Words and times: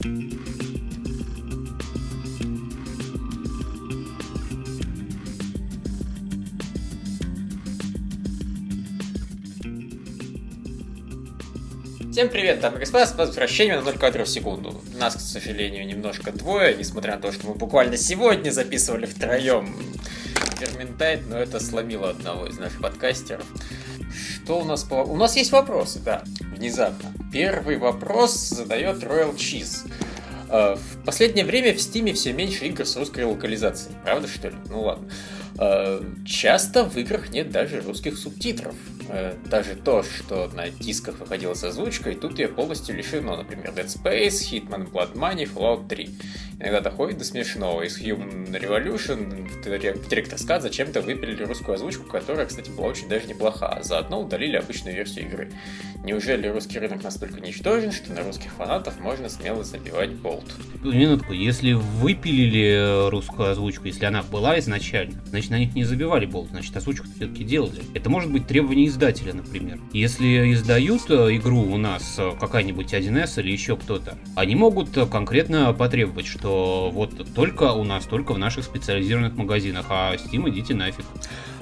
Всем 0.00 0.08
привет, 12.30 12.60
дамы 12.60 12.76
и 12.76 12.80
господа, 12.80 13.06
с 13.06 13.14
возвращением 13.14 13.80
на 13.80 13.82
0 13.82 13.98
кадров 13.98 14.26
в 14.26 14.30
секунду. 14.30 14.80
Нас, 14.98 15.16
к 15.16 15.20
сожалению, 15.20 15.86
немножко 15.86 16.32
двое, 16.32 16.74
несмотря 16.76 17.16
на 17.16 17.20
то, 17.20 17.30
что 17.30 17.48
мы 17.48 17.54
буквально 17.54 17.98
сегодня 17.98 18.50
записывали 18.52 19.04
втроем 19.04 19.76
Верментайт, 20.60 21.26
но 21.28 21.36
это 21.36 21.60
сломило 21.60 22.08
одного 22.08 22.46
из 22.46 22.58
наших 22.58 22.80
подкастеров. 22.80 23.44
Что 24.44 24.60
у 24.60 24.64
нас 24.64 24.82
по... 24.82 24.94
У 24.94 25.16
нас 25.16 25.36
есть 25.36 25.52
вопросы, 25.52 26.00
да, 26.00 26.24
внезапно. 26.40 27.12
Первый 27.32 27.76
вопрос 27.76 28.34
задает 28.48 29.02
Royal 29.02 29.36
Cheese. 29.36 29.89
Э, 30.50 30.74
в 30.74 31.04
последнее 31.04 31.44
время 31.44 31.72
в 31.72 31.80
Стиме 31.80 32.12
все 32.12 32.32
меньше 32.32 32.66
игр 32.66 32.84
с 32.84 32.96
русской 32.96 33.24
локализацией. 33.24 33.94
Правда, 34.02 34.26
что 34.26 34.48
ли? 34.48 34.56
Ну 34.68 34.82
ладно. 34.82 35.08
Э, 35.58 36.02
часто 36.26 36.84
в 36.84 36.96
играх 36.96 37.30
нет 37.30 37.50
даже 37.50 37.80
русских 37.80 38.18
субтитров. 38.18 38.74
Э, 39.12 39.34
даже 39.44 39.74
то, 39.74 40.04
что 40.04 40.48
на 40.54 40.70
дисках 40.70 41.18
выходило 41.18 41.54
с 41.54 41.64
озвучкой, 41.64 42.14
тут 42.14 42.38
ее 42.38 42.46
полностью 42.46 42.96
лишено. 42.96 43.36
Например, 43.36 43.70
Dead 43.70 43.86
Space, 43.86 44.40
Hitman, 44.50 44.90
Blood 44.90 45.14
Money, 45.14 45.52
Fallout 45.52 45.88
3. 45.88 46.10
Иногда 46.60 46.80
доходит 46.80 47.18
до 47.18 47.24
смешного. 47.24 47.82
Из 47.82 48.00
Human 48.00 48.50
Revolution 48.52 49.48
в 49.48 49.66
Director's 49.66 50.46
Cut 50.46 50.60
зачем-то 50.60 51.00
выпилили 51.00 51.42
русскую 51.42 51.74
озвучку, 51.74 52.04
которая, 52.04 52.46
кстати, 52.46 52.70
была 52.70 52.88
очень 52.88 53.08
даже 53.08 53.26
неплоха, 53.26 53.66
а 53.68 53.82
заодно 53.82 54.20
удалили 54.20 54.56
обычную 54.56 54.94
версию 54.94 55.26
игры. 55.26 55.50
Неужели 56.04 56.48
русский 56.48 56.78
рынок 56.78 57.02
настолько 57.02 57.40
ничтожен, 57.40 57.92
что 57.92 58.12
на 58.12 58.22
русских 58.22 58.52
фанатов 58.52 59.00
можно 59.00 59.28
смело 59.28 59.64
забивать 59.64 60.12
болт? 60.12 60.44
Минутку, 60.84 61.32
если 61.32 61.72
выпилили 61.72 63.08
русскую 63.10 63.50
озвучку, 63.50 63.86
если 63.86 64.04
она 64.04 64.22
была 64.22 64.58
изначально, 64.60 65.20
значит 65.26 65.50
на 65.50 65.58
них 65.58 65.74
не 65.74 65.84
забивали 65.84 66.26
болт, 66.26 66.50
значит 66.50 66.76
озвучку 66.76 67.06
все-таки 67.16 67.42
делали. 67.42 67.82
Это 67.94 68.08
может 68.08 68.30
быть 68.30 68.46
требование 68.46 68.86
издателя, 69.00 69.32
например. 69.32 69.78
Если 69.92 70.52
издают 70.52 71.10
э, 71.10 71.36
игру 71.36 71.62
у 71.62 71.78
нас 71.78 72.16
э, 72.18 72.32
какая-нибудь 72.38 72.92
1С 72.92 73.40
или 73.40 73.50
еще 73.50 73.76
кто-то, 73.76 74.18
они 74.36 74.54
могут 74.54 74.94
э, 74.96 75.06
конкретно 75.06 75.72
потребовать, 75.72 76.26
что 76.26 76.90
вот 76.92 77.34
только 77.34 77.72
у 77.72 77.84
нас, 77.84 78.04
только 78.04 78.34
в 78.34 78.38
наших 78.38 78.64
специализированных 78.64 79.36
магазинах, 79.36 79.86
а 79.88 80.14
Steam 80.16 80.48
идите 80.50 80.74
нафиг. 80.74 81.06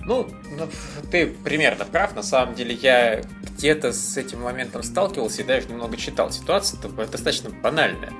Ну, 0.04 0.26
ну, 0.56 0.68
ты 1.12 1.28
примерно 1.44 1.84
прав. 1.84 2.16
На 2.16 2.22
самом 2.22 2.54
деле 2.54 2.74
я 2.74 3.22
где-то 3.42 3.92
с 3.92 4.16
этим 4.16 4.42
моментом 4.42 4.82
сталкивался 4.82 5.42
и 5.42 5.44
даже 5.44 5.68
немного 5.68 5.96
читал. 5.96 6.32
Ситуация 6.32 6.80
достаточно 6.80 7.50
банальная. 7.50 8.12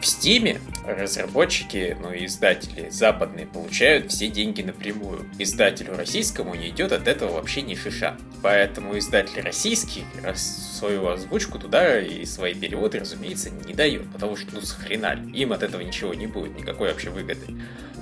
В 0.00 0.06
Стиме 0.06 0.60
разработчики, 0.86 1.96
ну 2.00 2.12
и 2.12 2.26
издатели 2.26 2.88
западные 2.88 3.46
получают 3.46 4.10
все 4.10 4.28
деньги 4.28 4.62
напрямую. 4.62 5.28
Издателю 5.38 5.96
российскому 5.96 6.54
не 6.54 6.68
идет 6.68 6.92
от 6.92 7.08
этого 7.08 7.32
вообще 7.32 7.62
ни 7.62 7.74
шиша. 7.74 8.16
Поэтому 8.40 8.96
издатель 8.96 9.40
российский 9.42 10.04
свою 10.34 11.08
озвучку 11.08 11.58
туда 11.58 12.00
и 12.00 12.24
свои 12.24 12.54
переводы, 12.54 13.00
разумеется, 13.00 13.50
не 13.50 13.74
дает. 13.74 14.10
Потому 14.12 14.36
что, 14.36 14.54
ну, 14.54 14.60
схрена 14.60 15.18
им 15.34 15.52
от 15.52 15.62
этого 15.62 15.80
ничего 15.80 16.14
не 16.14 16.26
будет, 16.26 16.56
никакой 16.56 16.90
вообще 16.90 17.10
выгоды. 17.10 17.46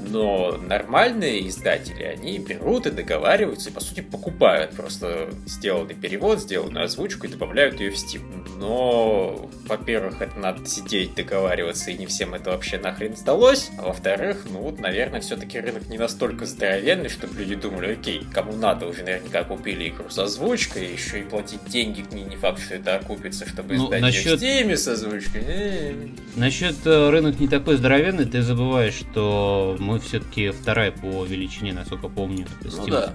Но 0.09 0.53
нормальные 0.53 1.49
издатели, 1.49 2.05
они 2.05 2.39
берут 2.39 2.87
и 2.87 2.91
договариваются, 2.91 3.71
и 3.71 3.73
по 3.73 3.81
сути 3.81 4.03
покупают 4.03 4.73
просто 4.73 5.31
сделанный 5.47 5.95
перевод, 5.95 6.41
сделанную 6.41 6.85
озвучку 6.85 7.27
и 7.27 7.31
добавляют 7.31 7.81
ее 7.81 7.91
в 7.91 7.95
Steam. 7.95 8.47
Но, 8.59 9.51
во-первых, 9.67 10.21
это 10.21 10.39
надо 10.39 10.67
сидеть, 10.67 11.15
договариваться, 11.15 11.86
и 11.91 11.99
не 11.99 12.07
всем 12.07 12.35
это 12.35 12.51
вообще 12.51 12.79
нахрен 12.79 13.17
сдалось. 13.17 13.71
А 13.79 13.87
во-вторых, 13.87 14.47
ну 14.51 14.61
вот, 14.61 14.81
наверное, 14.81 15.21
все-таки 15.21 15.59
рынок 15.61 15.89
не 15.89 15.99
настолько 15.99 16.47
здоровенный, 16.47 17.09
чтобы 17.09 17.39
люди 17.39 17.55
думали, 17.55 17.93
окей, 17.93 18.23
кому 18.33 18.55
надо, 18.57 18.87
уже 18.87 19.03
наверняка 19.03 19.45
купили 19.45 19.89
игру 19.89 20.09
с 20.09 20.19
озвучкой, 20.19 20.93
еще 20.93 21.21
и 21.21 21.23
платить 21.23 21.65
деньги 21.67 22.03
к 22.03 22.13
ней 22.13 22.25
не 22.25 22.37
факт, 22.37 22.61
что 22.61 22.75
это 22.75 22.97
окупится, 22.97 23.49
чтобы 23.49 23.77
ну, 23.77 23.87
издать 23.87 24.03
насчет... 24.03 24.41
в 24.41 24.43
Steam 24.43 24.77
с 24.77 24.89
озвучкой. 24.89 26.13
Насчет 26.37 26.77
э, 26.85 27.11
рынок 27.11 27.39
не 27.41 27.49
такой 27.49 27.77
здоровенный, 27.77 28.25
ты 28.25 28.43
забываешь, 28.43 28.95
что 28.95 29.77
мы 29.79 29.99
все-таки 30.01 30.51
вторая 30.51 30.93
по 30.93 31.25
величине, 31.25 31.73
насколько 31.73 32.09
помню, 32.09 32.47
ну, 32.63 32.87
да. 32.87 33.13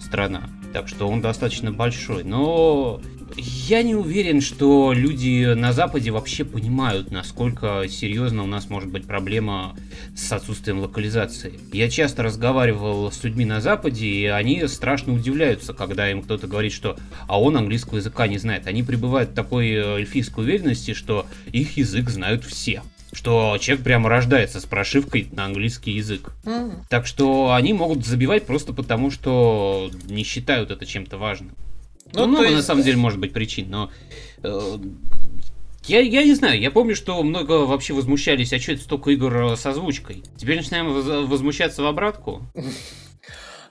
страна. 0.00 0.48
Так 0.72 0.88
что 0.88 1.08
он 1.08 1.20
достаточно 1.20 1.70
большой. 1.70 2.24
Но 2.24 3.00
я 3.36 3.82
не 3.82 3.94
уверен, 3.94 4.40
что 4.40 4.92
люди 4.92 5.54
на 5.54 5.72
Западе 5.72 6.10
вообще 6.10 6.44
понимают, 6.44 7.10
насколько 7.10 7.84
серьезно 7.88 8.42
у 8.42 8.46
нас 8.46 8.68
может 8.68 8.90
быть 8.90 9.06
проблема 9.06 9.76
с 10.14 10.30
отсутствием 10.32 10.80
локализации. 10.80 11.58
Я 11.72 11.88
часто 11.88 12.22
разговаривал 12.22 13.10
с 13.10 13.22
людьми 13.24 13.44
на 13.44 13.60
Западе, 13.60 14.06
и 14.06 14.26
они 14.26 14.66
страшно 14.66 15.14
удивляются, 15.14 15.72
когда 15.72 16.10
им 16.10 16.22
кто-то 16.22 16.46
говорит, 16.46 16.72
что 16.72 16.96
«а 17.26 17.40
он 17.40 17.56
английского 17.56 17.98
языка 17.98 18.26
не 18.26 18.38
знает». 18.38 18.66
Они 18.66 18.82
пребывают 18.82 19.30
в 19.30 19.34
такой 19.34 19.70
э, 19.70 19.98
эльфийской 19.98 20.44
уверенности, 20.44 20.94
что 20.94 21.26
их 21.52 21.76
язык 21.76 22.10
знают 22.10 22.44
все 22.44 22.82
что 23.12 23.58
человек 23.60 23.84
прямо 23.84 24.08
рождается 24.08 24.60
с 24.60 24.64
прошивкой 24.64 25.28
на 25.32 25.44
английский 25.44 25.92
язык. 25.92 26.32
Mm. 26.44 26.84
Так 26.88 27.06
что 27.06 27.52
они 27.52 27.72
могут 27.72 28.04
забивать 28.06 28.46
просто 28.46 28.72
потому, 28.72 29.10
что 29.10 29.90
не 30.06 30.24
считают 30.24 30.70
это 30.70 30.86
чем-то 30.86 31.18
важным. 31.18 31.54
Ну, 32.14 32.26
много 32.26 32.44
есть... 32.44 32.56
на 32.56 32.62
самом 32.62 32.82
деле 32.82 32.96
может 32.96 33.18
быть 33.18 33.32
причин, 33.32 33.70
но 33.70 33.90
э, 34.42 34.78
я, 35.86 36.00
я 36.00 36.22
не 36.24 36.34
знаю, 36.34 36.60
я 36.60 36.70
помню, 36.70 36.94
что 36.94 37.22
много 37.22 37.52
вообще 37.64 37.92
возмущались, 37.92 38.52
а 38.52 38.58
что 38.60 38.72
это 38.72 38.82
столько 38.82 39.10
игр 39.10 39.56
с 39.56 39.66
озвучкой? 39.66 40.22
Теперь 40.36 40.56
начинаем 40.56 40.92
возмущаться 41.26 41.82
в 41.82 41.86
обратку? 41.86 42.42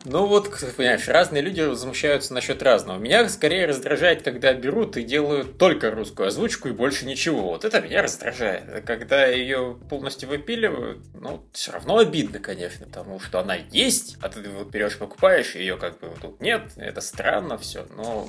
Ну 0.03 0.25
вот, 0.25 0.49
понимаешь, 0.75 1.07
разные 1.07 1.43
люди 1.43 1.61
возмущаются 1.61 2.33
насчет 2.33 2.63
разного. 2.63 2.97
Меня 2.97 3.29
скорее 3.29 3.67
раздражает, 3.67 4.23
когда 4.23 4.51
берут 4.53 4.97
и 4.97 5.03
делают 5.03 5.59
только 5.59 5.91
русскую 5.91 6.27
озвучку 6.27 6.69
и 6.69 6.71
больше 6.71 7.05
ничего. 7.05 7.49
Вот 7.49 7.65
это 7.65 7.81
меня 7.81 8.01
раздражает. 8.01 8.83
Когда 8.83 9.27
ее 9.27 9.77
полностью 9.89 10.29
выпиливают, 10.29 11.03
ну, 11.13 11.45
все 11.53 11.73
равно 11.73 11.99
обидно, 11.99 12.39
конечно, 12.39 12.87
потому 12.87 13.19
что 13.19 13.39
она 13.39 13.55
есть, 13.55 14.17
а 14.21 14.29
ты 14.29 14.41
вот 14.49 14.69
берешь, 14.69 14.97
покупаешь, 14.97 15.53
ее 15.53 15.77
как 15.77 15.99
бы 15.99 16.11
тут 16.19 16.41
нет, 16.41 16.63
это 16.77 16.99
странно 16.99 17.59
все, 17.59 17.85
но 17.95 18.27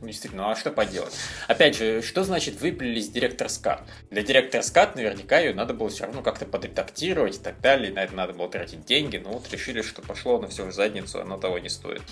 действительно, 0.00 0.44
ну 0.44 0.50
а 0.50 0.56
что 0.56 0.70
поделать? 0.70 1.14
Опять 1.48 1.76
же, 1.76 2.00
что 2.00 2.24
значит 2.24 2.60
выпилили 2.62 3.00
директор 3.00 3.50
скат? 3.50 3.82
Для 4.10 4.22
директор 4.22 4.62
скат 4.62 4.96
наверняка 4.96 5.38
ее 5.38 5.52
надо 5.52 5.74
было 5.74 5.90
все 5.90 6.04
равно 6.04 6.22
как-то 6.22 6.46
подредактировать 6.46 7.36
и 7.36 7.40
так 7.40 7.60
далее, 7.60 7.92
на 7.92 8.04
это 8.04 8.14
надо 8.14 8.32
было 8.32 8.48
тратить 8.48 8.86
деньги, 8.86 9.18
но 9.18 9.32
вот 9.32 9.50
решили, 9.52 9.82
что 9.82 10.00
пошло 10.00 10.38
на 10.38 10.48
все 10.48 10.64
в 10.64 10.72
задницу 10.72 11.09
задницу, 11.10 11.20
оно 11.20 11.38
того 11.38 11.58
не 11.58 11.68
стоит. 11.68 12.02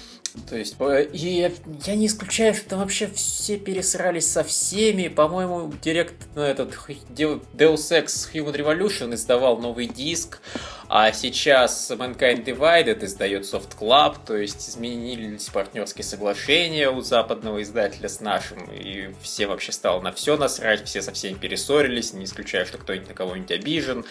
То 0.48 0.56
есть, 0.56 0.76
и 1.12 1.50
я 1.86 1.96
не 1.96 2.06
исключаю, 2.06 2.54
что 2.54 2.76
вообще 2.76 3.08
все 3.08 3.58
пересрались 3.58 4.30
со 4.30 4.44
всеми. 4.44 5.08
По-моему, 5.08 5.72
директ, 5.82 6.14
ну, 6.34 6.42
этот 6.42 6.74
Deus 7.14 7.48
Ex 7.56 8.30
Human 8.32 8.54
Revolution 8.54 9.14
издавал 9.14 9.58
новый 9.58 9.86
диск, 9.86 10.40
а 10.88 11.12
сейчас 11.12 11.90
Mankind 11.90 12.44
Divided 12.44 13.04
издает 13.04 13.44
Soft 13.44 13.76
Club, 13.78 14.16
то 14.24 14.36
есть 14.36 14.68
изменились 14.68 15.48
партнерские 15.48 16.04
соглашения 16.04 16.90
у 16.90 17.00
западного 17.00 17.62
издателя 17.62 18.08
с 18.08 18.20
нашим, 18.20 18.58
и 18.70 19.10
все 19.22 19.46
вообще 19.46 19.72
стало 19.72 20.00
на 20.00 20.12
все 20.12 20.36
насрать, 20.36 20.84
все 20.84 21.02
со 21.02 21.12
всеми 21.12 21.34
перессорились, 21.34 22.12
не 22.12 22.24
исключаю, 22.24 22.66
что 22.66 22.78
кто-нибудь 22.78 23.08
на 23.08 23.14
кого-нибудь 23.14 23.50
обижен. 23.50 24.04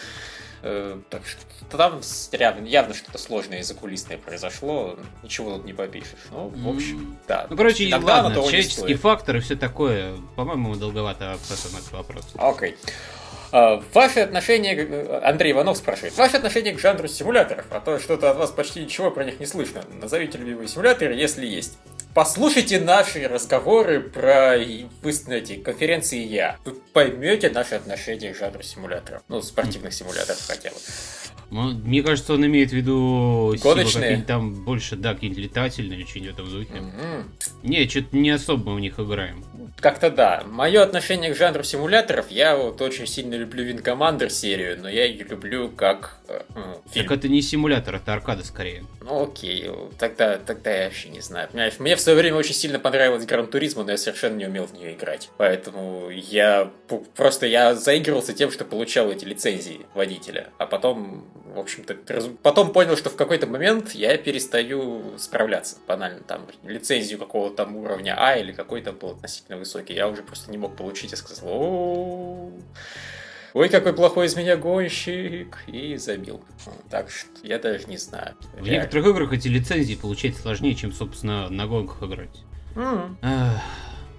Э, 0.62 0.98
так 1.10 1.22
что 1.26 1.40
там 1.76 2.00
явно, 2.32 2.66
явно 2.66 2.94
что-то 2.94 3.18
сложное 3.18 3.60
и 3.60 3.62
закулисное 3.62 4.18
произошло, 4.18 4.98
ничего 5.22 5.56
тут 5.56 5.64
не 5.64 5.72
попишешь. 5.72 6.26
Ну, 6.30 6.48
в 6.48 6.68
общем, 6.68 7.16
да. 7.28 7.46
Ну, 7.48 7.56
короче, 7.56 7.88
Иногда 7.88 8.22
ладно, 8.22 8.34
человеческий 8.34 8.94
фактор 8.94 9.36
и 9.36 9.40
все 9.40 9.56
такое. 9.56 10.16
По-моему, 10.36 10.74
долговато 10.74 11.32
обсосан 11.32 11.78
этот 11.78 11.92
вопрос. 11.92 12.26
Окей. 12.36 12.70
Okay. 12.70 12.76
Uh, 13.50 13.82
ваше 13.94 14.20
отношение, 14.20 15.22
Андрей 15.22 15.52
Иванов 15.52 15.78
спрашивает, 15.78 16.14
ваше 16.18 16.36
отношение 16.36 16.74
к 16.74 16.78
жанру 16.78 17.08
симуляторов, 17.08 17.64
а 17.70 17.80
то 17.80 17.98
что-то 17.98 18.30
от 18.30 18.36
вас 18.36 18.50
почти 18.50 18.80
ничего 18.80 19.10
про 19.10 19.24
них 19.24 19.40
не 19.40 19.46
слышно. 19.46 19.82
Назовите 19.90 20.36
любимые 20.36 20.68
симуляторы, 20.68 21.14
если 21.14 21.46
есть. 21.46 21.78
Послушайте 22.18 22.80
наши 22.80 23.28
разговоры 23.28 24.00
про 24.00 24.56
эти 24.56 25.54
конференции 25.54 26.18
я. 26.18 26.56
Вы 26.64 26.74
поймете 26.92 27.48
наши 27.48 27.76
отношения 27.76 28.32
к 28.32 28.36
жанру 28.36 28.60
симуляторов. 28.60 29.22
Ну, 29.28 29.40
спортивных 29.40 29.94
симуляторов 29.94 30.44
хотя 30.44 30.70
бы. 30.70 30.76
Ну, 31.52 31.74
мне 31.74 32.02
кажется, 32.02 32.34
он 32.34 32.44
имеет 32.44 32.70
в 32.70 32.72
виду 32.72 33.54
Гоночные? 33.62 34.20
там 34.22 34.64
больше, 34.64 34.96
да, 34.96 35.14
какие-нибудь 35.14 35.44
летательные 35.44 36.00
или 36.00 36.06
что-нибудь 36.06 36.30
в 36.30 36.34
этом 36.34 36.50
духе. 36.50 36.72
Mm-hmm. 36.72 37.24
Не, 37.62 37.88
что-то 37.88 38.16
не 38.16 38.30
особо 38.30 38.70
мы 38.70 38.74
в 38.74 38.80
них 38.80 38.98
играем. 38.98 39.44
Как-то 39.80 40.10
да. 40.10 40.42
Мое 40.46 40.82
отношение 40.82 41.32
к 41.32 41.36
жанру 41.36 41.62
симуляторов, 41.62 42.30
я 42.30 42.56
вот 42.56 42.80
очень 42.80 43.06
сильно 43.06 43.34
люблю 43.34 43.64
Wing 43.64 43.82
Commander 43.82 44.28
серию, 44.28 44.78
но 44.80 44.88
я 44.88 45.04
ее 45.04 45.24
люблю 45.24 45.68
как 45.70 46.18
э, 46.28 46.42
ну, 46.54 46.82
фильм. 46.90 47.08
Так 47.08 47.18
это 47.18 47.28
не 47.28 47.42
симулятор, 47.42 47.96
это 47.96 48.12
аркада 48.12 48.44
скорее. 48.44 48.84
Ну 49.00 49.24
окей, 49.24 49.70
тогда, 49.98 50.36
тогда 50.36 50.70
я 50.70 50.84
вообще 50.84 51.08
не 51.08 51.20
знаю. 51.20 51.48
Мне, 51.52 51.72
мне 51.78 51.96
в 51.96 52.00
свое 52.00 52.18
время 52.18 52.36
очень 52.36 52.54
сильно 52.54 52.78
понравилась 52.78 53.24
Гран 53.24 53.46
Туризма, 53.46 53.84
но 53.84 53.92
я 53.92 53.98
совершенно 53.98 54.36
не 54.36 54.46
умел 54.46 54.66
в 54.66 54.74
нее 54.74 54.94
играть. 54.94 55.30
Поэтому 55.38 56.10
я 56.10 56.70
просто 57.16 57.46
я 57.46 57.74
заигрывался 57.74 58.32
тем, 58.32 58.50
что 58.50 58.64
получал 58.64 59.10
эти 59.10 59.24
лицензии 59.24 59.86
водителя. 59.94 60.48
А 60.58 60.66
потом, 60.66 61.26
в 61.54 61.58
общем-то, 61.58 61.96
потом 62.42 62.72
понял, 62.72 62.96
что 62.96 63.10
в 63.10 63.16
какой-то 63.16 63.46
момент 63.46 63.92
я 63.92 64.16
перестаю 64.18 65.16
справляться. 65.18 65.76
Банально 65.86 66.20
там 66.20 66.46
лицензию 66.64 67.18
какого-то 67.18 67.56
там 67.56 67.76
уровня 67.76 68.14
А 68.18 68.36
или 68.36 68.52
какой-то 68.52 68.92
был 68.92 69.10
относительно 69.10 69.47
высокий. 69.56 69.94
Я 69.94 70.08
уже 70.08 70.22
просто 70.22 70.50
не 70.50 70.58
мог 70.58 70.76
получить 70.76 71.12
и 71.12 71.16
сказал, 71.16 71.48
о 71.48 72.50
ой, 73.54 73.68
какой 73.68 73.92
плохой 73.92 74.26
из 74.26 74.36
меня 74.36 74.56
гонщик, 74.56 75.58
и 75.66 75.96
забил. 75.96 76.40
Так 76.90 77.10
что 77.10 77.30
я 77.42 77.58
даже 77.58 77.86
не 77.86 77.96
знаю. 77.96 78.34
В 78.52 78.56
Реально. 78.56 78.70
некоторых 78.70 79.06
играх 79.06 79.32
эти 79.32 79.48
лицензии 79.48 79.94
получать 79.94 80.36
сложнее, 80.36 80.74
чем, 80.74 80.92
собственно, 80.92 81.48
на 81.48 81.66
гонках 81.66 82.02
играть. 82.02 82.44
Mm. 82.74 83.16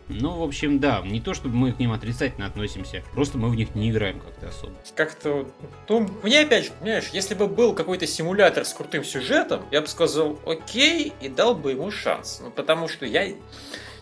Ну, 0.09 0.31
в 0.31 0.43
общем, 0.43 0.79
да, 0.79 1.03
не 1.05 1.21
то 1.21 1.35
чтобы 1.35 1.55
мы 1.55 1.71
к 1.71 1.77
ним 1.77 1.91
отрицательно 1.91 2.47
относимся, 2.47 3.03
просто 3.13 3.37
мы 3.37 3.49
в 3.49 3.55
них 3.55 3.75
не 3.75 3.91
играем 3.91 4.19
как-то 4.19 4.47
особо. 4.47 4.73
Как-то, 4.95 5.47
ну, 5.87 6.09
мне 6.23 6.39
опять 6.39 6.65
же, 6.65 6.71
понимаешь, 6.79 7.09
если 7.13 7.35
бы 7.35 7.47
был 7.47 7.75
какой-то 7.75 8.07
симулятор 8.07 8.65
с 8.65 8.73
крутым 8.73 9.03
сюжетом, 9.03 9.63
я 9.69 9.81
бы 9.81 9.87
сказал 9.87 10.39
окей 10.47 11.13
и 11.21 11.29
дал 11.29 11.53
бы 11.53 11.71
ему 11.71 11.91
шанс. 11.91 12.41
Ну, 12.43 12.49
потому 12.49 12.87
что 12.87 13.05
я... 13.05 13.27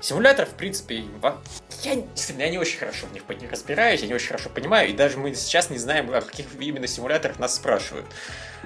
Симулятор, 0.01 0.45
в 0.45 0.53
принципе, 0.53 1.03
я, 1.83 1.93
я 2.37 2.49
не 2.49 2.57
очень 2.57 2.77
хорошо 2.77 3.07
в 3.07 3.13
них 3.13 3.23
разбираюсь, 3.49 4.01
я 4.01 4.07
не 4.07 4.13
очень 4.13 4.27
хорошо 4.27 4.49
понимаю, 4.49 4.89
и 4.89 4.93
даже 4.93 5.17
мы 5.17 5.33
сейчас 5.33 5.69
не 5.69 5.77
знаем, 5.77 6.13
о 6.13 6.21
каких 6.21 6.47
именно 6.59 6.87
симуляторах 6.87 7.39
нас 7.39 7.55
спрашивают. 7.55 8.05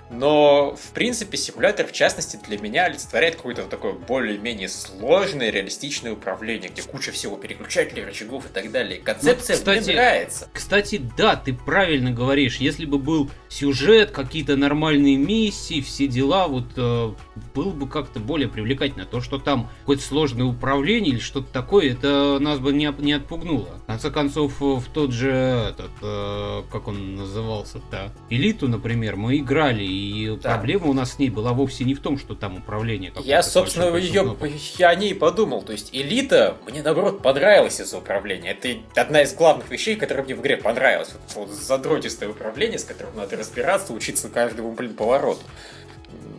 Но, 0.09 0.75
в 0.75 0.91
принципе, 0.93 1.37
симулятор, 1.37 1.87
в 1.87 1.93
частности, 1.93 2.37
для 2.47 2.57
меня 2.57 2.85
олицетворяет 2.85 3.37
какое-то 3.37 3.63
такое 3.63 3.93
более-менее 3.93 4.67
сложное, 4.67 5.51
реалистичное 5.51 6.13
управление, 6.13 6.69
где 6.69 6.81
куча 6.81 7.11
всего 7.11 7.37
переключателей, 7.37 8.03
рычагов 8.03 8.45
и 8.45 8.49
так 8.49 8.71
далее. 8.71 8.99
Концепция 8.99 9.55
ну, 9.55 9.59
кстати, 9.59 9.85
мне 9.85 9.95
нравится. 9.95 10.49
Кстати, 10.53 11.01
да, 11.17 11.35
ты 11.35 11.53
правильно 11.53 12.11
говоришь. 12.11 12.57
Если 12.57 12.85
бы 12.85 12.97
был 12.97 13.29
сюжет, 13.47 14.11
какие-то 14.11 14.57
нормальные 14.57 15.15
миссии, 15.15 15.81
все 15.81 16.07
дела, 16.07 16.47
вот 16.47 16.65
э, 16.75 17.13
было 17.55 17.71
бы 17.71 17.87
как-то 17.87 18.19
более 18.19 18.49
привлекательно. 18.49 19.05
То, 19.05 19.21
что 19.21 19.39
там 19.39 19.69
какое-то 19.81 20.03
сложное 20.03 20.45
управление 20.45 21.13
или 21.13 21.19
что-то 21.19 21.51
такое, 21.53 21.91
это 21.91 22.37
нас 22.39 22.59
бы 22.59 22.73
не, 22.73 22.93
не 22.99 23.13
отпугнуло. 23.13 23.79
В 23.83 23.85
конце 23.87 24.11
концов, 24.11 24.59
в 24.59 24.83
тот 24.93 25.11
же, 25.11 25.31
этот, 25.31 25.91
э, 26.01 26.63
как 26.71 26.87
он 26.87 27.15
назывался-то, 27.15 28.13
Элиту, 28.29 28.67
например, 28.67 29.15
мы 29.15 29.37
играли, 29.37 29.80
и 29.83 30.11
и 30.11 30.35
да. 30.37 30.55
проблема 30.55 30.87
у 30.87 30.93
нас 30.93 31.13
с 31.13 31.19
ней 31.19 31.29
была 31.29 31.53
вовсе 31.53 31.83
не 31.83 31.93
в 31.93 31.99
том, 31.99 32.17
что 32.17 32.35
там 32.35 32.57
управление 32.57 33.13
Я, 33.23 33.43
собственно, 33.43 33.95
ее, 33.95 34.35
я 34.77 34.89
о 34.89 34.95
ней 34.95 35.15
подумал. 35.15 35.61
То 35.61 35.71
есть 35.71 35.89
элита 35.93 36.57
мне, 36.67 36.81
наоборот, 36.81 37.21
понравилась 37.21 37.79
из-за 37.79 37.97
управления. 37.97 38.51
Это 38.51 38.79
одна 38.99 39.21
из 39.21 39.33
главных 39.33 39.69
вещей, 39.69 39.95
которая 39.95 40.23
мне 40.25 40.35
в 40.35 40.41
игре 40.41 40.57
понравилась. 40.57 41.13
Вот, 41.35 41.47
вот 41.47 41.55
задротистое 41.55 42.29
управление, 42.29 42.79
с 42.79 42.83
которым 42.83 43.15
надо 43.15 43.37
разбираться, 43.37 43.93
учиться 43.93 44.29
каждому, 44.29 44.71
блин, 44.73 44.93
повороту. 44.93 45.41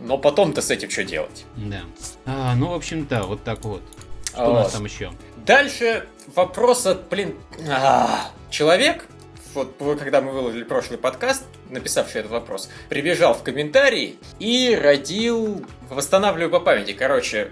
Но 0.03 0.17
потом-то 0.17 0.61
с 0.61 0.69
этим 0.69 0.89
что 0.89 1.03
делать? 1.03 1.45
Да. 1.55 1.81
А, 2.25 2.55
ну, 2.55 2.69
в 2.69 2.73
общем, 2.73 3.07
да, 3.09 3.23
вот 3.23 3.43
так 3.43 3.63
вот. 3.63 3.81
Что 4.25 4.45
вот. 4.45 4.49
у 4.49 4.53
нас 4.53 4.71
там 4.71 4.85
еще? 4.85 5.11
Дальше 5.45 6.07
вопрос 6.35 6.85
от, 6.85 7.09
блин, 7.09 7.35
а, 7.69 8.31
человек, 8.49 9.07
вот 9.53 9.75
когда 9.99 10.21
мы 10.21 10.31
выложили 10.31 10.63
прошлый 10.63 10.97
подкаст, 10.97 11.43
написавший 11.69 12.21
этот 12.21 12.31
вопрос, 12.31 12.69
прибежал 12.89 13.33
в 13.33 13.43
комментарии 13.43 14.15
и 14.39 14.77
родил, 14.81 15.65
восстанавливаю 15.89 16.51
по 16.51 16.59
памяти, 16.59 16.93
короче, 16.93 17.51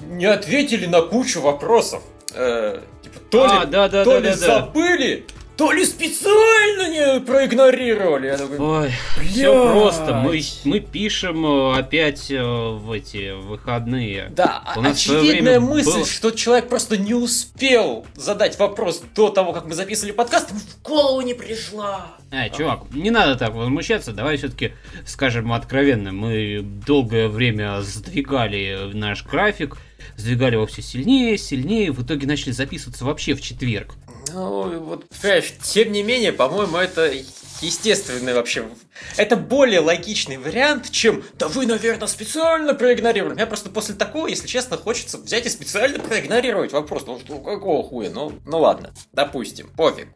не 0.00 0.26
ответили 0.26 0.86
на 0.86 1.02
кучу 1.02 1.40
вопросов. 1.40 2.02
Э, 2.34 2.80
типа, 3.02 3.20
то 3.30 3.44
а, 3.44 3.64
ли, 3.64 3.70
да, 3.70 3.88
да, 3.88 4.04
то 4.04 4.12
да, 4.12 4.18
ли 4.20 4.28
да, 4.28 4.36
забыли, 4.36 5.26
да 5.28 5.39
то 5.60 5.72
ли 5.72 5.84
специально 5.84 6.88
не 6.88 7.20
проигнорировали. 7.20 8.28
Я 8.28 8.38
такой, 8.38 8.58
Ой, 8.58 8.92
все 9.28 9.70
просто. 9.70 10.14
Мы, 10.14 10.40
мы 10.64 10.80
пишем 10.80 11.44
э, 11.44 11.78
опять 11.78 12.30
э, 12.30 12.42
в 12.42 12.90
эти 12.90 13.38
выходные. 13.38 14.30
Да, 14.30 14.64
У 14.74 14.80
нас 14.80 14.96
очевидная 14.96 15.60
мысль, 15.60 15.90
было... 15.90 16.06
что 16.06 16.30
человек 16.30 16.70
просто 16.70 16.96
не 16.96 17.12
успел 17.12 18.06
задать 18.14 18.58
вопрос 18.58 19.02
до 19.14 19.28
того, 19.28 19.52
как 19.52 19.66
мы 19.66 19.74
записывали 19.74 20.12
подкаст, 20.12 20.50
в 20.50 20.82
голову 20.82 21.20
не 21.20 21.34
пришла. 21.34 22.06
А, 22.30 22.48
чувак, 22.48 22.84
не 22.92 23.10
надо 23.10 23.36
так 23.36 23.52
возмущаться, 23.52 24.12
давай 24.12 24.38
все-таки 24.38 24.72
скажем 25.04 25.52
откровенно. 25.52 26.10
Мы 26.10 26.62
долгое 26.62 27.28
время 27.28 27.82
сдвигали 27.82 28.92
наш 28.94 29.26
график, 29.26 29.76
сдвигали 30.16 30.54
его 30.54 30.64
все 30.64 30.80
сильнее, 30.80 31.36
сильнее, 31.36 31.92
в 31.92 32.02
итоге 32.02 32.26
начали 32.26 32.52
записываться 32.52 33.04
вообще 33.04 33.34
в 33.34 33.42
четверг. 33.42 33.94
Ну, 34.32 34.78
вот, 34.80 35.08
понимаешь, 35.20 35.52
тем 35.62 35.92
не 35.92 36.02
менее, 36.02 36.32
по-моему, 36.32 36.76
это 36.76 37.12
естественный 37.60 38.34
вообще... 38.34 38.68
Это 39.16 39.36
более 39.36 39.80
логичный 39.80 40.36
вариант, 40.36 40.90
чем 40.90 41.22
«Да 41.34 41.48
вы, 41.48 41.66
наверное, 41.66 42.08
специально 42.08 42.74
проигнорировали». 42.74 43.34
Мне 43.34 43.46
просто 43.46 43.70
после 43.70 43.94
такого, 43.94 44.26
если 44.26 44.46
честно, 44.46 44.76
хочется 44.76 45.18
взять 45.18 45.46
и 45.46 45.50
специально 45.50 45.98
проигнорировать 45.98 46.72
вопрос. 46.72 47.04
Ну, 47.06 47.18
что, 47.20 47.38
какого 47.38 47.82
хуя? 47.82 48.10
Ну, 48.10 48.32
ну 48.46 48.58
ладно, 48.58 48.92
допустим, 49.12 49.70
пофиг. 49.76 50.08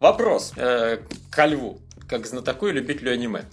Вопрос 0.00 0.52
э, 0.56 0.98
ко 1.30 1.46
льву, 1.46 1.80
как 2.08 2.26
знатоку 2.26 2.68
и 2.68 2.72
любителю 2.72 3.12
аниме. 3.12 3.44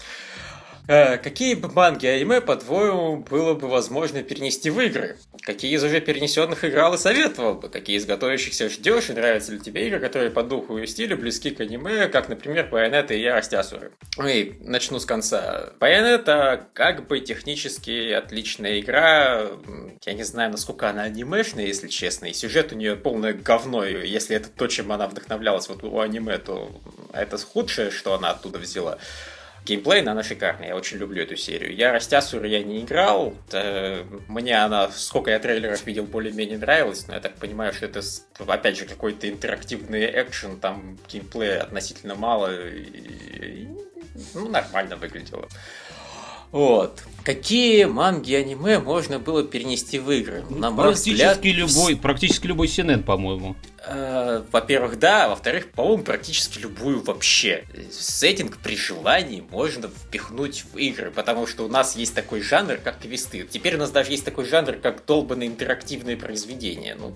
Э, 0.90 1.20
какие 1.20 1.54
бы 1.54 1.72
манги 1.72 2.08
аниме, 2.08 2.42
по-твоему, 2.42 3.18
было 3.18 3.54
бы 3.54 3.68
возможно 3.68 4.24
перенести 4.24 4.72
в 4.72 4.82
игры? 4.82 5.18
Какие 5.44 5.76
из 5.76 5.84
уже 5.84 6.02
перенесенных 6.02 6.66
играл 6.66 6.96
и 6.96 6.98
советовал 6.98 7.54
бы? 7.54 7.70
Какие 7.70 7.98
из 7.98 8.08
готовящихся 8.08 8.70
ждешь? 8.70 9.12
И 9.12 9.14
нравятся 9.14 9.52
ли 9.52 9.60
тебе 9.60 9.88
игры, 9.88 10.00
которые 10.00 10.32
по 10.32 10.42
духу 10.42 10.80
и 10.80 10.88
стилю 10.88 11.16
близки 11.16 11.52
к 11.52 11.60
аниме, 11.60 12.08
как, 12.08 12.28
например, 12.28 12.70
Байонета 12.72 13.14
и 13.14 13.22
Ярость 13.22 13.54
Асуры? 13.54 13.92
И 14.18 14.58
начну 14.62 14.98
с 14.98 15.06
конца. 15.06 15.74
Байонета 15.80 16.66
как 16.74 17.06
бы 17.06 17.20
технически 17.20 18.12
отличная 18.12 18.80
игра. 18.80 19.46
Я 20.04 20.14
не 20.14 20.24
знаю, 20.24 20.50
насколько 20.50 20.90
она 20.90 21.04
анимешная, 21.04 21.68
если 21.68 21.88
честно. 21.88 22.26
И 22.26 22.34
сюжет 22.34 22.74
у 22.74 22.76
нее 22.76 22.96
полное 22.96 23.34
говно. 23.34 23.86
И 23.86 24.08
если 24.08 24.36
это 24.36 24.50
то, 24.50 24.66
чем 24.66 24.92
она 24.92 25.08
вдохновлялась 25.08 25.70
вот 25.70 25.84
у 25.84 26.00
аниме, 26.00 26.40
то 26.40 26.72
это 27.14 27.38
худшее, 27.38 27.92
что 27.92 28.16
она 28.16 28.32
оттуда 28.32 28.58
взяла. 28.58 28.98
Геймплей, 29.70 30.02
она 30.02 30.24
шикарная, 30.24 30.70
я 30.70 30.76
очень 30.76 30.98
люблю 30.98 31.22
эту 31.22 31.36
серию. 31.36 31.76
Я 31.76 31.92
Растясуру 31.92 32.46
я 32.46 32.64
не 32.64 32.82
играл, 32.82 33.36
мне 34.28 34.58
она, 34.58 34.90
сколько 34.90 35.30
я 35.30 35.38
трейлеров 35.38 35.86
видел, 35.86 36.06
более-менее 36.06 36.58
нравилась, 36.58 37.08
но 37.08 37.14
я 37.14 37.20
так 37.20 37.36
понимаю, 37.36 37.72
что 37.74 37.86
это, 37.86 38.02
опять 38.48 38.78
же, 38.78 38.86
какой-то 38.86 39.30
интерактивный 39.30 40.06
экшен, 40.24 40.60
там 40.60 40.98
геймплея 41.08 41.62
относительно 41.62 42.16
мало, 42.16 42.50
и, 42.52 43.68
ну, 44.34 44.50
нормально 44.50 44.96
выглядело. 44.96 45.48
Вот. 46.52 47.04
Какие 47.24 47.86
манги 47.86 48.34
аниме 48.34 48.80
можно 48.80 49.20
было 49.20 49.44
перенести 49.44 50.00
в 50.00 50.10
игры? 50.10 50.44
На 50.50 50.72
мой 50.72 50.86
практически 50.86 51.12
взгляд, 51.12 51.46
любой, 51.46 51.96
практически 51.96 52.48
любой 52.48 52.68
синен, 52.68 53.04
по-моему. 53.04 53.56
Э, 53.86 54.42
во-первых, 54.52 54.98
да, 54.98 55.30
во-вторых, 55.30 55.72
по-моему, 55.72 56.04
практически 56.04 56.60
любую 56.60 57.04
вообще. 57.04 57.66
Сеттинг 57.92 58.58
при 58.58 58.76
желании 58.76 59.44
можно 59.52 59.90
впихнуть 59.90 60.64
в 60.74 60.78
игры, 60.78 61.12
потому 61.12 61.46
что 61.46 61.66
у 61.66 61.68
нас 61.68 61.96
есть 61.96 62.16
такой 62.16 62.42
жанр, 62.42 62.78
как 62.78 63.00
квесты. 63.00 63.48
Теперь 63.50 63.76
у 63.76 63.80
нас 63.80 63.92
даже 63.92 64.12
есть 64.12 64.26
такой 64.26 64.46
жанр, 64.46 64.74
как 64.74 65.06
долбанные 65.06 65.50
интерактивные 65.50 66.18
произведения. 66.18 66.98
Ну, 67.00 67.16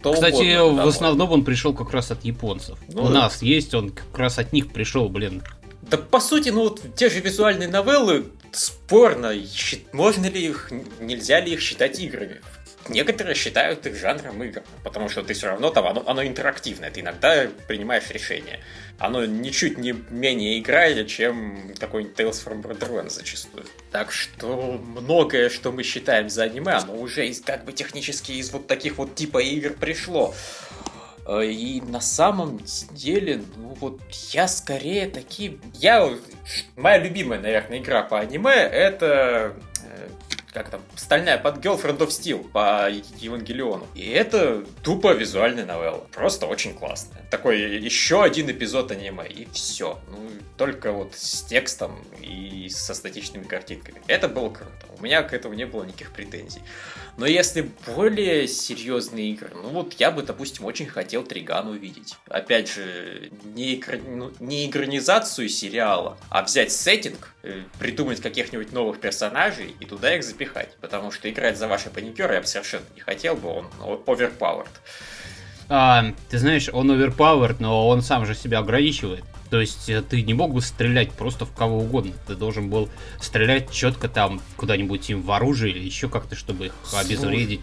что 0.00 0.14
Кстати, 0.14 0.58
угодно, 0.58 0.86
в 0.86 0.88
основном 0.88 1.32
он 1.32 1.44
пришел 1.44 1.74
как 1.74 1.90
раз 1.90 2.10
от 2.10 2.24
японцев. 2.24 2.78
Ну, 2.88 3.02
у 3.02 3.08
нас 3.08 3.42
есть, 3.42 3.74
он 3.74 3.90
как 3.90 4.16
раз 4.16 4.38
от 4.38 4.52
них 4.52 4.72
пришел, 4.72 5.08
блин. 5.08 5.42
Да 5.82 5.96
по 5.96 6.20
сути, 6.20 6.50
ну 6.50 6.62
вот 6.64 6.82
те 6.94 7.10
же 7.10 7.20
визуальные 7.20 7.68
новеллы 7.68 8.26
спорно, 8.52 9.34
можно 9.92 10.26
ли 10.26 10.46
их, 10.46 10.70
нельзя 11.00 11.40
ли 11.40 11.52
их 11.52 11.60
считать 11.60 11.98
играми. 11.98 12.40
Некоторые 12.88 13.34
считают 13.34 13.86
их 13.86 13.94
жанром 13.94 14.42
игр, 14.42 14.62
потому 14.82 15.08
что 15.08 15.22
ты 15.22 15.34
все 15.34 15.48
равно 15.48 15.70
там, 15.70 15.86
оно, 15.86 16.02
оно 16.06 16.24
интерактивное, 16.24 16.90
ты 16.90 17.00
иногда 17.00 17.46
принимаешь 17.68 18.10
решение. 18.10 18.60
Оно 18.98 19.24
ничуть 19.24 19.78
не 19.78 19.92
менее 20.10 20.58
играет, 20.58 21.06
чем 21.08 21.74
какой-нибудь 21.78 22.18
Tales 22.18 22.44
from 22.44 22.62
Borderlands 22.62 23.10
зачастую. 23.10 23.64
Так 23.92 24.10
что 24.10 24.80
многое, 24.82 25.50
что 25.50 25.72
мы 25.72 25.82
считаем 25.82 26.28
за 26.28 26.44
аниме, 26.44 26.72
оно 26.72 26.96
уже 26.96 27.28
из, 27.28 27.40
как 27.40 27.64
бы 27.64 27.72
технически 27.72 28.32
из 28.32 28.50
вот 28.50 28.66
таких 28.66 28.98
вот 28.98 29.14
типа 29.14 29.38
игр 29.38 29.72
пришло. 29.74 30.34
Э, 31.30 31.44
и 31.44 31.80
на 31.80 32.00
самом 32.00 32.60
деле, 32.92 33.42
ну 33.56 33.76
вот 33.80 34.00
я 34.32 34.48
скорее 34.48 35.06
такие... 35.08 35.58
Я... 35.74 36.10
Моя 36.76 36.98
любимая, 36.98 37.40
наверное, 37.40 37.78
игра 37.78 38.02
по 38.02 38.18
аниме 38.18 38.52
это... 38.52 39.54
Э, 39.84 40.08
как 40.52 40.68
там, 40.70 40.80
стальная 40.96 41.38
под 41.38 41.58
Girlfriend 41.64 41.98
of 41.98 42.08
Steel 42.08 42.48
по 42.48 42.90
Евангелиону. 42.90 43.86
И 43.94 44.10
это 44.10 44.64
тупо 44.82 45.12
визуальная 45.12 45.64
новелла. 45.64 46.04
Просто 46.12 46.46
очень 46.46 46.74
классная. 46.74 47.22
Такой 47.30 47.78
еще 47.78 48.24
один 48.24 48.50
эпизод 48.50 48.90
аниме, 48.90 49.28
и 49.28 49.46
все. 49.52 50.00
Ну, 50.08 50.28
только 50.56 50.90
вот 50.90 51.14
с 51.14 51.42
текстом 51.42 52.04
и 52.20 52.68
со 52.68 52.94
статичными 52.94 53.44
картинками. 53.44 54.02
Это 54.08 54.28
было 54.28 54.50
круто. 54.50 54.86
У 54.98 55.02
меня 55.02 55.22
к 55.22 55.32
этому 55.32 55.54
не 55.54 55.66
было 55.66 55.84
никаких 55.84 56.10
претензий. 56.10 56.62
Но 57.16 57.26
если 57.26 57.70
более 57.86 58.48
серьезные 58.48 59.32
игры, 59.32 59.50
ну 59.54 59.68
вот 59.70 59.94
я 59.94 60.10
бы, 60.10 60.22
допустим, 60.22 60.64
очень 60.64 60.86
хотел 60.86 61.22
Триган 61.22 61.68
увидеть. 61.68 62.16
Опять 62.28 62.72
же, 62.72 63.30
не, 63.44 63.76
экр... 63.76 63.98
ну, 64.06 64.32
не 64.40 64.68
экранизацию 64.68 65.48
сериала, 65.48 66.16
а 66.30 66.42
взять 66.42 66.72
сеттинг, 66.72 67.34
э, 67.42 67.62
придумать 67.78 68.20
каких-нибудь 68.20 68.72
новых 68.72 69.00
персонажей 69.00 69.74
и 69.80 69.84
туда 69.84 70.16
их 70.16 70.24
запихать. 70.24 70.76
Потому 70.80 71.10
что 71.10 71.30
играть 71.30 71.58
за 71.58 71.68
ваши 71.68 71.90
паникеры 71.90 72.34
я 72.34 72.40
бы 72.40 72.46
совершенно 72.46 72.84
не 72.94 73.00
хотел 73.00 73.36
бы, 73.36 73.48
он 73.48 73.66
overpowered. 73.80 74.68
А, 75.68 76.04
ты 76.28 76.38
знаешь, 76.38 76.68
он 76.72 76.90
overpowered, 76.90 77.56
но 77.60 77.88
он 77.88 78.02
сам 78.02 78.26
же 78.26 78.34
себя 78.34 78.58
ограничивает. 78.58 79.24
То 79.50 79.60
есть 79.60 79.88
э, 79.88 80.00
ты 80.00 80.22
не 80.22 80.32
мог 80.32 80.54
бы 80.54 80.62
стрелять 80.62 81.10
просто 81.12 81.44
в 81.44 81.52
кого 81.52 81.80
угодно. 81.80 82.12
Ты 82.26 82.36
должен 82.36 82.70
был 82.70 82.88
стрелять 83.20 83.70
четко 83.70 84.08
там 84.08 84.40
куда-нибудь 84.56 85.10
им 85.10 85.22
в 85.22 85.32
оружие 85.32 85.74
или 85.74 85.84
еще 85.84 86.08
как-то, 86.08 86.36
чтобы 86.36 86.66
их 86.66 86.72
обезвредить, 86.94 87.60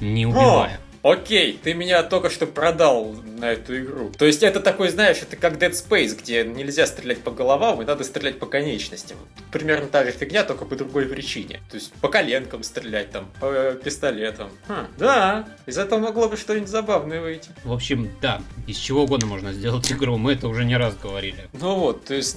не 0.00 0.26
убивая. 0.26 0.80
Окей, 1.02 1.58
ты 1.62 1.74
меня 1.74 2.02
только 2.02 2.30
что 2.30 2.46
продал 2.46 3.14
на 3.38 3.52
эту 3.52 3.78
игру. 3.78 4.10
То 4.16 4.24
есть 4.24 4.42
это 4.42 4.60
такой, 4.60 4.88
знаешь, 4.88 5.18
это 5.22 5.36
как 5.36 5.54
Dead 5.54 5.70
Space, 5.70 6.16
где 6.20 6.44
нельзя 6.44 6.86
стрелять 6.86 7.20
по 7.20 7.30
головам, 7.30 7.82
и 7.82 7.84
надо 7.84 8.04
стрелять 8.04 8.38
по 8.38 8.46
конечностям. 8.46 9.16
Примерно 9.52 9.86
та 9.88 10.04
же 10.04 10.10
фигня, 10.10 10.44
только 10.44 10.64
по 10.64 10.76
другой 10.76 11.06
причине. 11.06 11.60
То 11.70 11.76
есть 11.76 11.92
по 11.94 12.08
коленкам 12.08 12.62
стрелять, 12.62 13.10
там, 13.10 13.30
по 13.40 13.72
пистолетам. 13.72 14.50
Хм, 14.68 14.86
да, 14.98 15.48
из 15.66 15.78
этого 15.78 16.00
могло 16.00 16.28
бы 16.28 16.36
что-нибудь 16.36 16.68
забавное 16.68 17.20
выйти. 17.20 17.50
В 17.64 17.72
общем, 17.72 18.10
да, 18.20 18.42
из 18.66 18.76
чего 18.76 19.04
угодно 19.04 19.26
можно 19.26 19.52
сделать 19.52 19.90
игру, 19.92 20.16
мы 20.16 20.32
это 20.32 20.48
уже 20.48 20.64
не 20.64 20.76
раз 20.76 20.96
говорили. 20.96 21.48
Ну 21.52 21.76
вот, 21.76 22.04
то 22.06 22.14
есть 22.14 22.36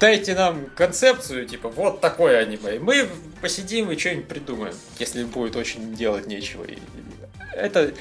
дайте 0.00 0.34
нам 0.34 0.66
концепцию, 0.74 1.46
типа, 1.46 1.68
вот 1.68 2.00
такое 2.00 2.38
аниме. 2.38 2.78
Мы 2.78 3.08
посидим 3.40 3.90
и 3.90 3.98
что-нибудь 3.98 4.28
придумаем, 4.28 4.74
если 4.98 5.24
будет 5.24 5.56
очень 5.56 5.94
делать 5.94 6.26
нечего 6.26 6.64
это, 7.58 7.94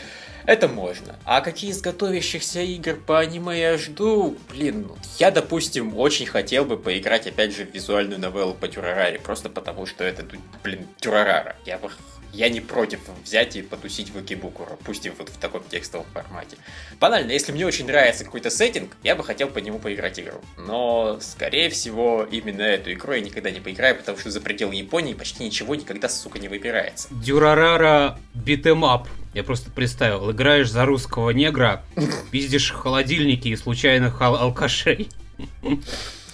это 0.46 0.68
можно. 0.68 1.16
А 1.26 1.42
какие 1.42 1.72
из 1.72 1.82
готовящихся 1.82 2.62
игр 2.62 2.96
по 2.96 3.20
аниме 3.20 3.60
я 3.60 3.78
жду? 3.78 4.38
Блин, 4.50 4.90
я, 5.20 5.32
допустим, 5.32 5.98
очень 5.98 6.26
хотел 6.26 6.66
бы 6.66 6.78
поиграть, 6.78 7.28
опять 7.28 7.56
же, 7.56 7.66
в 7.66 7.74
визуальную 7.74 8.20
новеллу 8.20 8.54
по 8.54 8.68
Дюрараре, 8.68 9.20
просто 9.20 9.50
потому 9.50 9.86
что 9.86 10.04
это, 10.04 10.26
блин, 10.64 10.88
Дюрарара. 11.02 11.56
Я 11.66 11.78
бы 11.78 11.90
я 12.38 12.50
не 12.50 12.62
против 12.62 13.00
взять 13.25 13.56
и 13.56 13.63
потусить 13.63 14.12
в 14.12 14.22
Икибукуру, 14.22 14.77
пусть 14.86 15.08
и 15.08 15.10
вот 15.10 15.29
в 15.29 15.38
таком 15.38 15.63
текстовом 15.67 16.06
формате. 16.13 16.58
Банально, 17.00 17.32
если 17.32 17.51
мне 17.51 17.65
очень 17.65 17.88
нравится 17.88 18.24
какой-то 18.24 18.51
сеттинг, 18.51 18.96
я 19.03 19.15
бы 19.15 19.24
хотел 19.24 19.48
по 19.48 19.58
нему 19.58 19.79
поиграть 19.79 20.20
игру. 20.20 20.39
Но, 20.56 21.17
скорее 21.20 21.72
всего, 21.72 22.27
именно 22.29 22.62
эту 22.62 22.94
игру 22.94 23.13
я 23.13 23.22
никогда 23.22 23.50
не 23.50 23.60
поиграю, 23.60 23.96
потому 23.96 24.20
что 24.20 24.29
за 24.29 24.39
пределы 24.39 24.75
Японии 24.75 25.15
почти 25.15 25.46
ничего 25.46 25.74
никогда, 25.74 26.10
сука, 26.10 26.38
не 26.38 26.48
выбирается. 26.48 27.08
Дюрарара 27.10 28.20
beat 28.36 28.64
'em 28.64 28.86
up. 28.86 29.08
Я 29.34 29.44
просто 29.44 29.72
представил, 29.72 30.32
играешь 30.32 30.70
за 30.70 30.86
русского 30.86 31.32
негра, 31.32 31.84
пиздишь 32.32 32.72
холодильники 32.72 33.48
и 33.48 33.56
случайных 33.56 34.22
ал 34.22 34.36
алкашей. 34.36 35.10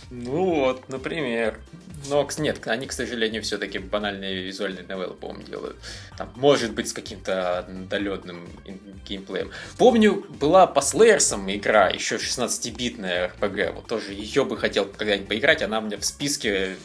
Ну 0.09 0.45
вот, 0.45 0.89
например. 0.89 1.59
Но 2.07 2.27
нет, 2.37 2.65
они, 2.67 2.87
к 2.87 2.91
сожалению, 2.91 3.41
все-таки 3.43 3.79
банальные 3.79 4.43
визуальные 4.43 4.85
новеллы, 4.85 5.13
по-моему, 5.13 5.43
делают. 5.43 5.77
Там, 6.17 6.31
может 6.35 6.73
быть, 6.73 6.89
с 6.89 6.93
каким-то 6.93 7.59
отдаленным 7.59 8.47
геймплеем. 9.07 9.51
Помню, 9.77 10.25
была 10.39 10.67
по 10.67 10.81
Слэерсам 10.81 11.49
игра, 11.53 11.89
еще 11.89 12.15
16-битная 12.15 13.31
RPG. 13.39 13.73
Вот 13.73 13.87
тоже 13.87 14.13
ее 14.13 14.43
бы 14.45 14.57
хотел 14.57 14.85
когда-нибудь 14.85 15.27
поиграть. 15.27 15.61
Она 15.61 15.79
у 15.79 15.81
меня 15.83 15.97
в 15.97 16.05
списке, 16.05 16.75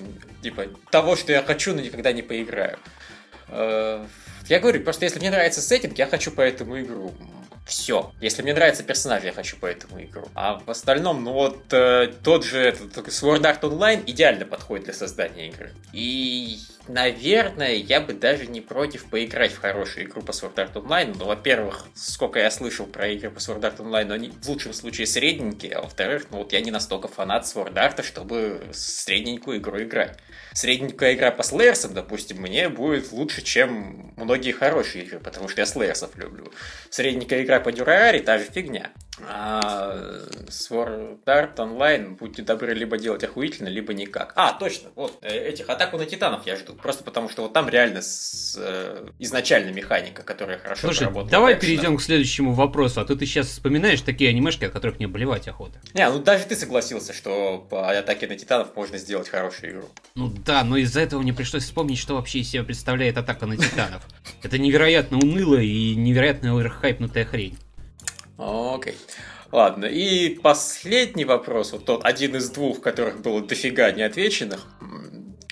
типа, 0.43 0.67
того, 0.91 1.17
что 1.17 1.33
я 1.33 1.43
хочу, 1.43 1.75
но 1.75 1.81
никогда 1.81 2.13
не 2.13 2.23
поиграю. 2.23 2.79
Э, 3.49 4.07
я 4.49 4.61
говорю, 4.61 4.83
просто 4.83 5.05
если 5.05 5.19
мне 5.19 5.31
нравится 5.31 5.61
сеттинг, 5.61 5.99
я 5.99 6.07
хочу 6.07 6.31
по 6.31 6.41
этому 6.41 6.81
игру. 6.81 7.13
Все. 7.69 8.11
Если 8.23 8.41
мне 8.41 8.55
нравится 8.55 8.83
персонаж, 8.83 9.23
я 9.25 9.33
хочу 9.33 9.59
по 9.59 9.67
этому 9.67 10.03
игру. 10.03 10.27
А 10.35 10.59
в 10.59 10.71
остальном, 10.71 11.23
ну 11.23 11.35
вот 11.35 11.71
э, 11.71 12.11
тот 12.25 12.43
же 12.43 12.61
этот, 12.61 12.97
Sword 13.09 13.43
Art 13.43 13.61
Online 13.61 14.03
идеально 14.07 14.47
подходит 14.47 14.87
для 14.87 14.95
создания 14.95 15.51
игры. 15.51 15.75
И 15.93 16.61
наверное, 16.89 17.75
я 17.75 18.01
бы 18.01 18.13
даже 18.13 18.47
не 18.47 18.61
против 18.61 19.11
поиграть 19.11 19.53
в 19.53 19.59
хорошую 19.59 20.07
игру 20.07 20.23
по 20.23 20.31
Sword 20.31 20.55
Art 20.55 20.73
Online. 20.75 21.15
Но, 21.19 21.27
во-первых, 21.27 21.87
сколько 21.95 22.39
я 22.39 22.51
слышал 22.51 22.87
про 22.87 23.09
игры 23.09 23.31
по 23.31 23.39
Sword 23.39 23.61
Art 23.61 23.77
Online, 23.79 24.13
они 24.13 24.31
в 24.31 24.49
лучшем 24.49 24.73
случае 24.73 25.07
средненькие, 25.07 25.75
а 25.75 25.83
во-вторых, 25.83 26.27
ну 26.31 26.39
вот 26.39 26.53
я 26.53 26.61
не 26.61 26.71
настолько 26.71 27.09
фанат 27.09 27.45
Sword 27.45 27.75
Art, 27.75 28.03
чтобы 28.03 28.63
средненькую 28.73 29.59
игру 29.59 29.83
играть. 29.83 30.19
Средненькая 30.55 31.15
игра 31.15 31.31
по 31.31 31.43
Слэерсам, 31.43 31.95
допустим, 31.95 32.39
мне 32.39 32.69
будет 32.69 33.13
лучше, 33.13 33.43
чем 33.43 34.13
многие 34.17 34.53
хорошие 34.53 35.05
игры, 35.05 35.21
потому 35.21 35.49
что 35.49 35.61
я 35.61 35.67
Слэерсов 35.67 36.17
люблю. 36.17 36.53
Средненькая 36.91 37.45
игра 37.45 37.61
по 37.61 37.71
Дюрараре 37.71 38.21
та 38.21 38.39
же 38.39 38.45
фигня. 38.45 38.91
А 39.27 39.97
Sword 40.49 41.25
Art 41.25 41.57
Online, 41.57 42.17
будьте 42.17 42.43
добры, 42.43 42.73
либо 42.75 42.99
делать 42.99 43.25
охуительно, 43.25 43.69
либо 43.69 43.93
никак. 43.93 44.33
А, 44.37 44.53
точно, 44.53 44.91
вот, 44.95 45.19
э, 45.23 45.49
этих 45.49 45.69
атаку 45.69 45.99
на 45.99 46.07
титанов 46.07 46.47
я 46.47 46.57
жду. 46.57 46.78
Просто 46.83 47.03
потому 47.03 47.29
что 47.29 47.43
вот 47.43 47.53
там 47.53 47.69
реально 47.69 48.03
с, 48.03 48.57
э, 48.59 49.09
изначально 49.19 49.71
механика, 49.71 50.23
которая 50.23 50.59
хорошо 50.59 50.83
Слушай, 50.89 51.05
работает. 51.05 51.33
давай 51.33 51.55
экшеном. 51.55 51.77
перейдем 51.77 51.97
к 51.97 52.03
следующему 52.03 52.53
вопросу. 52.53 53.01
А 53.01 53.05
то 53.05 53.17
ты 53.17 53.27
сейчас 53.27 53.49
вспоминаешь 53.49 54.01
такие 54.01 54.31
анимешки, 54.31 54.65
от 54.65 54.73
которых 54.73 54.99
мне 54.99 55.09
болевать 55.09 55.49
охота. 55.49 55.81
Не, 55.95 56.09
ну 56.09 56.21
даже 56.21 56.45
ты 56.45 56.55
согласился, 56.55 57.13
что 57.13 57.67
по 57.69 57.91
атаке 57.91 58.29
на 58.29 58.37
титанов 58.37 58.77
можно 58.77 58.99
сделать 58.99 59.29
хорошую 59.29 59.73
игру. 59.73 59.89
Ну 60.15 60.33
да, 60.45 60.63
но 60.63 60.77
из-за 60.77 61.01
этого 61.01 61.21
мне 61.21 61.33
пришлось 61.33 61.65
вспомнить, 61.65 61.99
что 61.99 62.15
вообще 62.15 62.41
из 62.41 62.51
себя 62.51 62.63
представляет 62.63 63.19
атака 63.19 63.47
на 63.47 63.57
титанов. 63.57 64.03
Это 64.43 64.59
невероятно 64.59 65.19
унылая 65.19 65.63
и 65.63 65.95
невероятно 65.97 66.57
оверхайпнутая 66.57 67.25
хрень. 67.25 67.59
Окей. 68.39 68.95
Ладно, 69.51 69.87
и 69.87 70.39
последний 70.39 71.25
вопрос, 71.25 71.73
вот 71.73 71.87
тот 71.87 72.05
один 72.05 72.37
из 72.37 72.51
двух, 72.51 72.83
которых 72.83 73.23
было 73.23 73.41
дофига 73.41 73.91
неотвеченных. 73.91 74.67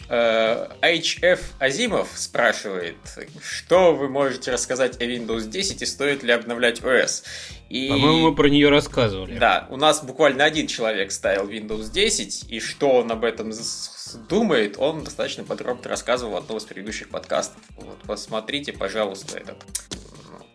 HF 0.08 1.20
э, 1.22 1.38
Азимов 1.58 2.08
спрашивает, 2.14 2.96
что 3.42 3.94
вы 3.94 4.08
можете 4.08 4.52
рассказать 4.52 5.00
о 5.00 5.04
Windows 5.04 5.48
10 5.48 5.82
и 5.82 5.86
стоит 5.86 6.22
ли 6.22 6.32
обновлять 6.32 6.80
OS? 6.80 7.25
И... 7.68 7.88
По-моему, 7.88 8.30
мы 8.30 8.34
про 8.34 8.48
нее 8.48 8.68
рассказывали. 8.68 9.38
Да, 9.38 9.66
у 9.70 9.76
нас 9.76 10.04
буквально 10.04 10.44
один 10.44 10.68
человек 10.68 11.10
ставил 11.10 11.48
Windows 11.48 11.90
10, 11.90 12.50
и 12.50 12.60
что 12.60 12.90
он 12.90 13.10
об 13.10 13.25
этом 13.25 13.52
думает, 14.28 14.76
он 14.78 15.02
достаточно 15.02 15.42
подробно 15.42 15.90
рассказывал 15.90 16.34
в 16.34 16.36
одном 16.36 16.58
из 16.58 16.64
предыдущих 16.64 17.08
подкастов. 17.08 17.60
Вот, 17.76 17.98
посмотрите, 18.06 18.72
пожалуйста, 18.72 19.38
этот 19.38 19.64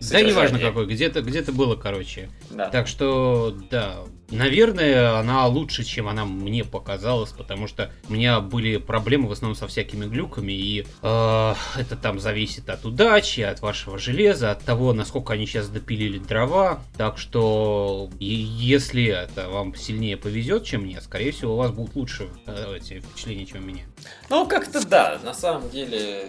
да, 0.10 0.22
неважно 0.22 0.60
какой, 0.60 0.88
где-то 0.88 1.22
где 1.22 1.44
было, 1.44 1.76
короче. 1.76 2.30
Да. 2.50 2.70
Так 2.70 2.88
что, 2.88 3.56
да, 3.70 4.00
Наверное, 4.32 5.20
она 5.20 5.46
лучше, 5.48 5.84
чем 5.84 6.08
она 6.08 6.24
мне 6.26 6.64
показалась, 6.64 7.32
потому 7.32 7.68
что 7.68 7.92
у 8.08 8.14
меня 8.14 8.40
были 8.40 8.78
проблемы 8.78 9.28
в 9.28 9.32
основном 9.34 9.58
со 9.58 9.68
всякими 9.68 10.06
глюками, 10.06 10.54
и 10.54 10.86
э, 11.02 11.54
это 11.78 11.96
там 12.02 12.20
зависит 12.20 12.70
от 12.70 12.86
удачи, 12.86 13.42
от 13.42 13.60
вашего 13.62 14.00
железа, 14.00 14.52
от 14.52 14.64
того, 14.64 14.94
насколько 14.94 15.34
они 15.34 15.46
сейчас 15.46 15.68
допилили 15.68 16.18
дрова. 16.18 16.82
Так 16.98 17.18
что, 17.18 18.10
если 18.20 19.06
это 19.06 19.50
вам 19.50 19.76
сильнее 19.76 20.16
повезет, 20.16 20.64
чем 20.64 20.84
мне, 20.84 21.02
скорее 21.02 21.32
всего, 21.32 21.56
у 21.56 21.58
вас 21.58 21.72
будут 21.72 21.96
лучше 21.96 22.30
э, 22.48 22.78
эти 22.78 23.02
впечатления, 23.02 23.46
чем 23.46 23.64
у 23.64 23.68
меня. 23.68 23.84
Ну, 24.30 24.48
как-то 24.48 24.86
да, 24.88 25.20
на 25.24 25.34
самом 25.34 25.70
деле, 25.70 26.26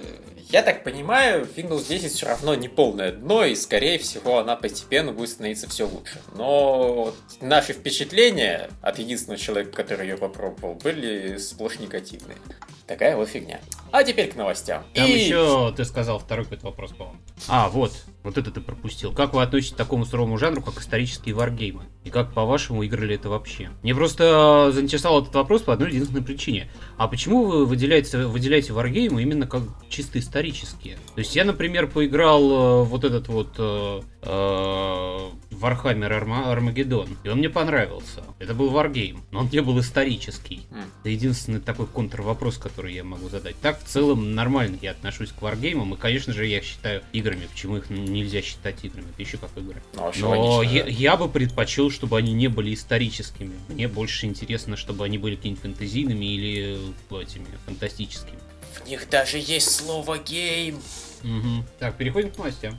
я 0.50 0.62
так 0.62 0.82
понимаю, 0.82 1.48
Windows 1.56 1.86
10 1.88 2.12
все 2.12 2.26
равно 2.26 2.56
не 2.56 2.68
полное 2.68 3.12
дно, 3.12 3.44
и, 3.44 3.54
скорее 3.54 3.98
всего, 3.98 4.40
она 4.40 4.56
постепенно 4.56 5.12
будет 5.12 5.30
становиться 5.30 5.68
все 5.68 5.86
лучше. 5.86 6.20
Но 6.34 7.14
наши 7.40 7.72
впечатления 7.72 7.91
впечатления 7.92 8.70
от 8.80 8.98
единственного 8.98 9.38
человека, 9.38 9.70
который 9.72 10.08
ее 10.08 10.16
попробовал, 10.16 10.74
были 10.74 11.36
сплошь 11.36 11.78
негативные. 11.78 12.38
Такая 12.86 13.16
вот 13.16 13.28
фигня. 13.28 13.60
А 13.90 14.02
теперь 14.02 14.30
к 14.30 14.34
новостям. 14.34 14.84
Там 14.94 15.06
и... 15.06 15.12
еще 15.12 15.74
ты 15.76 15.84
сказал 15.84 16.18
второй 16.18 16.44
какой-то 16.44 16.66
вопрос, 16.66 16.92
по-моему. 16.92 17.20
А, 17.48 17.68
вот, 17.68 17.92
вот 18.22 18.38
это 18.38 18.50
ты 18.50 18.60
пропустил. 18.60 19.12
Как 19.12 19.32
вы 19.32 19.42
относитесь 19.42 19.74
к 19.74 19.76
такому 19.76 20.04
суровому 20.04 20.38
жанру, 20.38 20.62
как 20.62 20.80
исторические 20.80 21.34
варгеймы? 21.34 21.84
И 22.04 22.10
как, 22.10 22.32
по-вашему, 22.34 22.82
игры 22.82 23.06
ли 23.06 23.14
это 23.14 23.28
вообще? 23.28 23.70
Мне 23.82 23.94
просто 23.94 24.70
заинтересовал 24.72 25.22
этот 25.22 25.34
вопрос 25.34 25.62
по 25.62 25.72
одной 25.72 25.90
единственной 25.90 26.22
причине. 26.22 26.68
А 26.96 27.08
почему 27.08 27.44
вы 27.44 27.64
выделяете, 27.64 28.26
выделяете 28.26 28.72
варгеймы 28.72 29.22
именно 29.22 29.46
как 29.46 29.62
чисто 29.88 30.18
исторические? 30.18 30.96
То 31.14 31.20
есть 31.20 31.34
я, 31.36 31.44
например, 31.44 31.86
поиграл 31.86 32.82
э, 32.82 32.84
вот 32.84 33.04
этот 33.04 33.28
вот 33.28 33.54
э, 33.58 34.00
э, 34.22 35.18
Warhammer 35.52 36.50
Армагеддон, 36.50 37.08
и 37.22 37.28
он 37.28 37.38
мне 37.38 37.48
понравился. 37.48 38.22
Это 38.40 38.52
был 38.54 38.70
варгейм, 38.70 39.22
но 39.30 39.40
он 39.40 39.48
не 39.52 39.60
был 39.60 39.78
исторический. 39.78 40.66
Это 41.00 41.08
единственный 41.08 41.60
такой 41.60 41.86
контр-вопрос, 41.86 42.58
который 42.58 42.72
которые 42.72 42.96
я 42.96 43.04
могу 43.04 43.28
задать. 43.28 43.54
Так, 43.60 43.78
в 43.80 43.84
целом, 43.84 44.34
нормально 44.34 44.76
я 44.82 44.90
отношусь 44.90 45.30
к 45.30 45.40
варгеймам, 45.40 45.94
и, 45.94 45.96
конечно 45.96 46.32
же, 46.32 46.46
я 46.46 46.58
их 46.58 46.64
считаю 46.64 47.02
играми. 47.12 47.46
Почему 47.52 47.76
их 47.76 47.90
нельзя 48.12 48.42
считать 48.42 48.84
играми? 48.84 49.06
Это 49.10 49.22
еще 49.22 49.38
как 49.38 49.50
игры. 49.56 49.82
Ну, 49.94 50.12
Но 50.16 50.62
я, 50.62 50.84
я 50.86 51.16
бы 51.16 51.28
предпочел, 51.28 51.90
чтобы 51.90 52.18
они 52.18 52.32
не 52.32 52.48
были 52.48 52.74
историческими. 52.74 53.54
Мне 53.68 53.88
больше 53.88 54.26
интересно, 54.26 54.76
чтобы 54.76 55.04
они 55.04 55.18
были 55.18 55.36
какими-нибудь 55.36 55.62
фэнтезийными 55.62 56.24
или 56.24 56.78
этими 57.10 57.46
фантастическими. 57.66 58.38
В 58.74 58.88
них 58.88 59.08
даже 59.08 59.38
есть 59.38 59.70
слово 59.70 60.18
game. 60.18 60.76
Угу. 61.22 61.64
Так, 61.78 61.96
переходим 61.96 62.30
к 62.30 62.38
новостям. 62.38 62.78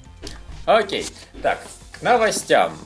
Окей. 0.66 1.06
Так, 1.42 1.66
к 1.92 2.02
новостям. 2.02 2.78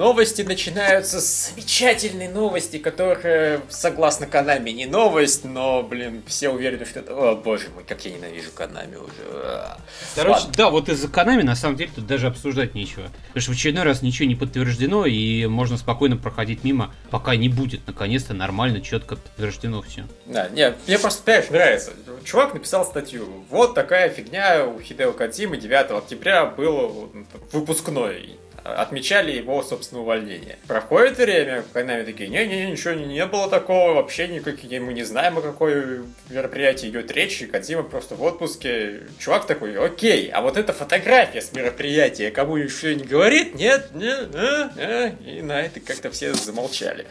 Новости 0.00 0.40
начинаются 0.40 1.20
с 1.20 1.50
замечательной 1.50 2.28
новости, 2.28 2.78
которая, 2.78 3.60
согласно 3.68 4.26
Konami, 4.26 4.70
не 4.70 4.86
новость, 4.86 5.44
но, 5.44 5.82
блин, 5.82 6.22
все 6.26 6.48
уверены, 6.48 6.86
что 6.86 7.00
это... 7.00 7.12
О, 7.14 7.36
боже 7.36 7.68
мой, 7.74 7.84
как 7.86 8.02
я 8.06 8.12
ненавижу 8.12 8.50
Konami 8.54 8.96
уже. 8.96 9.76
Короче, 10.14 10.38
Ладно. 10.38 10.54
да, 10.56 10.70
вот 10.70 10.88
из-за 10.88 11.06
Konami, 11.08 11.42
на 11.42 11.54
самом 11.54 11.76
деле, 11.76 11.90
тут 11.94 12.06
даже 12.06 12.28
обсуждать 12.28 12.74
нечего. 12.74 13.10
Потому 13.26 13.42
что 13.42 13.50
в 13.50 13.54
очередной 13.56 13.84
раз 13.84 14.00
ничего 14.00 14.26
не 14.26 14.34
подтверждено, 14.34 15.04
и 15.04 15.44
можно 15.44 15.76
спокойно 15.76 16.16
проходить 16.16 16.64
мимо, 16.64 16.94
пока 17.10 17.36
не 17.36 17.50
будет, 17.50 17.86
наконец-то, 17.86 18.32
нормально, 18.32 18.80
четко 18.80 19.16
подтверждено 19.16 19.82
все. 19.82 20.06
Да, 20.24 20.48
не, 20.48 20.74
мне 20.86 20.98
просто, 20.98 21.22
понимаешь, 21.24 21.50
нравится. 21.50 21.92
Чувак 22.24 22.54
написал 22.54 22.86
статью. 22.86 23.28
Вот 23.50 23.74
такая 23.74 24.08
фигня 24.08 24.64
у 24.64 24.80
Хидео 24.80 25.12
Кадзимы 25.12 25.58
9 25.58 25.90
октября 25.90 26.46
был 26.46 27.12
выпускной 27.52 28.38
отмечали 28.64 29.32
его, 29.32 29.62
собственно, 29.62 30.02
увольнение. 30.02 30.58
Проходит 30.66 31.18
время, 31.18 31.64
Konami 31.72 32.04
такие, 32.04 32.28
не-не-не, 32.28 32.70
ничего 32.70 32.94
не, 32.94 33.06
не 33.06 33.26
было 33.26 33.48
такого, 33.48 33.94
вообще 33.94 34.28
никакие, 34.28 34.80
мы 34.80 34.92
не 34.92 35.04
знаем, 35.04 35.38
о 35.38 35.42
какое 35.42 36.04
мероприятии 36.28 36.88
идет 36.88 37.10
речь, 37.12 37.40
и 37.42 37.46
Кадзима 37.46 37.82
просто 37.82 38.14
в 38.14 38.22
отпуске. 38.22 39.02
Чувак 39.18 39.46
такой, 39.46 39.76
окей, 39.78 40.30
а 40.30 40.40
вот 40.40 40.56
эта 40.56 40.72
фотография 40.72 41.40
с 41.40 41.52
мероприятия 41.52 42.30
кому 42.30 42.56
еще 42.56 42.94
не 42.94 43.04
говорит? 43.04 43.54
Нет, 43.54 43.90
нет, 43.94 44.34
а, 44.34 44.70
а, 44.76 45.08
и 45.24 45.42
на 45.42 45.60
это 45.60 45.80
как-то 45.80 46.10
все 46.10 46.34
замолчали. 46.34 47.06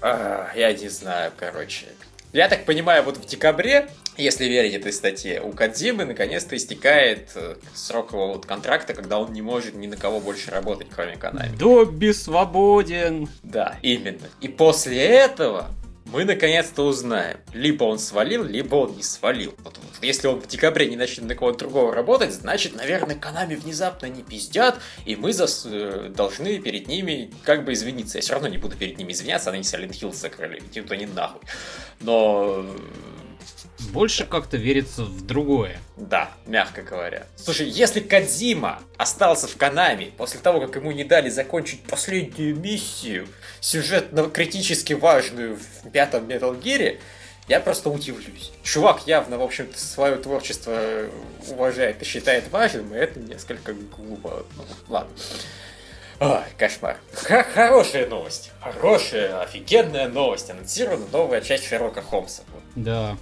А, 0.00 0.50
я 0.54 0.72
не 0.72 0.88
знаю, 0.88 1.32
короче. 1.36 1.86
Я 2.32 2.48
так 2.48 2.64
понимаю, 2.64 3.02
вот 3.04 3.16
в 3.16 3.26
декабре, 3.26 3.88
если 4.16 4.44
верить 4.44 4.74
этой 4.74 4.92
статье, 4.92 5.40
у 5.40 5.52
Кадзимы 5.52 6.04
наконец-то 6.04 6.56
истекает 6.56 7.30
э, 7.34 7.56
срок 7.74 8.12
его 8.12 8.28
вот 8.28 8.46
контракта, 8.46 8.94
когда 8.94 9.18
он 9.18 9.32
не 9.32 9.42
может 9.42 9.74
ни 9.74 9.86
на 9.86 9.96
кого 9.96 10.20
больше 10.20 10.50
работать, 10.50 10.88
кроме 10.94 11.16
Канами. 11.16 11.56
Добби 11.56 12.12
свободен! 12.12 13.28
Да, 13.42 13.76
именно. 13.82 14.28
И 14.40 14.48
после 14.48 14.98
этого 14.98 15.68
мы 16.06 16.24
наконец-то 16.24 16.82
узнаем, 16.86 17.38
либо 17.52 17.84
он 17.84 17.98
свалил, 17.98 18.44
либо 18.44 18.76
он 18.76 18.96
не 18.96 19.02
свалил. 19.02 19.54
Вот, 19.64 19.78
вот, 19.78 20.02
если 20.02 20.28
он 20.28 20.40
в 20.40 20.46
декабре 20.46 20.86
не 20.86 20.96
начнет 20.96 21.26
на 21.26 21.34
кого-то 21.34 21.60
другого 21.60 21.92
работать, 21.92 22.32
значит, 22.32 22.76
наверное, 22.76 23.16
Канами 23.16 23.56
внезапно 23.56 24.06
не 24.06 24.22
пиздят, 24.22 24.78
и 25.06 25.16
мы 25.16 25.32
зас, 25.32 25.66
э, 25.68 26.12
должны 26.14 26.58
перед 26.60 26.86
ними 26.86 27.32
как 27.42 27.64
бы 27.64 27.72
извиниться. 27.72 28.18
Я 28.18 28.22
все 28.22 28.34
равно 28.34 28.48
не 28.48 28.58
буду 28.58 28.76
перед 28.76 28.96
ними 28.98 29.12
извиняться, 29.12 29.50
они 29.50 29.62
Silent 29.62 29.90
Hill 29.90 30.12
закрыли, 30.12 30.60
типа 30.60 30.92
не 30.94 31.06
нахуй. 31.06 31.40
Но 32.00 32.64
больше 33.84 34.26
как-то 34.26 34.56
верится 34.56 35.04
в 35.04 35.26
другое. 35.26 35.78
Да, 35.96 36.30
мягко 36.46 36.82
говоря. 36.82 37.26
Слушай, 37.36 37.68
если 37.68 38.00
Кадзима 38.00 38.82
остался 38.96 39.46
в 39.46 39.56
Канами 39.56 40.12
после 40.16 40.40
того, 40.40 40.60
как 40.60 40.76
ему 40.76 40.92
не 40.92 41.04
дали 41.04 41.28
закончить 41.28 41.82
последнюю 41.82 42.56
миссию, 42.56 43.28
сюжетно 43.60 44.28
критически 44.28 44.92
важную 44.92 45.56
в 45.56 45.90
пятом 45.90 46.24
Metal 46.24 46.60
Gear, 46.60 46.98
я 47.48 47.60
просто 47.60 47.90
удивлюсь. 47.90 48.52
Чувак 48.62 49.06
явно, 49.06 49.38
в 49.38 49.42
общем-то, 49.42 49.78
свое 49.78 50.16
творчество 50.16 50.80
уважает 51.50 52.00
и 52.00 52.04
считает 52.04 52.50
важным, 52.50 52.94
и 52.94 52.98
это 52.98 53.20
несколько 53.20 53.74
глупо. 53.74 54.46
Ну, 54.56 54.64
ладно. 54.88 55.12
Ой, 56.20 56.44
кошмар. 56.56 56.96
Х 57.12 57.42
хорошая 57.42 58.06
новость. 58.06 58.50
Хорошая, 58.60 59.42
офигенная 59.42 60.08
новость. 60.08 60.48
Анонсирована 60.48 61.06
новая 61.12 61.40
часть 61.40 61.66
Шерлока 61.66 62.00
Холмса. 62.02 62.44
Да. 62.76 63.16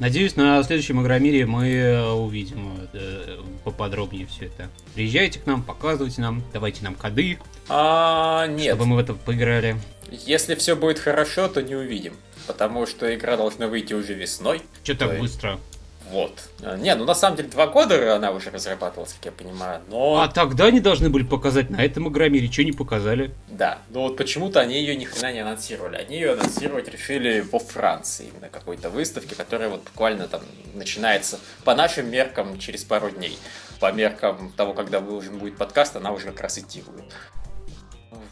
Надеюсь, 0.00 0.34
на 0.34 0.62
следующем 0.64 1.00
Игромире 1.02 1.46
мы 1.46 1.68
э, 1.68 2.10
увидим 2.10 2.76
э, 2.92 3.38
поподробнее 3.62 4.26
все 4.26 4.46
это. 4.46 4.68
Приезжайте 4.94 5.38
к 5.38 5.46
нам, 5.46 5.62
показывайте 5.62 6.20
нам, 6.20 6.42
давайте 6.52 6.82
нам 6.82 6.96
коды. 6.96 7.38
А, 7.68 8.46
нет. 8.48 8.74
Чтобы 8.74 8.86
мы 8.86 8.96
в 8.96 8.98
это 8.98 9.14
поиграли. 9.14 9.76
Если 10.10 10.56
все 10.56 10.74
будет 10.74 10.98
хорошо, 10.98 11.46
то 11.46 11.62
не 11.62 11.76
увидим. 11.76 12.14
Потому 12.46 12.86
что 12.86 13.14
игра 13.14 13.36
должна 13.36 13.68
выйти 13.68 13.94
уже 13.94 14.14
весной. 14.14 14.62
Что 14.82 14.96
так 14.96 15.18
быстро? 15.18 15.60
Вот. 16.10 16.50
А, 16.62 16.76
не, 16.76 16.94
ну 16.94 17.04
на 17.04 17.14
самом 17.14 17.36
деле 17.36 17.48
два 17.48 17.66
года 17.66 18.14
она 18.14 18.30
уже 18.30 18.50
разрабатывалась, 18.50 19.14
как 19.14 19.24
я 19.26 19.32
понимаю, 19.32 19.80
но... 19.88 20.20
А 20.20 20.28
тогда 20.28 20.66
они 20.66 20.80
должны 20.80 21.08
были 21.08 21.24
показать 21.24 21.70
на 21.70 21.82
этом 21.82 22.08
Игромире, 22.08 22.50
что 22.50 22.64
не 22.64 22.72
показали? 22.72 23.32
Да, 23.48 23.78
но 23.90 24.02
вот 24.02 24.16
почему-то 24.16 24.60
они 24.60 24.78
ее 24.78 24.96
ни 24.96 25.04
хрена 25.04 25.32
не 25.32 25.40
анонсировали. 25.40 25.96
Они 25.96 26.16
ее 26.16 26.32
анонсировать 26.32 26.88
решили 26.88 27.40
во 27.40 27.58
Франции, 27.58 28.30
на 28.40 28.48
какой-то 28.48 28.90
выставке, 28.90 29.34
которая 29.34 29.68
вот 29.68 29.82
буквально 29.84 30.28
там 30.28 30.42
начинается 30.74 31.38
по 31.64 31.74
нашим 31.74 32.10
меркам 32.10 32.58
через 32.58 32.84
пару 32.84 33.10
дней. 33.10 33.38
По 33.80 33.92
меркам 33.92 34.52
того, 34.56 34.72
когда 34.72 35.00
выложен 35.00 35.38
будет 35.38 35.56
подкаст, 35.56 35.96
она 35.96 36.12
уже 36.12 36.26
как 36.26 36.42
раз 36.42 36.58
идти 36.58 36.82
будет. 36.82 37.04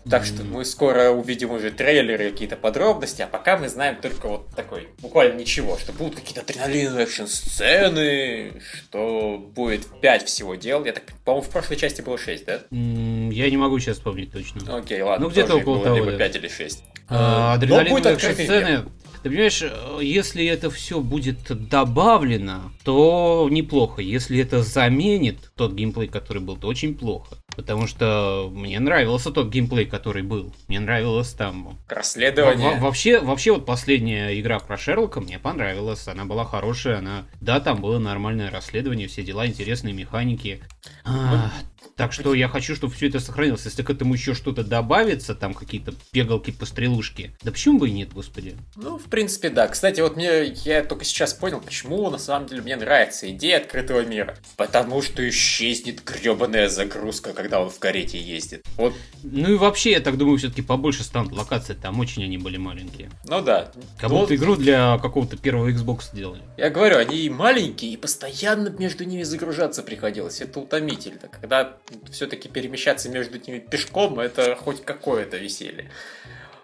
Так 0.09 0.25
что 0.25 0.43
мы 0.43 0.65
скоро 0.65 1.11
увидим 1.11 1.53
уже 1.53 1.71
трейлеры, 1.71 2.31
какие-то 2.31 2.57
подробности, 2.57 3.23
а 3.23 3.27
пока 3.27 3.57
мы 3.57 3.69
знаем 3.69 3.97
только 4.01 4.27
вот 4.27 4.49
такой, 4.57 4.88
буквально 5.01 5.38
ничего, 5.38 5.79
что 5.79 5.93
будут 5.93 6.17
какие-то 6.17 6.41
адреналиновые 6.41 7.05
экшн-сцены, 7.05 8.61
что 8.61 9.38
будет 9.55 9.87
5 10.01 10.25
всего 10.27 10.57
дел. 10.57 10.85
Я 10.85 10.93
так, 10.93 11.05
по-моему, 11.25 11.47
в 11.47 11.51
прошлой 11.51 11.77
части 11.77 12.03
было 12.03 12.19
6, 12.19 12.45
да? 12.45 12.62
Я 12.71 13.51
не 13.51 13.57
могу 13.57 13.79
сейчас 13.79 13.99
вспомнить 13.99 14.33
точно. 14.33 14.79
Окей, 14.79 15.03
ладно. 15.03 15.27
Ну, 15.27 15.31
где-то 15.31 15.57
около 15.57 15.83
того, 15.85 15.97
либо 15.97 16.12
5 16.12 16.37
или 16.37 16.49
6. 16.49 16.83
А, 17.09 17.55
адреналиновые 17.55 18.15
экшн-сцены... 18.15 18.85
Ты 19.23 19.29
понимаешь, 19.31 19.62
если 20.01 20.45
это 20.47 20.69
все 20.69 20.99
будет 20.99 21.38
добавлено, 21.69 22.73
то 22.83 23.47
неплохо. 23.49 24.03
Если 24.03 24.41
это 24.41 24.65
заменит 24.65 25.53
тот 25.55 25.75
геймплей, 25.75 26.09
который 26.09 26.43
был, 26.43 26.57
то 26.57 26.67
очень 26.67 26.97
плохо. 26.97 27.37
Потому 27.57 27.87
что 27.87 28.51
мне 28.53 28.81
нравился 28.81 29.31
тот 29.31 29.51
геймплей, 29.51 29.87
который 29.87 30.23
был. 30.23 30.55
Мне 30.69 30.81
нравилось 30.81 31.33
там... 31.33 31.79
Расследование. 31.88 32.75
Во 32.77 32.87
вообще, 32.87 33.21
вообще 33.21 33.53
вот 33.53 33.67
последняя 33.67 34.38
игра 34.41 34.59
про 34.59 34.77
Шерлока 34.77 35.21
мне 35.21 35.38
понравилась. 35.38 36.09
Она 36.09 36.25
была 36.25 36.45
хорошая. 36.45 36.99
Она... 36.99 37.27
Да, 37.41 37.61
там 37.61 37.81
было 37.81 37.99
нормальное 37.99 38.51
расследование, 38.51 39.09
все 39.09 39.23
дела, 39.23 39.47
интересные 39.47 39.95
механики. 39.95 40.62
А, 41.05 41.51
так 41.96 42.12
что 42.12 42.35
я 42.35 42.48
хочу, 42.48 42.74
чтобы 42.74 42.94
все 42.94 43.09
это 43.09 43.20
сохранилось. 43.20 43.64
Если 43.64 43.83
к 43.83 43.90
этому 43.90 44.14
еще 44.14 44.35
что-то 44.35 44.64
добавится, 44.64 45.35
там 45.35 45.55
какие-то 45.55 45.94
пегалки, 46.11 46.50
пострелушки, 46.50 47.35
да 47.42 47.52
почему 47.52 47.78
бы 47.78 47.88
и 47.88 47.92
нет, 47.92 48.12
господи? 48.12 48.57
Ну, 48.76 48.98
в 48.98 49.05
принципе, 49.05 49.50
да. 49.50 49.68
Кстати, 49.68 50.00
вот 50.00 50.16
мне, 50.16 50.44
я 50.64 50.83
только 50.85 51.05
сейчас 51.05 51.35
понял, 51.35 51.61
почему 51.61 52.09
на 52.11 52.18
самом 52.18 52.46
деле 52.46 52.62
мне 52.62 52.76
нравится 52.76 53.31
идея 53.31 53.59
открытого 53.59 54.05
мира. 54.05 54.37
Потому 54.57 55.02
что 55.02 55.26
исчезнет 55.28 56.02
гребаная 56.05 56.68
загрузка, 56.68 57.33
когда 57.33 57.61
он 57.61 57.70
в 57.70 57.78
карете 57.78 58.18
ездит. 58.18 58.64
Вот. 58.76 58.94
Ну 59.22 59.52
и 59.52 59.57
вообще, 59.57 59.92
я 59.92 60.00
так 60.00 60.16
думаю, 60.16 60.38
все-таки 60.38 60.62
побольше 60.62 61.05
станут 61.05 61.33
локации, 61.33 61.74
там 61.74 62.00
очень 62.00 62.24
они 62.24 62.38
были 62.38 62.57
маленькие. 62.57 63.11
Ну 63.24 63.40
да. 63.42 63.72
Как 63.98 64.11
Но... 64.11 64.20
будто 64.20 64.35
игру 64.35 64.57
для 64.57 64.98
какого-то 64.98 65.37
первого 65.37 65.70
Xbox 65.70 66.11
сделали. 66.12 66.42
Я 66.57 66.70
говорю, 66.70 66.98
они 66.98 67.28
маленькие, 67.31 67.92
и 67.92 67.96
постоянно 67.96 68.68
между 68.68 69.05
ними 69.05 69.22
загружаться 69.22 69.83
приходилось. 69.83 70.40
Это 70.40 70.61
утомительно. 70.61 71.28
Когда 71.28 71.76
все-таки 72.11 72.49
перемещаться 72.49 73.09
между 73.09 73.38
ними 73.38 73.59
пешком, 73.59 74.21
это 74.21 74.57
хоть 74.57 74.85
какое-то 74.85 75.37
веселье. 75.37 75.90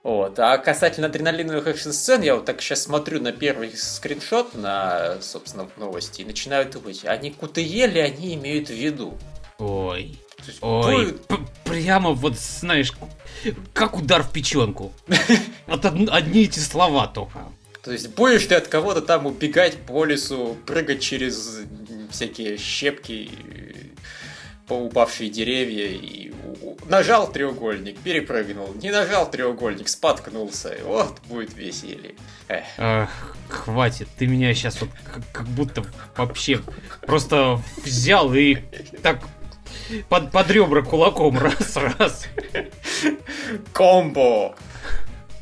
Вот. 0.02 0.38
А 0.38 0.56
касательно 0.58 1.08
адреналиновых 1.08 1.66
экшн-сцен, 1.66 2.22
я 2.22 2.36
вот 2.36 2.44
так 2.44 2.62
сейчас 2.62 2.82
смотрю 2.82 3.20
на 3.20 3.32
первый 3.32 3.76
скриншот, 3.76 4.54
на, 4.54 5.20
собственно, 5.20 5.68
новости, 5.76 6.22
и 6.22 6.24
начинаю 6.24 6.70
думать, 6.70 7.04
они 7.04 7.30
КТЕ 7.30 7.86
ли 7.86 8.00
они 8.00 8.34
имеют 8.34 8.68
в 8.68 8.74
виду? 8.74 9.18
Ой. 9.58 10.18
Есть, 10.46 10.58
Ой, 10.62 11.18
прямо 11.64 12.12
вот, 12.12 12.38
знаешь, 12.38 12.92
как 13.74 13.96
удар 13.96 14.22
в 14.22 14.32
печенку. 14.32 14.92
Вот 15.66 15.84
одни 15.84 16.44
эти 16.44 16.60
слова 16.60 17.08
только. 17.08 17.40
То 17.82 17.92
есть 17.92 18.08
будешь 18.14 18.46
ты 18.46 18.54
от 18.54 18.68
кого-то 18.68 19.02
там 19.02 19.26
убегать 19.26 19.76
по 19.76 20.04
лесу, 20.04 20.56
прыгать 20.66 21.00
через 21.00 21.60
всякие 22.10 22.56
щепки, 22.56 23.30
по 24.68 24.74
упавшие 24.74 25.30
деревья 25.30 25.86
и 25.86 26.32
нажал 26.86 27.30
треугольник, 27.30 27.98
перепрыгнул, 28.00 28.74
не 28.74 28.90
нажал 28.90 29.30
треугольник, 29.30 29.88
споткнулся, 29.88 30.76
вот 30.84 31.20
будет 31.26 31.54
веселье. 31.54 32.14
Эх. 32.48 32.64
Эх, 32.76 33.36
хватит, 33.48 34.08
ты 34.18 34.26
меня 34.26 34.54
сейчас 34.54 34.80
вот 34.80 34.90
как, 35.12 35.22
как 35.32 35.46
будто 35.48 35.84
вообще 36.16 36.60
просто 37.02 37.60
взял 37.84 38.32
и 38.34 38.56
так 39.02 39.20
под, 40.08 40.30
под 40.30 40.50
ребра 40.50 40.82
кулаком 40.82 41.38
раз-раз. 41.38 42.26
Комбо! 43.72 44.54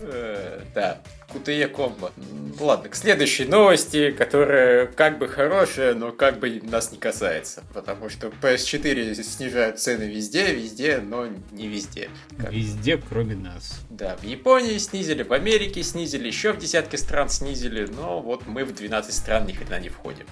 Э, 0.01 0.62
да. 0.75 1.01
QTE 1.33 1.69
комбо. 1.69 2.12
Ладно, 2.61 2.89
к 2.89 2.97
следующей 2.97 3.45
новости, 3.45 4.11
которая 4.12 4.87
как 4.87 5.19
бы 5.19 5.29
хорошая, 5.29 5.95
но 5.95 6.12
как 6.12 6.39
бы 6.39 6.61
нас 6.62 6.93
не 6.93 6.99
касается. 6.99 7.62
Потому 7.75 8.09
что 8.09 8.29
PS4 8.29 9.23
снижают 9.23 9.79
цены 9.79 10.05
везде, 10.05 10.55
везде, 10.55 10.99
но 10.99 11.27
не 11.51 11.69
везде. 11.69 12.11
Как... 12.39 12.53
Везде, 12.53 12.97
кроме 12.99 13.35
нас. 13.35 13.81
Да, 13.91 14.17
в 14.17 14.23
Японии 14.23 14.79
снизили, 14.79 15.23
в 15.23 15.33
Америке 15.33 15.83
снизили, 15.83 16.27
еще 16.27 16.53
в 16.53 16.59
десятки 16.59 16.97
стран 16.97 17.29
снизили, 17.29 17.87
но 17.87 18.21
вот 18.21 18.47
мы 18.47 18.65
в 18.65 18.75
12 18.75 19.15
стран 19.15 19.47
ни 19.47 19.53
хрена 19.53 19.81
не 19.81 19.89
входим. 19.89 20.27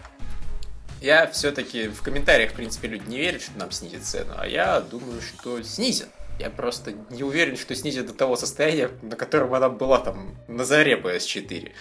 Я 1.00 1.26
все-таки 1.26 1.88
в 1.88 2.00
комментариях, 2.00 2.52
в 2.52 2.54
принципе, 2.54 2.88
люди 2.88 3.07
не 3.09 3.18
верят, 3.18 3.42
что 3.42 3.59
нам 3.59 3.70
снизят 3.72 4.04
цену, 4.04 4.33
а 4.38 4.46
я 4.46 4.80
думаю, 4.80 5.20
что 5.20 5.62
снизят. 5.62 6.09
Я 6.38 6.50
просто 6.50 6.94
не 7.10 7.22
уверен, 7.22 7.56
что 7.56 7.74
снизит 7.74 8.06
до 8.06 8.14
того 8.14 8.36
состояния, 8.36 8.90
на 9.02 9.16
котором 9.16 9.54
она 9.54 9.68
была 9.68 9.98
там 9.98 10.36
на 10.48 10.64
заре 10.64 10.98
PS4 10.98 11.72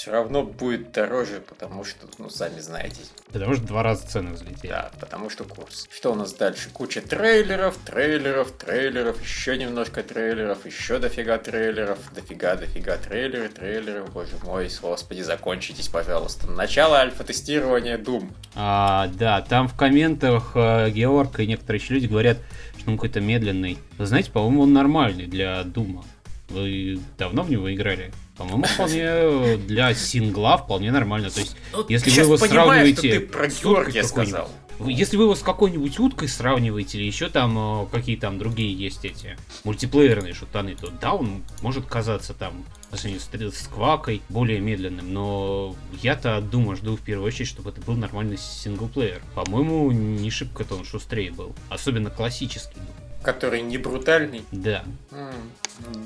все 0.00 0.12
равно 0.12 0.42
будет 0.42 0.92
дороже, 0.92 1.42
потому 1.46 1.84
что, 1.84 2.06
ну, 2.16 2.30
сами 2.30 2.58
знаете. 2.60 3.02
Потому 3.30 3.54
что 3.54 3.66
два 3.66 3.82
раза 3.82 4.06
цены 4.06 4.32
взлетели. 4.32 4.70
Да, 4.70 4.90
потому 4.98 5.28
что 5.28 5.44
курс. 5.44 5.86
Что 5.90 6.12
у 6.12 6.14
нас 6.14 6.32
дальше? 6.32 6.70
Куча 6.72 7.02
трейлеров, 7.02 7.76
трейлеров, 7.84 8.50
трейлеров, 8.52 9.20
еще 9.22 9.58
немножко 9.58 10.02
трейлеров, 10.02 10.64
еще 10.64 10.98
дофига 11.00 11.36
трейлеров, 11.36 11.98
дофига, 12.14 12.56
дофига 12.56 12.96
трейлеры, 12.96 13.50
трейлеры, 13.50 14.04
боже 14.04 14.36
мой, 14.42 14.70
господи, 14.80 15.20
закончитесь, 15.20 15.88
пожалуйста. 15.88 16.50
Начало 16.50 16.96
альфа-тестирования 16.96 17.98
Doom. 17.98 18.32
А, 18.54 19.06
да, 19.08 19.42
там 19.42 19.68
в 19.68 19.76
комментах 19.76 20.52
э, 20.54 20.88
Георг 20.88 21.40
и 21.40 21.46
некоторые 21.46 21.82
еще 21.82 21.92
люди 21.92 22.06
говорят, 22.06 22.38
что 22.80 22.90
он 22.90 22.96
какой-то 22.96 23.20
медленный. 23.20 23.78
Вы 23.98 24.06
знаете, 24.06 24.30
по-моему, 24.30 24.62
он 24.62 24.72
нормальный 24.72 25.26
для 25.26 25.62
Дума. 25.62 26.04
Вы 26.48 26.98
давно 27.16 27.42
в 27.42 27.50
него 27.50 27.72
играли? 27.72 28.10
По-моему, 28.36 28.64
вполне 28.74 29.56
для 29.58 29.94
сингла 29.94 30.58
вполне 30.58 30.90
нормально. 30.90 31.30
То 31.30 31.40
есть, 31.40 31.56
ну, 31.72 31.84
если 31.88 32.10
вы 32.10 32.22
его 32.22 32.36
сравниваете... 32.36 32.92
Что 32.92 33.20
ты 33.20 33.20
про 33.20 33.46
Георгия 33.48 34.02
сказал. 34.02 34.50
Если 34.86 35.16
вы 35.16 35.24
его 35.24 35.34
с 35.34 35.42
какой-нибудь 35.42 35.98
уткой 35.98 36.28
сравниваете, 36.28 36.98
или 36.98 37.04
еще 37.06 37.28
там 37.28 37.84
э, 37.84 37.86
какие 37.90 38.16
там 38.16 38.38
другие 38.38 38.72
есть 38.72 39.04
эти 39.04 39.36
мультиплеерные 39.64 40.32
шутаны, 40.32 40.74
то 40.74 40.90
да, 40.90 41.12
он 41.12 41.42
может 41.62 41.86
казаться 41.86 42.32
там 42.32 42.64
по 42.90 42.96
сравнению 42.96 43.52
с 43.52 43.68
Квакой 43.68 44.22
более 44.28 44.58
медленным, 44.60 45.12
но 45.12 45.76
я-то 46.02 46.36
от 46.36 46.50
Дума 46.50 46.76
жду 46.76 46.96
в 46.96 47.00
первую 47.00 47.28
очередь, 47.28 47.48
чтобы 47.48 47.70
это 47.70 47.80
был 47.82 47.94
нормальный 47.94 48.38
синглплеер. 48.38 49.22
По-моему, 49.34 49.90
не 49.92 50.30
шибко-то 50.30 50.74
он 50.74 50.84
шустрее 50.84 51.30
был, 51.30 51.54
особенно 51.68 52.10
классический. 52.10 52.80
Который 53.22 53.60
не 53.60 53.78
брутальный? 53.78 54.42
Да. 54.50 54.82
Mm, 55.10 55.34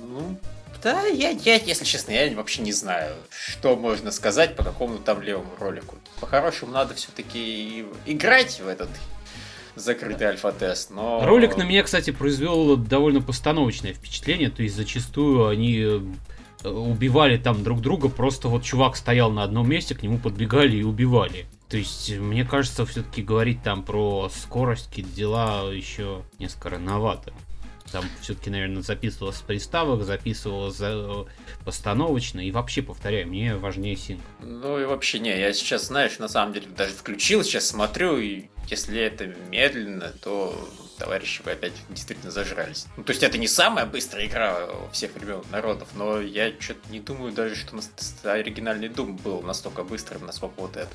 ну, 0.08 0.38
да, 0.84 1.06
я, 1.06 1.30
я, 1.30 1.54
если 1.54 1.84
честно, 1.84 2.12
я 2.12 2.36
вообще 2.36 2.60
не 2.62 2.72
знаю, 2.72 3.16
что 3.30 3.74
можно 3.74 4.10
сказать 4.12 4.54
по 4.54 4.62
какому 4.62 4.98
там 4.98 5.22
левому 5.22 5.50
ролику. 5.58 5.96
По-хорошему, 6.20 6.72
надо 6.72 6.94
все-таки 6.94 7.86
играть 8.04 8.60
в 8.60 8.68
этот 8.68 8.90
закрытый 9.74 10.28
альфа-тест, 10.28 10.90
но... 10.90 11.24
Ролик 11.24 11.56
на 11.56 11.62
меня, 11.62 11.82
кстати, 11.82 12.10
произвел 12.10 12.76
довольно 12.76 13.22
постановочное 13.22 13.94
впечатление, 13.94 14.50
то 14.50 14.62
есть 14.62 14.76
зачастую 14.76 15.48
они 15.48 15.78
э, 15.80 16.68
убивали 16.68 17.38
там 17.38 17.64
друг 17.64 17.80
друга, 17.80 18.08
просто 18.08 18.48
вот 18.48 18.62
чувак 18.62 18.94
стоял 18.94 19.32
на 19.32 19.42
одном 19.42 19.68
месте, 19.68 19.94
к 19.94 20.02
нему 20.02 20.18
подбегали 20.18 20.76
и 20.76 20.82
убивали. 20.84 21.46
То 21.70 21.78
есть, 21.78 22.12
мне 22.12 22.44
кажется, 22.44 22.84
все-таки 22.84 23.22
говорить 23.22 23.62
там 23.62 23.82
про 23.82 24.28
скорость, 24.28 24.90
какие 24.90 25.06
дела 25.06 25.72
еще 25.72 26.22
несколько 26.38 26.68
рановато. 26.70 27.32
Там 27.94 28.06
все-таки, 28.20 28.50
наверное, 28.50 28.82
записывалось 28.82 29.36
с 29.36 29.40
приставок, 29.40 30.02
записывалось 30.02 30.74
за... 30.74 31.26
постановочно. 31.64 32.40
И 32.40 32.50
вообще, 32.50 32.82
повторяю, 32.82 33.28
мне 33.28 33.54
важнее 33.54 33.94
синк. 33.94 34.20
Ну 34.40 34.80
и 34.80 34.84
вообще 34.84 35.20
не, 35.20 35.30
я 35.30 35.52
сейчас, 35.52 35.86
знаешь, 35.86 36.18
на 36.18 36.26
самом 36.26 36.54
деле 36.54 36.66
даже 36.76 36.92
включил, 36.92 37.44
сейчас 37.44 37.68
смотрю, 37.68 38.18
и 38.18 38.46
если 38.68 39.00
это 39.00 39.26
медленно, 39.48 40.12
то 40.20 40.68
товарищи, 40.98 41.42
вы 41.44 41.52
опять 41.52 41.72
действительно 41.90 42.30
зажрались. 42.30 42.86
Ну, 42.96 43.04
то 43.04 43.10
есть 43.10 43.22
это 43.22 43.38
не 43.38 43.48
самая 43.48 43.86
быстрая 43.86 44.26
игра 44.26 44.68
всех 44.92 45.14
времен 45.14 45.42
народов, 45.50 45.88
но 45.94 46.20
я 46.20 46.52
что-то 46.58 46.90
не 46.90 47.00
думаю 47.00 47.32
даже, 47.32 47.54
что 47.54 47.76
оригинальный 48.32 48.88
Doom 48.88 49.20
был 49.22 49.42
настолько 49.42 49.84
быстрым, 49.84 50.26
насколько 50.26 50.60
вот 50.60 50.76
это. 50.76 50.90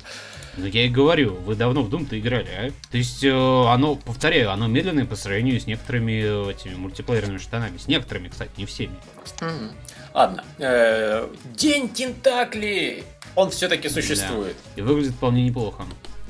Ну, 0.56 0.66
я 0.66 0.84
и 0.84 0.88
говорю, 0.88 1.34
вы 1.34 1.54
давно 1.54 1.82
в 1.82 1.92
Doom-то 1.92 2.18
играли, 2.18 2.48
а? 2.48 2.70
То 2.90 2.98
есть, 2.98 3.22
э, 3.24 3.30
оно, 3.30 3.96
повторяю, 3.96 4.50
оно 4.50 4.66
медленное 4.66 5.06
по 5.06 5.16
сравнению 5.16 5.60
с 5.60 5.66
некоторыми 5.66 6.50
этими 6.50 6.74
мультиплеерными 6.74 7.38
штанами. 7.38 7.78
С 7.78 7.88
некоторыми, 7.88 8.28
кстати, 8.28 8.50
не 8.56 8.66
всеми. 8.66 8.94
Угу. 9.40 9.74
Ладно. 10.14 10.44
Э, 10.58 11.28
День 11.54 11.88
Тентакли! 11.88 13.04
Он 13.36 13.50
все-таки 13.50 13.88
существует. 13.88 14.56
Да. 14.74 14.82
И 14.82 14.84
выглядит 14.84 15.14
вполне 15.14 15.44
неплохо. 15.44 15.84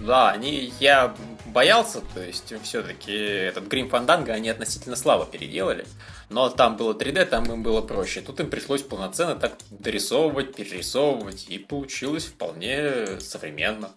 Да, 0.06 0.30
они, 0.30 0.72
я 0.80 1.14
боялся, 1.46 2.00
то 2.14 2.22
есть 2.22 2.52
все-таки 2.62 3.12
этот 3.12 3.66
Грим 3.66 3.88
Фанданга 3.90 4.32
они 4.32 4.48
относительно 4.48 4.96
слабо 4.96 5.26
переделали. 5.26 5.84
Но 6.30 6.48
там 6.48 6.76
было 6.76 6.94
3D, 6.94 7.26
там 7.26 7.44
им 7.52 7.62
было 7.62 7.80
проще. 7.82 8.20
Тут 8.20 8.40
им 8.40 8.48
пришлось 8.48 8.82
полноценно 8.82 9.34
так 9.34 9.54
дорисовывать, 9.70 10.54
перерисовывать, 10.54 11.46
и 11.48 11.58
получилось 11.58 12.24
вполне 12.26 13.20
современно. 13.20 13.90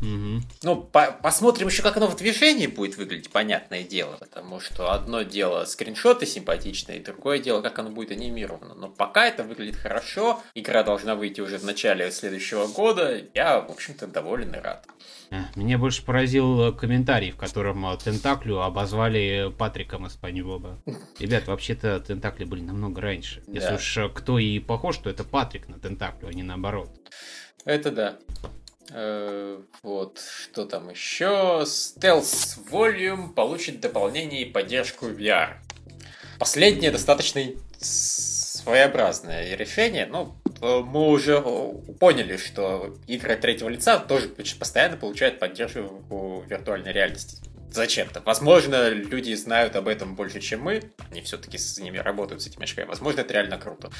Угу. 0.00 0.42
Ну, 0.62 0.76
по 0.76 1.10
посмотрим 1.10 1.66
еще, 1.66 1.82
как 1.82 1.96
оно 1.96 2.06
в 2.06 2.16
движении 2.16 2.68
будет 2.68 2.96
выглядеть, 2.96 3.30
понятное 3.30 3.82
дело. 3.82 4.16
Потому 4.20 4.60
что 4.60 4.92
одно 4.92 5.22
дело 5.22 5.64
скриншоты 5.64 6.24
симпатичные, 6.24 7.00
другое 7.00 7.40
дело, 7.40 7.60
как 7.60 7.78
оно 7.80 7.90
будет 7.90 8.12
анимировано. 8.12 8.74
Но 8.74 8.88
пока 8.88 9.26
это 9.26 9.42
выглядит 9.42 9.76
хорошо, 9.76 10.40
игра 10.54 10.84
должна 10.84 11.16
выйти 11.16 11.40
уже 11.40 11.58
в 11.58 11.64
начале 11.64 12.12
следующего 12.12 12.68
года. 12.68 13.20
Я, 13.34 13.60
в 13.60 13.70
общем-то, 13.70 14.06
доволен 14.06 14.54
и 14.54 14.58
рад. 14.58 14.86
Меня 15.56 15.78
больше 15.78 16.04
поразил 16.04 16.74
комментарий, 16.74 17.30
в 17.30 17.36
котором 17.36 17.86
э, 17.86 17.96
Тентаклю 17.98 18.60
обозвали 18.60 19.52
Патриком 19.56 20.06
из 20.06 20.14
Пани 20.14 20.40
Боба. 20.42 20.80
Ребят, 21.18 21.46
вообще-то 21.46 22.00
Тентакли 22.00 22.44
были 22.44 22.62
намного 22.62 23.00
раньше. 23.00 23.42
Если 23.46 23.74
уж 23.74 23.96
э, 23.98 24.08
кто 24.08 24.38
и 24.38 24.58
похож, 24.58 24.98
то 24.98 25.10
это 25.10 25.24
Патрик 25.24 25.68
на 25.68 25.78
Тентаклю, 25.78 26.28
а 26.28 26.32
не 26.32 26.42
наоборот. 26.42 26.90
Это 27.64 27.90
да. 27.90 28.18
Э, 28.90 29.60
вот, 29.82 30.18
что 30.18 30.64
там 30.64 30.88
еще? 30.88 31.62
Stealth 31.64 32.70
Volume 32.70 33.34
получит 33.34 33.80
дополнение 33.80 34.42
и 34.42 34.50
поддержку 34.50 35.06
VR. 35.06 35.56
Последнее 36.38 36.90
достаточно 36.90 37.42
своеобразное 37.80 39.56
решение. 39.56 40.06
Ну, 40.06 40.34
мы 40.60 41.08
уже 41.08 41.40
поняли, 42.00 42.36
что 42.36 42.96
игры 43.06 43.36
третьего 43.36 43.68
лица 43.68 43.98
тоже 43.98 44.28
постоянно 44.28 44.96
получают 44.96 45.38
поддержку 45.38 46.44
виртуальной 46.48 46.92
реальности 46.92 47.38
зачем-то. 47.70 48.22
Возможно, 48.24 48.88
люди 48.88 49.34
знают 49.34 49.76
об 49.76 49.88
этом 49.88 50.14
больше, 50.14 50.40
чем 50.40 50.62
мы. 50.62 50.82
Они 51.10 51.20
все-таки 51.22 51.58
с 51.58 51.78
ними 51.78 51.98
работают, 51.98 52.42
с 52.42 52.46
этими 52.46 52.64
очками. 52.64 52.86
Возможно, 52.86 53.20
это 53.20 53.34
реально 53.34 53.58
круто. 53.58 53.90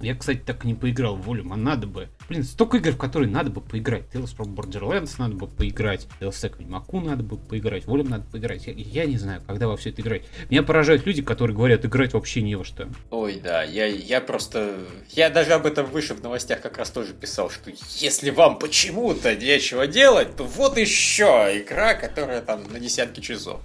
Я, 0.00 0.14
кстати, 0.14 0.38
так 0.38 0.64
и 0.64 0.68
не 0.68 0.74
поиграл 0.74 1.16
в 1.16 1.22
волю, 1.22 1.46
а 1.50 1.56
надо 1.56 1.86
бы. 1.86 2.08
Блин, 2.28 2.42
столько 2.42 2.78
игр, 2.78 2.92
в 2.92 2.96
которые 2.96 3.30
надо 3.30 3.50
бы 3.50 3.60
поиграть. 3.60 4.04
Tales 4.12 4.34
from 4.36 4.54
Borderlands 4.54 5.14
надо 5.18 5.34
бы 5.34 5.46
поиграть. 5.46 6.06
Deus 6.20 6.30
Ex 6.30 6.58
Ведьмаку 6.58 7.00
надо 7.00 7.22
бы 7.22 7.36
поиграть. 7.36 7.86
Волем 7.86 8.08
надо 8.08 8.24
поиграть. 8.24 8.66
Я, 8.66 8.72
я 8.72 9.04
не 9.04 9.18
знаю, 9.18 9.42
когда 9.46 9.68
во 9.68 9.76
все 9.76 9.90
это 9.90 10.02
играть. 10.02 10.22
Меня 10.50 10.62
поражают 10.62 11.06
люди, 11.06 11.22
которые 11.22 11.56
говорят, 11.56 11.84
играть 11.84 12.14
вообще 12.14 12.42
не 12.42 12.56
во 12.56 12.64
что. 12.64 12.88
Ой, 13.10 13.40
да, 13.42 13.62
я, 13.62 13.86
я 13.86 14.20
просто... 14.20 14.78
Я 15.10 15.30
даже 15.30 15.52
об 15.52 15.66
этом 15.66 15.86
выше 15.86 16.14
в 16.14 16.22
новостях 16.22 16.60
как 16.60 16.78
раз 16.78 16.90
тоже 16.90 17.12
писал, 17.12 17.50
что 17.50 17.70
если 17.98 18.30
вам 18.30 18.58
почему-то 18.58 19.34
нечего 19.36 19.86
делать, 19.86 20.36
то 20.36 20.44
вот 20.44 20.78
еще 20.78 21.50
игра, 21.54 21.94
которая 21.94 22.40
там 22.40 22.64
на 22.72 22.78
десятки 22.94 23.20
часов. 23.20 23.60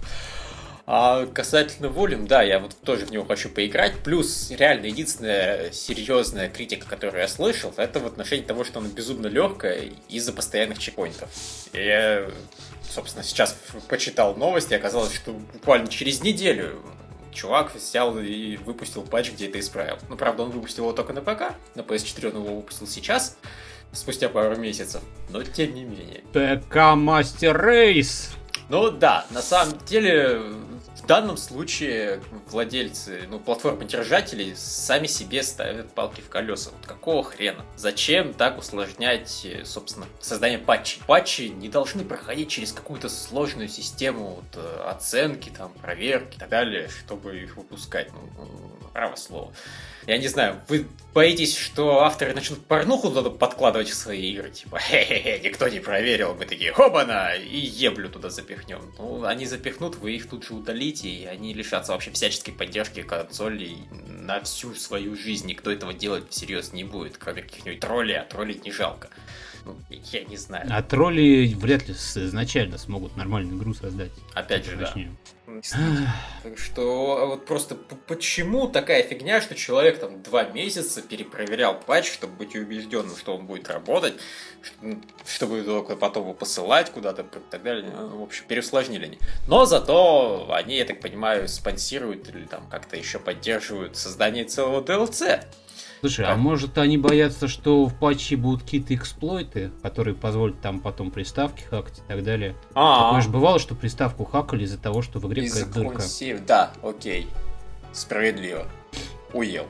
А 0.92 1.26
касательно 1.26 1.88
Волюм, 1.88 2.26
да, 2.26 2.42
я 2.42 2.58
вот 2.58 2.74
тоже 2.82 3.06
в 3.06 3.12
него 3.12 3.24
хочу 3.24 3.48
поиграть. 3.48 3.94
Плюс, 4.02 4.50
реально, 4.50 4.86
единственная 4.86 5.70
серьезная 5.70 6.48
критика, 6.48 6.84
которую 6.88 7.20
я 7.20 7.28
слышал, 7.28 7.72
это 7.76 8.00
в 8.00 8.06
отношении 8.06 8.42
того, 8.42 8.64
что 8.64 8.80
она 8.80 8.88
безумно 8.88 9.28
легкая 9.28 9.90
из-за 10.08 10.32
постоянных 10.32 10.80
чекпоинтов. 10.80 11.30
Я, 11.72 12.28
собственно, 12.90 13.22
сейчас 13.22 13.56
почитал 13.88 14.34
новости, 14.34 14.72
и 14.72 14.76
оказалось, 14.76 15.14
что 15.14 15.32
буквально 15.32 15.86
через 15.86 16.22
неделю 16.22 16.82
чувак 17.32 17.72
взял 17.72 18.18
и 18.18 18.56
выпустил 18.56 19.02
патч, 19.02 19.30
где 19.30 19.46
это 19.46 19.60
исправил. 19.60 19.96
Ну, 20.08 20.16
правда, 20.16 20.42
он 20.42 20.50
выпустил 20.50 20.84
его 20.84 20.92
только 20.92 21.12
на 21.12 21.20
ПК, 21.20 21.54
на 21.76 21.82
PS4 21.82 22.34
он 22.34 22.42
его 22.42 22.56
выпустил 22.56 22.88
сейчас, 22.88 23.38
спустя 23.92 24.28
пару 24.28 24.56
месяцев, 24.56 25.02
но 25.28 25.44
тем 25.44 25.72
не 25.72 25.84
менее. 25.84 26.22
ПК 26.32 26.96
Мастер 26.96 27.64
Рейс! 27.64 28.30
Ну 28.70 28.90
да, 28.90 29.26
на 29.30 29.42
самом 29.42 29.76
деле 29.84 30.40
данном 31.10 31.36
случае 31.36 32.22
владельцы, 32.50 33.22
ну, 33.28 33.40
платформы-держателей 33.40 34.54
сами 34.54 35.08
себе 35.08 35.42
ставят 35.42 35.92
палки 35.92 36.20
в 36.20 36.28
колеса. 36.28 36.70
Вот 36.70 36.86
какого 36.86 37.24
хрена? 37.24 37.66
Зачем 37.74 38.32
так 38.32 38.58
усложнять, 38.58 39.44
собственно, 39.64 40.06
создание 40.20 40.60
патчей? 40.60 41.02
Патчи 41.08 41.48
не 41.48 41.68
должны 41.68 42.04
проходить 42.04 42.48
через 42.48 42.72
какую-то 42.72 43.08
сложную 43.08 43.66
систему 43.66 44.36
вот, 44.36 44.64
э, 44.64 44.82
оценки, 44.88 45.50
там, 45.50 45.72
проверки 45.72 46.36
и 46.36 46.38
так 46.38 46.48
далее, 46.48 46.88
чтобы 46.88 47.40
их 47.40 47.56
выпускать. 47.56 48.12
Ну, 48.12 48.46
право 48.92 49.16
слово. 49.16 49.52
Я 50.10 50.18
не 50.18 50.26
знаю, 50.26 50.60
вы 50.66 50.88
боитесь, 51.14 51.56
что 51.56 52.00
авторы 52.00 52.34
начнут 52.34 52.66
порнуху 52.66 53.10
туда 53.10 53.30
подкладывать 53.30 53.90
в 53.90 53.94
свои 53.94 54.32
игры? 54.32 54.50
Типа, 54.50 54.80
хе-хе-хе, 54.80 55.38
никто 55.38 55.68
не 55.68 55.78
проверил. 55.78 56.34
Мы 56.34 56.46
такие, 56.46 56.72
хобана, 56.72 57.36
и 57.36 57.56
еблю 57.56 58.08
туда 58.08 58.28
запихнем. 58.28 58.80
Ну, 58.98 59.22
они 59.24 59.46
запихнут, 59.46 59.94
вы 59.98 60.16
их 60.16 60.28
тут 60.28 60.44
же 60.44 60.54
удалите, 60.54 61.08
и 61.08 61.26
они 61.26 61.54
лишатся 61.54 61.92
вообще 61.92 62.10
всяческой 62.10 62.52
поддержки 62.52 63.02
консолей 63.02 63.76
на 63.92 64.40
всю 64.40 64.74
свою 64.74 65.14
жизнь. 65.14 65.46
Никто 65.46 65.70
этого 65.70 65.94
делать 65.94 66.24
всерьез 66.30 66.72
не 66.72 66.82
будет, 66.82 67.16
кроме 67.16 67.42
каких-нибудь 67.42 67.78
троллей, 67.78 68.18
а 68.18 68.24
троллей 68.24 68.60
не 68.64 68.72
жалко. 68.72 69.10
Ну, 69.64 69.76
я 69.90 70.24
не 70.24 70.36
знаю. 70.36 70.66
А 70.72 70.82
тролли 70.82 71.54
вряд 71.54 71.86
ли 71.86 71.94
изначально 71.94 72.78
смогут 72.78 73.16
нормальную 73.16 73.56
игру 73.56 73.74
создать. 73.74 74.10
Опять 74.34 74.64
же, 74.64 74.74
да. 74.76 74.92
Так 76.42 76.56
что 76.58 77.18
а 77.18 77.26
вот 77.26 77.44
просто 77.44 77.74
почему 77.74 78.66
такая 78.66 79.02
фигня, 79.02 79.40
что 79.40 79.54
человек 79.54 79.98
там 79.98 80.22
два 80.22 80.44
месяца 80.44 81.02
перепроверял 81.02 81.78
патч, 81.78 82.10
чтобы 82.10 82.34
быть 82.34 82.56
убежденным, 82.56 83.14
что 83.14 83.36
он 83.36 83.46
будет 83.46 83.68
работать, 83.68 84.14
чтобы 85.26 85.62
только 85.62 85.96
потом 85.96 86.24
его 86.24 86.34
посылать 86.34 86.90
куда-то 86.90 87.22
и 87.22 87.50
так 87.50 87.62
далее. 87.62 87.90
Ну, 87.90 88.20
в 88.20 88.22
общем, 88.22 88.44
переусложнили 88.48 89.04
они. 89.04 89.18
Но 89.46 89.66
зато 89.66 90.48
они, 90.50 90.76
я 90.76 90.84
так 90.86 91.00
понимаю, 91.00 91.46
спонсируют 91.48 92.28
или 92.30 92.46
там 92.46 92.66
как-то 92.70 92.96
еще 92.96 93.18
поддерживают 93.18 93.96
создание 93.96 94.44
целого 94.44 94.82
DLC. 94.82 95.44
Слушай, 96.00 96.26
а 96.26 96.36
может 96.36 96.78
они 96.78 96.96
боятся, 96.96 97.46
что 97.46 97.84
в 97.86 97.94
патче 97.94 98.36
будут 98.36 98.62
какие-то 98.62 98.94
эксплойты, 98.94 99.70
которые 99.82 100.14
позволят 100.14 100.60
там 100.60 100.80
потом 100.80 101.10
приставки 101.10 101.62
хакать 101.62 101.98
и 101.98 102.02
так 102.08 102.24
далее? 102.24 102.56
А-а-а. 102.74 103.08
Такое 103.08 103.20
же 103.20 103.28
бывало, 103.28 103.58
что 103.58 103.74
приставку 103.74 104.24
хакали 104.24 104.64
из-за 104.64 104.78
того, 104.78 105.02
что 105.02 105.18
в 105.18 105.28
игре 105.28 105.48
какая-то 105.48 105.70
дырка. 105.70 106.02
Да, 106.46 106.72
окей. 106.82 107.28
Справедливо. 107.92 108.66
Уел. 109.34 109.66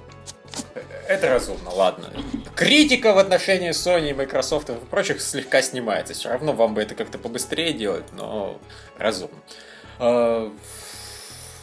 Это 1.09 1.29
разумно, 1.29 1.71
ладно. 1.71 2.07
Критика 2.55 3.13
в 3.13 3.19
отношении 3.19 3.71
Sony, 3.71 4.15
Microsoft 4.15 4.71
и 4.71 4.75
прочих 4.75 5.21
слегка 5.21 5.63
снимается. 5.63 6.15
Все 6.15 6.29
равно 6.29 6.53
вам 6.53 6.75
бы 6.75 6.83
это 6.83 6.95
как-то 6.95 7.19
побыстрее 7.19 7.73
делать, 7.73 8.05
но 8.13 8.59
разумно. 8.99 9.39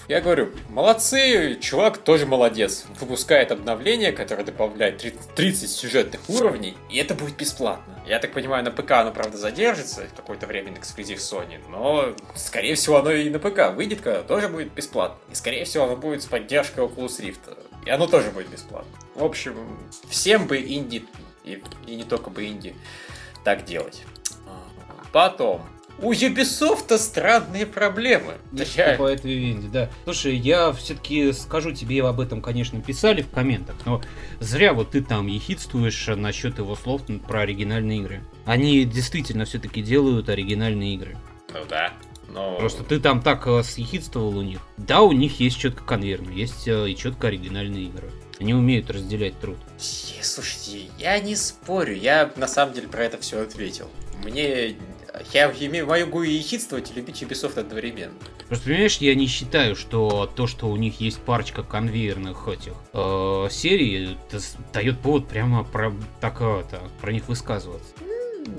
А, 0.07 0.11
я 0.11 0.21
говорю, 0.21 0.51
молодцы, 0.69 1.57
чувак 1.59 1.97
тоже 1.97 2.25
молодец. 2.25 2.85
Выпускает 2.99 3.51
обновление, 3.51 4.11
которое 4.11 4.43
добавляет 4.43 5.03
30 5.35 5.69
сюжетных 5.69 6.29
уровней, 6.29 6.77
и 6.89 6.97
это 6.97 7.13
будет 7.13 7.35
бесплатно. 7.35 8.01
Я 8.07 8.19
так 8.19 8.33
понимаю, 8.33 8.63
на 8.63 8.71
п.к. 8.71 8.91
оно, 8.91 9.11
правда, 9.11 9.37
задержится, 9.37 10.07
какой-то 10.15 10.47
временный 10.47 10.79
эксклюзив 10.79 11.19
Sony, 11.19 11.59
но, 11.69 12.15
скорее 12.35 12.75
всего, 12.75 12.97
оно 12.97 13.11
и 13.11 13.29
на 13.29 13.39
ПК 13.39 13.75
выйдет, 13.75 14.01
когда 14.01 14.23
тоже 14.23 14.47
будет 14.47 14.73
бесплатно. 14.73 15.17
И, 15.31 15.35
скорее 15.35 15.65
всего, 15.65 15.85
оно 15.85 15.97
будет 15.97 16.23
с 16.23 16.25
поддержкой 16.25 16.85
Oculus 16.85 17.19
Rift. 17.19 17.57
И 17.85 17.89
оно 17.89 18.07
тоже 18.07 18.31
будет 18.31 18.49
бесплатно. 18.49 18.91
В 19.15 19.23
общем, 19.23 19.55
всем 20.09 20.47
бы 20.47 20.57
инди, 20.57 21.05
и, 21.43 21.61
и 21.85 21.95
не 21.95 22.03
только 22.03 22.29
бы 22.29 22.45
инди, 22.45 22.75
так 23.43 23.65
делать. 23.65 24.03
Потом, 25.11 25.61
у 25.99 26.11
Ubisoft 26.11 26.95
странные 26.97 27.65
проблемы. 27.65 28.35
Я... 28.75 28.95
По 28.95 29.07
этой 29.07 29.33
винде, 29.33 29.67
да. 29.67 29.89
Слушай, 30.03 30.35
я 30.35 30.71
все-таки 30.73 31.31
скажу 31.33 31.71
тебе 31.71 32.03
об 32.03 32.19
этом, 32.19 32.41
конечно, 32.41 32.81
писали 32.81 33.21
в 33.21 33.29
комментах, 33.29 33.75
но 33.85 34.01
зря 34.39 34.73
вот 34.73 34.91
ты 34.91 35.01
там 35.01 35.27
ехидствуешь 35.27 36.07
насчет 36.07 36.57
его 36.59 36.75
слов 36.75 37.01
про 37.27 37.41
оригинальные 37.41 37.99
игры. 37.99 38.21
Они 38.45 38.83
действительно 38.85 39.45
все-таки 39.45 39.81
делают 39.81 40.29
оригинальные 40.29 40.95
игры. 40.95 41.17
Ну 41.53 41.59
да. 41.69 41.93
Но... 42.29 42.57
Просто 42.57 42.83
ты 42.83 42.99
там 42.99 43.21
так 43.21 43.47
э, 43.47 43.63
съехидствовал 43.63 44.37
у 44.37 44.41
них. 44.41 44.59
Да, 44.75 45.01
у 45.01 45.13
них 45.13 45.39
есть 45.39 45.57
четко 45.57 45.83
конвейерно, 45.83 46.29
есть 46.29 46.67
э, 46.67 46.89
и 46.89 46.95
четко 46.95 47.27
оригинальные 47.27 47.85
игры. 47.85 48.11
Они 48.39 48.53
умеют 48.53 48.91
разделять 48.91 49.39
труд. 49.39 49.57
Слушайте, 49.77 50.89
я 50.99 51.19
не 51.19 51.35
спорю, 51.35 51.95
я 51.95 52.31
на 52.35 52.47
самом 52.47 52.73
деле 52.73 52.87
про 52.87 53.05
это 53.05 53.17
все 53.17 53.41
ответил. 53.41 53.89
Мне 54.23 54.75
я 55.33 55.51
имею, 55.51 55.87
могу 55.87 56.23
и 56.23 56.39
хитствовать, 56.39 56.91
и 56.91 56.93
любить 56.93 57.21
Ubisoft 57.21 57.59
одновременно. 57.59 58.13
Просто 58.47 58.65
понимаешь, 58.65 58.97
я 58.97 59.15
не 59.15 59.27
считаю, 59.27 59.75
что 59.75 60.31
то, 60.35 60.47
что 60.47 60.67
у 60.67 60.75
них 60.75 61.01
есть 61.01 61.19
парочка 61.19 61.63
конвейерных 61.63 62.47
этих 62.47 62.73
э, 62.93 63.47
серий, 63.51 64.17
дает 64.73 64.99
повод 64.99 65.27
прямо 65.27 65.63
про 65.63 65.93
так 66.21 66.41
это, 66.41 66.81
про 67.01 67.11
них 67.11 67.27
высказываться. 67.27 67.93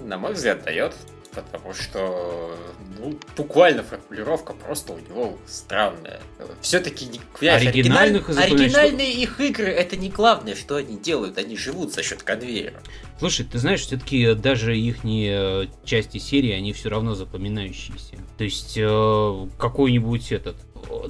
На 0.04 0.18
мой 0.18 0.34
взгляд, 0.34 0.64
дает 0.64 0.94
потому 1.42 1.74
что 1.74 2.56
ну, 2.98 3.18
буквально 3.36 3.82
формулировка 3.82 4.52
просто 4.52 4.92
у 4.92 4.98
него 4.98 5.38
странная. 5.46 6.20
Все-таки 6.60 7.06
оригинальных 7.40 8.28
оригиналь... 8.28 8.62
оригинальные 8.62 9.12
их 9.12 9.40
игры 9.40 9.66
это 9.66 9.96
не 9.96 10.08
главное, 10.08 10.54
что 10.54 10.76
они 10.76 10.96
делают, 10.98 11.38
они 11.38 11.56
живут 11.56 11.92
за 11.92 12.02
счет 12.02 12.22
конвейера. 12.22 12.80
Слушай, 13.18 13.46
ты 13.46 13.58
знаешь, 13.58 13.80
все-таки 13.80 14.34
даже 14.34 14.78
их 14.78 14.98
э, 15.04 15.66
части 15.84 16.18
серии, 16.18 16.52
они 16.52 16.72
все 16.72 16.88
равно 16.88 17.14
запоминающиеся. 17.14 18.16
То 18.36 18.44
есть 18.44 18.74
э, 18.76 19.48
какой-нибудь 19.58 20.30
этот 20.30 20.56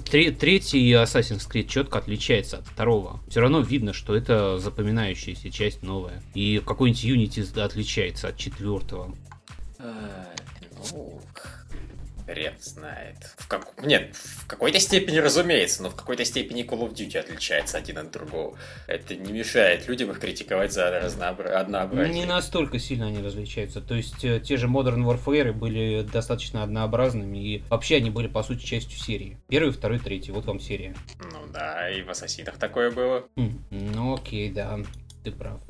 третий 0.04 0.92
Assassin's 0.92 1.48
Creed 1.50 1.68
четко 1.68 1.98
отличается 1.98 2.58
от 2.58 2.66
второго. 2.66 3.20
Все 3.28 3.40
равно 3.40 3.60
видно, 3.60 3.92
что 3.92 4.14
это 4.14 4.58
запоминающаяся 4.58 5.50
часть 5.50 5.82
новая. 5.82 6.22
И 6.34 6.62
какой-нибудь 6.64 7.04
Unity 7.04 7.60
отличается 7.60 8.28
от 8.28 8.36
четвертого. 8.36 9.14
Ну, 9.78 11.20
хрен 12.28 12.54
знает. 12.60 13.16
В 13.36 13.48
как... 13.48 13.82
Нет, 13.82 14.14
в 14.14 14.46
какой-то 14.46 14.78
степени, 14.80 15.18
разумеется, 15.18 15.82
но 15.82 15.90
в 15.90 15.94
какой-то 15.94 16.24
степени 16.24 16.64
Call 16.64 16.80
of 16.80 16.92
Duty 16.92 17.18
отличается 17.18 17.78
один 17.78 17.98
от 17.98 18.10
другого. 18.10 18.56
Это 18.86 19.16
не 19.16 19.32
мешает 19.32 19.88
людям 19.88 20.10
их 20.10 20.20
критиковать 20.20 20.72
за 20.72 20.90
разнообра... 20.90 21.58
однообразие. 21.58 22.14
Не 22.14 22.26
настолько 22.26 22.78
сильно 22.78 23.06
они 23.06 23.22
различаются. 23.22 23.80
То 23.80 23.94
есть 23.94 24.24
э, 24.24 24.40
те 24.40 24.56
же 24.56 24.66
Modern 24.66 25.04
Warfare 25.04 25.52
были 25.52 26.02
достаточно 26.02 26.62
однообразными, 26.62 27.38
и 27.38 27.62
вообще 27.70 27.96
они 27.96 28.10
были, 28.10 28.26
по 28.26 28.42
сути, 28.42 28.64
частью 28.64 28.98
серии. 28.98 29.38
Первый, 29.48 29.72
второй, 29.72 29.98
третий. 29.98 30.32
Вот 30.32 30.44
вам 30.44 30.60
серия. 30.60 30.94
Ну 31.32 31.46
да, 31.52 31.90
и 31.90 32.02
в 32.02 32.10
Ассасинах 32.10 32.58
такое 32.58 32.90
было. 32.90 33.24
Mm, 33.36 33.60
ну 33.70 34.14
окей, 34.14 34.50
да, 34.50 34.78
ты 35.24 35.32
прав. 35.32 35.60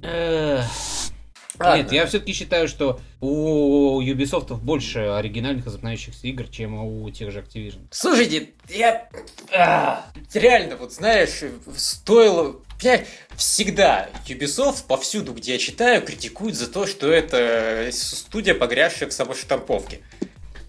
Ладно. 1.58 1.82
Нет, 1.82 1.92
я 1.92 2.06
все-таки 2.06 2.32
считаю, 2.32 2.68
что 2.68 3.00
у 3.20 4.00
Ubisoft 4.00 4.54
больше 4.56 5.00
оригинальных 5.00 5.66
и 5.66 5.70
запоминающихся 5.70 6.26
игр, 6.28 6.46
чем 6.48 6.74
у 6.78 7.10
тех 7.10 7.32
же 7.32 7.40
Activision. 7.40 7.80
Слушайте, 7.90 8.50
я... 8.68 9.08
А, 9.52 10.06
реально, 10.32 10.76
вот 10.76 10.92
знаешь, 10.92 11.42
стоило... 11.76 12.56
Я 12.80 13.04
всегда 13.36 14.08
Ubisoft 14.28 14.84
повсюду, 14.86 15.32
где 15.32 15.52
я 15.54 15.58
читаю, 15.58 16.00
критикуют 16.02 16.54
за 16.54 16.68
то, 16.68 16.86
что 16.86 17.10
это 17.10 17.88
студия, 17.92 18.54
погрязшая 18.54 19.08
в 19.08 19.12
самоштамповке. 19.12 20.00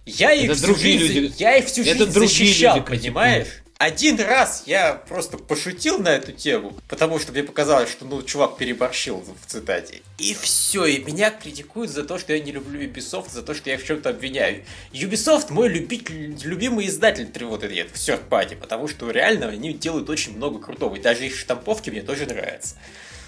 Я 0.08 0.32
их, 0.32 0.52
всю 0.56 0.76
жизнь, 0.76 1.20
люди... 1.20 1.34
я 1.38 1.58
их 1.58 1.68
всю 1.68 1.84
это 1.84 2.06
жизнь 2.06 2.12
защищал, 2.12 2.78
люди 2.78 2.88
понимаешь? 2.88 3.48
Один 3.80 4.20
раз 4.20 4.64
я 4.66 4.94
просто 5.08 5.38
пошутил 5.38 6.00
на 6.00 6.10
эту 6.10 6.34
тему, 6.34 6.74
потому 6.90 7.18
что 7.18 7.32
мне 7.32 7.44
показалось, 7.44 7.90
что 7.90 8.04
ну 8.04 8.22
чувак 8.24 8.58
переборщил 8.58 9.24
в 9.24 9.50
цитате. 9.50 10.02
И 10.18 10.34
все, 10.34 10.84
и 10.84 11.02
меня 11.02 11.32
критикуют 11.32 11.90
за 11.90 12.04
то, 12.04 12.20
что 12.20 12.34
я 12.34 12.42
не 12.42 12.52
люблю 12.52 12.82
Ubisoft, 12.82 13.30
за 13.30 13.42
то, 13.42 13.54
что 13.54 13.70
я 13.70 13.78
в 13.78 13.84
чем-то 13.86 14.10
обвиняю. 14.10 14.66
Ubisoft 14.92 15.54
мой 15.54 15.70
любитель, 15.70 16.38
любимый 16.44 16.88
издатель 16.88 17.30
вот 17.46 17.64
нет, 17.64 17.90
в 17.90 17.96
third 17.96 18.28
party, 18.30 18.58
потому 18.58 18.90
что 18.90 19.10
реально 19.12 19.48
они 19.48 19.72
делают 19.72 20.10
очень 20.10 20.36
много 20.36 20.60
крутого, 20.60 20.98
и 20.98 21.00
даже 21.00 21.26
их 21.26 21.38
штамповки 21.38 21.90
мне 21.90 22.02
тоже 22.02 22.26
нравятся. 22.26 22.76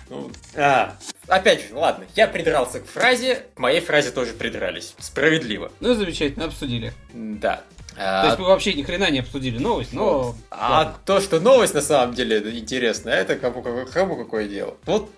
Ну, 0.10 0.30
а, 0.56 0.98
опять 1.28 1.70
же, 1.70 1.76
ладно, 1.76 2.06
я 2.18 2.28
придрался 2.28 2.82
к 2.82 2.88
фразе, 2.88 3.46
к 3.56 3.60
моей 3.60 3.80
фразе 3.80 4.12
тоже 4.12 4.34
придрались. 4.34 4.96
Справедливо. 5.00 5.72
Ну, 5.80 5.94
замечательно, 5.94 6.44
обсудили. 6.44 6.92
Да. 7.14 7.64
То 7.96 8.26
есть 8.26 8.40
мы 8.40 8.46
вообще 8.46 8.74
ни 8.74 8.84
хрена 8.84 9.10
не 9.12 9.20
обсудили 9.20 9.58
новость, 9.58 9.94
но... 9.94 10.36
А 10.50 10.72
ладно. 10.72 10.98
то, 11.06 11.20
что 11.20 11.40
новость 11.40 11.74
на 11.74 11.82
самом 11.82 12.16
деле 12.16 12.40
интересная, 12.58 13.16
это 13.16 13.36
кому, 13.36 13.62
кому 13.62 14.16
какое 14.16 14.48
дело. 14.48 14.76
Вот 14.86 15.12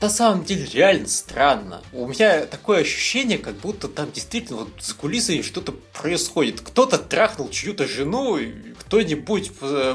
на 0.00 0.08
самом 0.08 0.44
деле 0.44 0.66
реально 0.66 1.08
странно. 1.08 1.82
У 1.92 2.06
меня 2.06 2.46
такое 2.46 2.80
ощущение, 2.80 3.38
как 3.38 3.54
будто 3.54 3.88
там 3.88 4.10
действительно 4.12 4.60
вот 4.60 4.68
за 4.80 4.94
кулисами 4.94 5.42
что-то 5.42 5.72
происходит. 5.72 6.60
Кто-то 6.60 6.98
трахнул 6.98 7.48
чью-то 7.48 7.86
жену, 7.86 8.38
кто-нибудь 8.80 9.52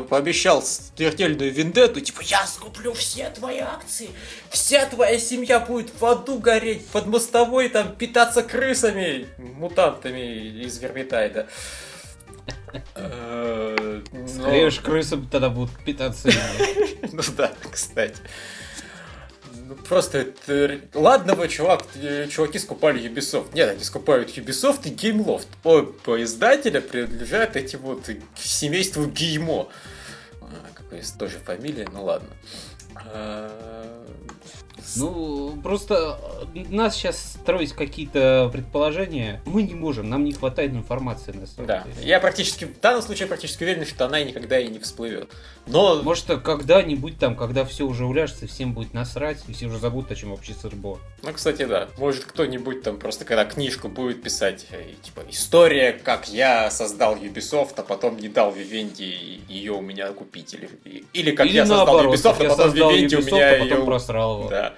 пообещал 0.10 0.64
смертельную 0.64 1.52
вендетту, 1.52 2.00
типа 2.00 2.22
я 2.24 2.46
скуплю 2.48 2.94
все 2.94 3.30
твои 3.30 3.60
акции, 3.60 4.10
вся 4.50 4.86
твоя 4.86 5.20
семья 5.20 5.60
будет 5.60 5.92
в 6.00 6.06
аду 6.06 6.40
гореть, 6.40 6.88
под 6.88 7.08
мостовой 7.08 7.70
там 7.70 7.96
питаться 7.96 8.42
крысами, 8.42 9.28
мутантами 9.38 10.64
из 10.64 10.78
Вермитайда. 10.78 11.48
Э, 12.96 14.02
Скорее 14.28 14.68
уж 14.68 14.80
крысы 14.80 15.18
тогда 15.32 15.50
будут 15.50 15.72
питаться. 15.84 16.30
Ну 17.12 17.22
да, 17.38 17.54
кстати. 17.72 18.18
Ну, 19.68 19.76
просто 19.76 20.20
это... 20.20 20.80
Ладно 20.94 21.34
вы, 21.34 21.48
чувак, 21.48 21.84
чуваки 22.30 22.60
скупали 22.60 23.02
Ubisoft. 23.10 23.54
Нет, 23.54 23.70
они 23.70 23.84
скупают 23.84 24.30
Ubisoft 24.38 24.82
и 24.86 24.94
Gameloft. 24.94 25.48
Оба 25.64 26.22
издателя 26.22 26.82
принадлежат 26.82 27.56
эти 27.56 27.76
вот 27.76 28.10
семейству 28.36 29.06
Геймо. 29.08 29.70
А, 30.42 30.48
какая 30.76 31.04
тоже 31.18 31.40
фамилия, 31.40 31.88
ну 31.92 32.04
ладно. 32.04 32.30
А, 34.86 35.00
ну, 35.00 35.60
просто 35.64 36.20
э, 36.54 36.66
нас 36.70 36.96
сейчас 36.96 37.38
строить 37.42 37.74
какие-то 37.74 38.50
предположения 38.52 39.42
мы 39.46 39.64
не 39.64 39.74
можем, 39.74 40.10
нам 40.10 40.24
не 40.24 40.34
хватает 40.34 40.72
информации 40.72 41.32
на 41.32 41.48
самом 41.48 41.68
да. 41.68 41.84
деле. 41.84 42.08
Я 42.08 42.20
практически, 42.20 42.66
в 42.66 42.80
данном 42.80 43.02
случае 43.02 43.28
практически 43.28 43.64
уверен, 43.64 43.86
что 43.86 44.06
она 44.06 44.20
и 44.20 44.26
никогда 44.26 44.60
и 44.60 44.68
не 44.68 44.80
всплывет. 44.80 45.30
Но... 45.68 46.02
Может, 46.04 46.26
когда-нибудь 46.44 47.18
там, 47.18 47.36
когда 47.36 47.66
все 47.66 47.86
уже 47.86 48.06
уляжется, 48.06 48.48
всем 48.48 48.74
будет 48.74 48.94
насрать, 48.94 49.44
и 49.48 49.54
все 49.54 49.66
уже 49.68 49.80
забудут, 49.80 50.12
о 50.12 50.16
чем 50.16 50.32
вообще 50.32 50.54
сыр 50.54 50.76
был. 50.76 51.00
Ну, 51.24 51.34
кстати, 51.34 51.66
да. 51.66 51.88
Может, 51.98 52.26
кто-нибудь 52.26 52.84
там 52.84 52.98
просто, 52.98 53.26
когда 53.26 53.46
книжку 53.46 53.90
будет 53.90 54.22
писать, 54.22 54.68
э, 54.72 54.92
типа, 55.02 55.22
история, 55.30 55.94
как 55.94 56.30
я 56.30 56.70
создал 56.70 57.16
Ubisoft, 57.16 57.74
а 57.78 57.84
потом 57.84 58.18
не 58.18 58.30
дал 58.30 58.52
Вивенди 58.52 59.42
ее 59.48 59.72
у 59.72 59.82
меня 59.82 60.12
купить. 60.12 60.54
Или, 60.54 60.70
или 61.14 61.32
как 61.32 61.48
или 61.48 61.56
я 61.56 61.66
наоборот, 61.66 62.12
создал 62.12 62.34
Ubisoft, 62.34 62.46
а 62.46 62.50
потом 62.50 62.74
Вивенди 62.74 63.16
у 63.16 63.24
меня 63.24 63.50
а 63.50 63.60
потом 63.60 63.80
ее... 63.80 63.86
просрал 63.86 64.40
его. 64.40 64.50
Да. 64.50 64.75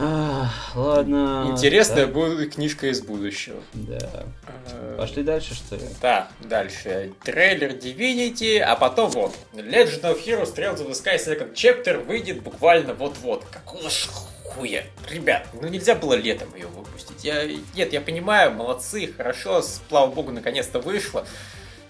А, 0.00 0.48
ладно. 0.76 1.48
Интересная 1.50 2.06
да? 2.06 2.12
будет 2.12 2.54
книжка 2.54 2.86
из 2.86 3.00
будущего. 3.00 3.60
Да. 3.74 4.26
А, 4.46 4.96
Пошли 4.96 5.24
дальше, 5.24 5.54
что 5.54 5.74
ли? 5.74 5.82
Да, 6.00 6.28
дальше. 6.40 7.12
Трейлер 7.24 7.72
Divinity, 7.72 8.60
а 8.60 8.76
потом 8.76 9.10
вот. 9.10 9.34
Legend 9.54 10.02
of 10.02 10.24
Heroes 10.24 10.54
Trails 10.54 10.78
of 10.78 10.88
the 10.88 10.92
Sky 10.92 11.16
Second 11.16 11.52
Chapter 11.52 12.04
выйдет 12.04 12.42
буквально 12.42 12.94
вот-вот. 12.94 13.44
Какого 13.50 13.90
ж 13.90 14.06
хуя? 14.44 14.84
Ребят, 15.10 15.48
ну 15.52 15.66
нельзя 15.66 15.96
было 15.96 16.14
летом 16.14 16.54
ее 16.54 16.68
выпустить. 16.68 17.24
Я, 17.24 17.44
нет, 17.74 17.92
я 17.92 18.00
понимаю, 18.00 18.52
молодцы, 18.52 19.12
хорошо, 19.16 19.62
слава 19.62 20.10
богу, 20.12 20.30
наконец-то 20.30 20.78
вышло. 20.78 21.26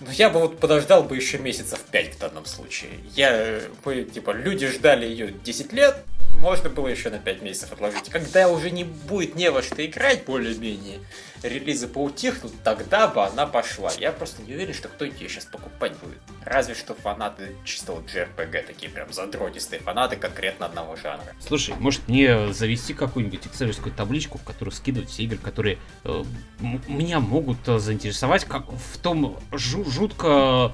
Но 0.00 0.12
я 0.12 0.30
бы 0.30 0.40
вот 0.40 0.60
подождал 0.60 1.02
бы 1.02 1.16
еще 1.16 1.38
месяцев 1.38 1.80
5 1.90 2.14
в 2.14 2.18
данном 2.20 2.46
случае. 2.46 2.92
Я, 3.16 3.60
мы, 3.84 4.04
типа, 4.04 4.30
люди 4.30 4.68
ждали 4.68 5.06
ее 5.06 5.32
10 5.32 5.72
лет, 5.72 6.04
можно 6.38 6.70
было 6.70 6.88
еще 6.88 7.10
на 7.10 7.18
5 7.18 7.42
месяцев 7.42 7.72
отложить. 7.72 8.08
Когда 8.08 8.48
уже 8.48 8.70
не 8.70 8.84
будет 8.84 9.34
не 9.34 9.50
во 9.50 9.62
что 9.62 9.84
играть 9.84 10.24
более-менее, 10.24 11.00
релизы 11.42 11.88
поутихнут, 11.88 12.52
тогда 12.62 13.08
бы 13.08 13.24
она 13.24 13.46
пошла. 13.46 13.90
Я 13.98 14.12
просто 14.12 14.42
не 14.42 14.54
уверен, 14.54 14.74
что 14.74 14.88
кто-нибудь 14.88 15.20
ее 15.20 15.28
сейчас 15.28 15.44
покупать 15.44 15.96
будет. 15.98 16.18
Разве 16.44 16.74
что 16.74 16.94
фанаты 16.94 17.54
чисто 17.64 17.92
вот 17.92 18.04
JRPG, 18.06 18.66
такие 18.66 18.90
прям 18.90 19.12
задротистые 19.12 19.80
фанаты 19.80 20.16
конкретно 20.16 20.66
одного 20.66 20.96
жанра. 20.96 21.34
Слушай, 21.40 21.74
может 21.78 22.06
мне 22.08 22.52
завести 22.52 22.94
какую-нибудь 22.94 23.46
экселевскую 23.46 23.94
табличку, 23.94 24.38
в 24.38 24.44
которую 24.44 24.72
скидывать 24.72 25.10
все 25.10 25.24
игры, 25.24 25.38
которые 25.38 25.78
э, 26.04 26.24
меня 26.60 27.20
могут 27.20 27.68
э, 27.68 27.78
заинтересовать, 27.78 28.44
как 28.44 28.70
в 28.70 28.98
том 28.98 29.38
жутко 29.52 30.72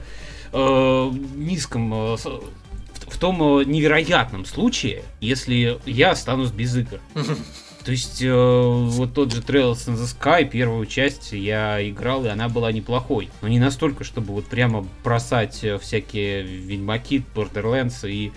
э, 0.53 1.11
низком 1.35 2.15
э, 2.15 2.17
в 3.15 3.19
том 3.19 3.61
э, 3.61 3.65
невероятном 3.65 4.45
случае, 4.45 5.05
если 5.21 5.81
я 5.87 6.11
останусь 6.11 6.51
без 6.51 6.77
игр. 6.77 7.01
То 7.85 7.93
есть, 7.93 8.23
э, 8.23 8.33
вот 8.33 9.15
тот 9.15 9.33
же 9.33 9.41
Trails 9.41 9.87
in 9.87 9.95
the 9.95 10.09
Sky, 10.19 10.49
первую 10.49 10.87
часть 10.87 11.33
я 11.33 11.87
играл, 11.89 12.25
и 12.25 12.29
она 12.29 12.49
была 12.49 12.73
неплохой. 12.73 13.31
Но 13.41 13.49
не 13.49 13.61
настолько, 13.61 14.03
чтобы 14.03 14.33
вот 14.33 14.47
прямо 14.47 14.87
бросать 15.05 15.63
э, 15.63 15.79
всякие 15.79 16.43
Ведьмаки, 16.43 17.25
Borderlands 17.35 18.09
и 18.09 18.33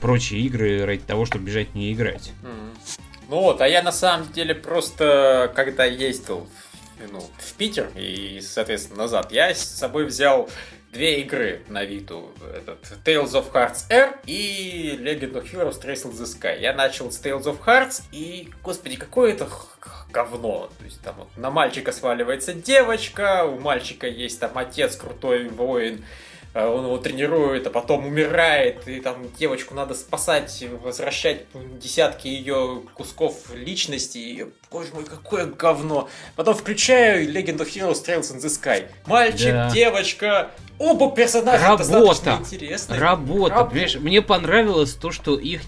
прочие 0.00 0.40
игры 0.40 0.84
ради 0.84 1.02
того, 1.02 1.24
чтобы 1.24 1.44
бежать 1.44 1.74
не 1.74 1.92
играть. 1.92 2.32
Ну 3.28 3.40
вот, 3.40 3.60
а 3.60 3.68
я 3.68 3.82
на 3.82 3.92
самом 3.92 4.32
деле 4.32 4.54
просто, 4.54 5.52
когда 5.54 5.84
ездил 5.84 6.48
ну, 7.12 7.20
в 7.38 7.54
Питер 7.54 7.90
и, 7.94 8.40
соответственно, 8.40 9.02
назад, 9.02 9.30
я 9.30 9.54
с 9.54 9.58
собой 9.58 10.06
взял 10.06 10.48
две 10.96 11.20
игры 11.20 11.60
на 11.68 11.84
Виту. 11.84 12.32
Этот 12.54 12.80
Tales 13.04 13.32
of 13.32 13.52
Hearts 13.52 13.84
R 13.90 14.18
и 14.24 14.98
Legend 14.98 15.34
of 15.34 15.52
Heroes 15.52 15.80
Trace 15.82 16.04
of 16.04 16.12
the 16.12 16.24
Sky. 16.24 16.58
Я 16.58 16.72
начал 16.72 17.12
с 17.12 17.20
Tales 17.22 17.44
of 17.44 17.58
Hearts 17.64 18.02
и, 18.12 18.48
господи, 18.62 18.96
какое 18.96 19.34
это 19.34 19.46
говно. 20.10 20.70
То 20.78 20.84
есть 20.84 21.02
там 21.02 21.16
вот 21.18 21.28
на 21.36 21.50
мальчика 21.50 21.92
сваливается 21.92 22.54
девочка, 22.54 23.44
у 23.44 23.60
мальчика 23.60 24.06
есть 24.06 24.40
там 24.40 24.56
отец 24.56 24.96
крутой 24.96 25.48
воин, 25.48 26.02
он 26.64 26.86
его 26.86 26.96
тренирует, 26.96 27.66
а 27.66 27.70
потом 27.70 28.06
умирает, 28.06 28.88
и 28.88 29.00
там 29.00 29.26
девочку 29.38 29.74
надо 29.74 29.94
спасать, 29.94 30.64
возвращать 30.82 31.44
десятки 31.78 32.28
ее 32.28 32.82
кусков 32.94 33.54
личности. 33.54 34.18
И, 34.18 34.46
боже 34.70 34.88
мой, 34.94 35.04
какое 35.04 35.44
говно. 35.44 36.08
Потом 36.34 36.54
включаю 36.54 37.30
Legend 37.30 37.58
of 37.58 37.68
Heroes 37.68 38.02
Trails 38.02 38.34
in 38.34 38.38
the 38.38 38.48
Sky. 38.48 38.86
Мальчик, 39.06 39.52
да. 39.52 39.70
девочка, 39.70 40.50
Оба 40.78 41.14
персонажа 41.14 41.68
Работа. 41.68 42.36
интересные. 42.40 43.00
Работа. 43.00 43.54
Работа. 43.54 43.70
Понимаешь, 43.70 43.96
мне 43.96 44.20
понравилось 44.20 44.92
то, 44.92 45.10
что 45.10 45.38
их 45.38 45.62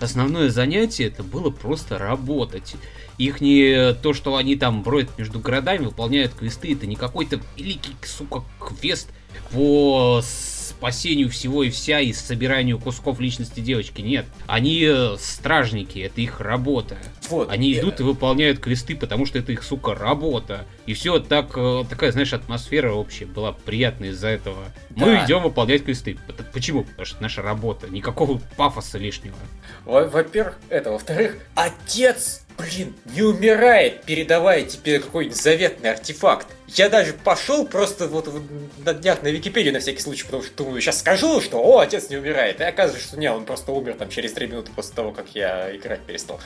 основное 0.00 0.48
занятие 0.48 1.08
это 1.08 1.22
было 1.22 1.50
просто 1.50 1.98
работать. 1.98 2.74
Их 3.18 3.40
не 3.40 3.94
то, 3.94 4.14
что 4.14 4.36
они 4.36 4.56
там 4.56 4.82
бродят 4.82 5.18
между 5.18 5.38
городами, 5.38 5.86
выполняют 5.86 6.34
квесты, 6.34 6.72
это 6.72 6.86
не 6.86 6.96
какой-то 6.96 7.40
великий, 7.56 7.94
сука, 8.06 8.42
квест 8.60 9.08
по 9.52 10.20
спасению 10.22 11.28
всего 11.28 11.64
и 11.64 11.70
вся 11.70 12.00
и 12.00 12.12
собиранию 12.12 12.78
кусков 12.78 13.18
личности 13.18 13.60
девочки. 13.60 14.00
Нет, 14.00 14.26
они 14.46 14.84
э, 14.84 15.16
стражники, 15.18 15.98
это 15.98 16.20
их 16.20 16.40
работа. 16.40 16.96
Вот, 17.28 17.50
они 17.50 17.72
я... 17.72 17.80
идут 17.80 17.98
и 18.00 18.04
выполняют 18.04 18.60
квесты, 18.60 18.94
потому 18.94 19.26
что 19.26 19.38
это 19.38 19.52
их, 19.52 19.64
сука, 19.64 19.94
работа. 19.94 20.66
И 20.86 20.94
все 20.94 21.18
так, 21.18 21.52
э, 21.56 21.84
такая, 21.90 22.12
знаешь, 22.12 22.32
атмосфера 22.32 22.92
общая 22.92 23.26
была 23.26 23.52
приятная 23.52 24.10
из-за 24.10 24.28
этого. 24.28 24.66
Да. 24.90 25.06
Мы 25.06 25.24
идем 25.24 25.42
выполнять 25.42 25.84
квесты. 25.84 26.16
Почему? 26.52 26.84
Потому 26.84 27.06
что 27.06 27.16
это 27.16 27.22
наша 27.24 27.42
работа. 27.42 27.88
Никакого 27.88 28.40
пафоса 28.56 28.98
лишнего. 28.98 29.36
Во-первых, 29.84 30.58
это. 30.68 30.92
Во-вторых, 30.92 31.38
отец 31.54 32.46
блин, 32.58 32.94
не 33.14 33.22
умирает, 33.22 34.02
передавая 34.02 34.64
тебе 34.64 34.98
какой-нибудь 34.98 35.40
заветный 35.40 35.92
артефакт. 35.92 36.48
Я 36.66 36.90
даже 36.90 37.14
пошел 37.14 37.66
просто 37.66 38.08
вот, 38.08 38.26
вот 38.26 38.42
на 38.84 38.92
днях 38.92 39.22
на 39.22 39.28
Википедию 39.28 39.72
на 39.72 39.80
всякий 39.80 40.02
случай, 40.02 40.24
потому 40.24 40.42
что 40.42 40.54
думаю, 40.64 40.80
сейчас 40.82 40.98
скажу, 40.98 41.40
что 41.40 41.58
о, 41.62 41.78
отец 41.78 42.10
не 42.10 42.16
умирает. 42.16 42.60
И 42.60 42.64
оказывается, 42.64 43.08
что 43.08 43.18
нет, 43.18 43.32
он 43.32 43.46
просто 43.46 43.72
умер 43.72 43.94
там 43.94 44.10
через 44.10 44.32
3 44.32 44.48
минуты 44.48 44.72
после 44.74 44.94
того, 44.94 45.12
как 45.12 45.28
я 45.34 45.74
играть 45.74 46.00
перестал. 46.00 46.40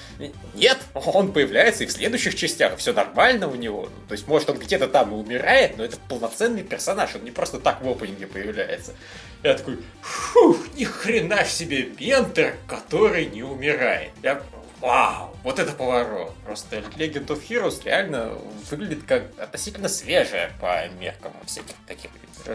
Нет, 0.55 0.79
он 0.95 1.33
появляется 1.33 1.85
и 1.85 1.87
в 1.87 1.93
следующих 1.93 2.37
частях, 2.37 2.77
все 2.77 2.93
нормально 2.93 3.49
у 3.49 3.57
него. 3.57 3.83
Ну, 3.83 4.07
то 4.07 4.13
есть, 4.13 4.29
может, 4.29 4.49
он 4.51 4.59
где-то 4.59 4.87
там 4.87 5.13
и 5.13 5.15
умирает, 5.15 5.77
но 5.77 5.85
это 5.85 5.97
полноценный 6.09 6.63
персонаж, 6.63 7.17
он 7.17 7.25
не 7.25 7.31
просто 7.31 7.59
так 7.59 7.83
в 7.83 7.89
опенинге 7.89 8.27
появляется. 8.27 8.95
Я 9.43 9.55
такой, 9.55 9.79
фух, 10.03 10.59
ни 10.77 10.85
хрена 10.85 11.45
себе, 11.45 11.83
Бентер, 11.83 12.55
который 12.69 13.27
не 13.27 13.43
умирает. 13.43 14.13
Я 14.23 14.41
Вау, 14.83 15.37
вот 15.45 15.61
это 15.61 15.73
поворот. 15.73 16.35
Просто 16.45 16.79
Legend 16.97 17.29
of 17.29 17.41
Heroes 17.49 17.85
реально 17.85 18.33
выглядит 18.69 19.05
как 19.05 19.31
относительно 19.39 19.89
свежая 19.89 20.51
по 20.61 20.89
меркам 20.99 21.33
всяких 21.47 21.77
таких 21.87 22.11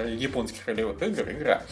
японских 0.06 0.68
ролевых 0.68 1.02
игр 1.02 1.30
игра. 1.30 1.64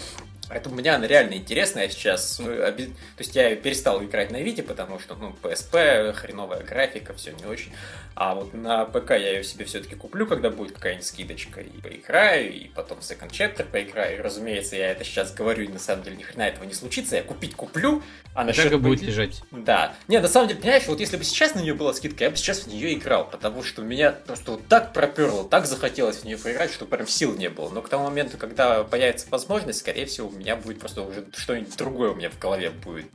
Поэтому 0.48 0.76
мне 0.76 0.92
она 0.92 1.08
реально 1.08 1.34
интересная 1.34 1.90
сейчас. 1.90 2.40
Э, 2.40 2.72
то 2.72 2.94
есть 3.20 3.36
я 3.36 3.56
перестал 3.58 4.02
играть 4.04 4.32
на 4.32 4.42
Вите, 4.42 4.64
потому 4.64 5.00
что, 5.00 5.16
ну, 5.16 5.36
PSP, 5.42 6.14
хреновая 6.14 6.64
графика, 6.64 7.14
все 7.14 7.32
не 7.32 7.46
очень. 7.46 7.74
А 8.16 8.34
вот 8.34 8.54
на 8.54 8.86
ПК 8.86 9.12
я 9.12 9.34
ее 9.34 9.44
себе 9.44 9.66
все-таки 9.66 9.96
куплю, 9.96 10.26
когда 10.26 10.50
будет 10.50 10.72
какая-нибудь 10.72 11.06
скидочка, 11.06 11.60
и 11.60 11.70
поиграю, 11.82 12.54
и 12.54 12.70
потом 12.70 13.00
Second 13.00 13.30
Chapter 13.30 13.66
поиграю. 13.70 14.18
И, 14.18 14.22
разумеется, 14.22 14.78
я 14.78 14.92
это 14.92 15.04
сейчас 15.04 15.34
говорю, 15.34 15.66
и 15.66 15.68
на 15.68 15.80
самом 15.80 16.04
деле 16.04 16.16
ни 16.16 16.24
хрена 16.24 16.44
этого 16.44 16.64
не 16.64 16.74
случится. 16.74 17.18
Я 17.18 17.24
купить 17.24 17.56
куплю, 17.56 18.02
а 18.34 18.46
насчет... 18.46 18.72
Так 18.72 18.82
будет 18.82 19.02
лежать. 19.02 19.42
Да. 19.52 19.96
Не, 20.08 20.20
на 20.20 20.30
самом 20.30 20.48
деле, 20.48 20.62
понимаешь, 20.62 20.88
вот 20.88 21.02
если 21.02 21.18
бы 21.18 21.26
сейчас 21.26 21.56
на 21.56 21.60
нее 21.60 21.74
была 21.74 21.94
скидка, 21.94 22.24
я 22.24 22.30
бы 22.30 22.38
сейчас 22.38 22.60
в 22.62 22.68
нее 22.68 22.94
играл, 22.94 23.30
потому 23.30 23.64
что 23.64 23.82
меня 23.82 24.14
просто 24.14 24.52
вот 24.52 24.68
так 24.70 24.94
проперло, 24.94 25.44
так 25.44 25.66
захотелось 25.66 26.20
в 26.20 26.24
нее 26.24 26.38
поиграть, 26.38 26.72
что 26.72 26.86
прям 26.86 27.08
сил 27.08 27.36
не 27.36 27.50
было. 27.50 27.70
Но 27.70 27.82
к 27.82 27.90
тому 27.90 28.06
моменту, 28.06 28.38
когда 28.38 28.86
появится 28.86 29.28
возможность, 29.30 29.80
скорее 29.80 30.06
всего, 30.06 30.30
меня 30.30 30.56
будет 30.56 30.80
просто 30.80 31.02
уже 31.02 31.26
что-нибудь 31.36 31.76
другое 31.76 32.12
у 32.12 32.16
меня 32.16 32.30
в 32.30 32.40
голове 32.40 32.70
будет 32.70 33.08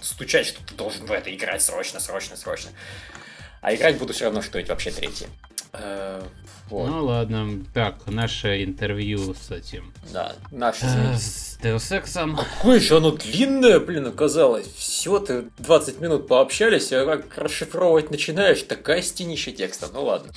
стучать, 0.00 0.46
что 0.46 0.64
ты 0.64 0.74
должен 0.74 1.06
в 1.06 1.10
это 1.10 1.34
играть 1.34 1.60
срочно, 1.60 1.98
срочно, 1.98 2.36
срочно. 2.36 2.70
А 3.64 3.74
играть 3.74 3.96
буду 3.96 4.12
все 4.12 4.26
равно 4.26 4.42
что-нибудь 4.42 4.68
вообще 4.68 4.90
третье. 4.90 5.26
Э, 5.72 6.22
вот. 6.68 6.86
Ну 6.86 7.06
ладно, 7.06 7.64
так, 7.72 7.94
наше 8.06 8.62
интервью 8.62 9.32
с 9.32 9.50
этим. 9.50 9.90
Да, 10.12 10.34
наше 10.50 10.84
э, 10.84 11.16
С 11.16 11.58
Deus 11.62 11.98
Ex'ом. 11.98 12.36
Какое 12.36 12.78
же 12.78 12.98
оно 12.98 13.12
длинное, 13.12 13.80
блин, 13.80 14.06
оказалось. 14.06 14.66
Всего 14.66 15.18
ты 15.18 15.44
20 15.56 15.98
минут 15.98 16.28
пообщались, 16.28 16.92
а 16.92 17.06
как 17.06 17.38
расшифровывать 17.38 18.10
начинаешь, 18.10 18.62
такая 18.64 19.00
стенища 19.00 19.50
текста. 19.50 19.86
Ну 19.90 20.04
ладно. 20.04 20.30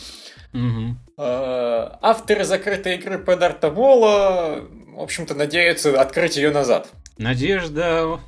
Угу. 0.54 0.96
Авторы 1.18 2.46
закрытой 2.46 2.96
игры 2.96 3.20
под 3.20 3.44
Артамола, 3.44 4.62
в 4.96 5.02
общем-то, 5.02 5.36
надеются 5.36 6.00
открыть 6.00 6.38
ее 6.38 6.52
назад. 6.52 6.88
Надежда. 7.18 8.06
Угу. 8.06 8.22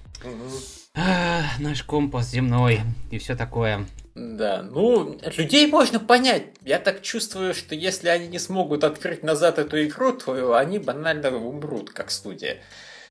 А, 0.95 1.43
наш 1.59 1.83
компас 1.83 2.31
земной 2.31 2.81
и 3.11 3.17
все 3.17 3.37
такое. 3.37 3.87
Да, 4.19 4.63
ну, 4.63 5.17
людей 5.37 5.67
можно 5.67 5.97
понять. 5.97 6.43
Я 6.65 6.79
так 6.79 7.01
чувствую, 7.01 7.53
что 7.53 7.73
если 7.73 8.09
они 8.09 8.27
не 8.27 8.37
смогут 8.37 8.83
открыть 8.83 9.23
назад 9.23 9.59
эту 9.59 9.81
игру, 9.85 10.11
то 10.11 10.55
они 10.55 10.77
банально 10.77 11.33
умрут, 11.37 11.91
как 11.91 12.11
студия. 12.11 12.57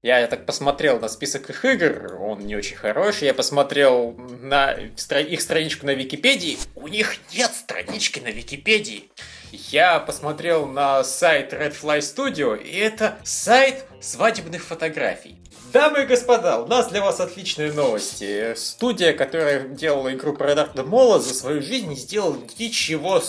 Я 0.03 0.27
так 0.27 0.45
посмотрел 0.45 1.01
на 1.01 1.09
список 1.09 1.49
их 1.49 1.65
игр, 1.65 2.19
он 2.21 2.41
не 2.41 2.57
очень 2.57 2.77
хороший. 2.77 3.25
Я 3.25 3.35
посмотрел 3.35 4.13
на 4.13 4.73
их 4.73 5.41
страничку 5.41 5.87
на 5.87 5.95
Википедии. 5.95 6.59
У 6.75 6.89
них 6.89 7.17
нет 7.35 7.53
странички 7.53 8.21
на 8.21 8.29
Википедии. 8.29 9.11
Я 9.51 10.01
посмотрел 10.01 10.67
на 10.67 11.03
сайт 11.05 11.55
Red 11.55 11.75
Fly 11.81 12.01
Studio, 12.01 12.63
и 12.63 12.77
это 12.77 13.19
сайт 13.25 13.87
свадебных 14.01 14.63
фотографий. 14.63 15.39
Дамы 15.73 16.05
и 16.05 16.07
господа, 16.07 16.61
у 16.61 16.67
нас 16.67 16.89
для 16.89 17.03
вас 17.03 17.21
отличные 17.21 17.73
новости. 17.73 18.55
Студия, 18.55 19.13
которая 19.13 19.69
делала 19.69 20.13
игру 20.15 20.33
про 20.33 20.53
Эдарда 20.53 20.83
Мола, 20.83 21.19
за 21.19 21.35
свою 21.35 21.61
жизнь 21.61 21.89
не 21.89 21.97
сделала 21.97 22.39
ничего 22.59 23.23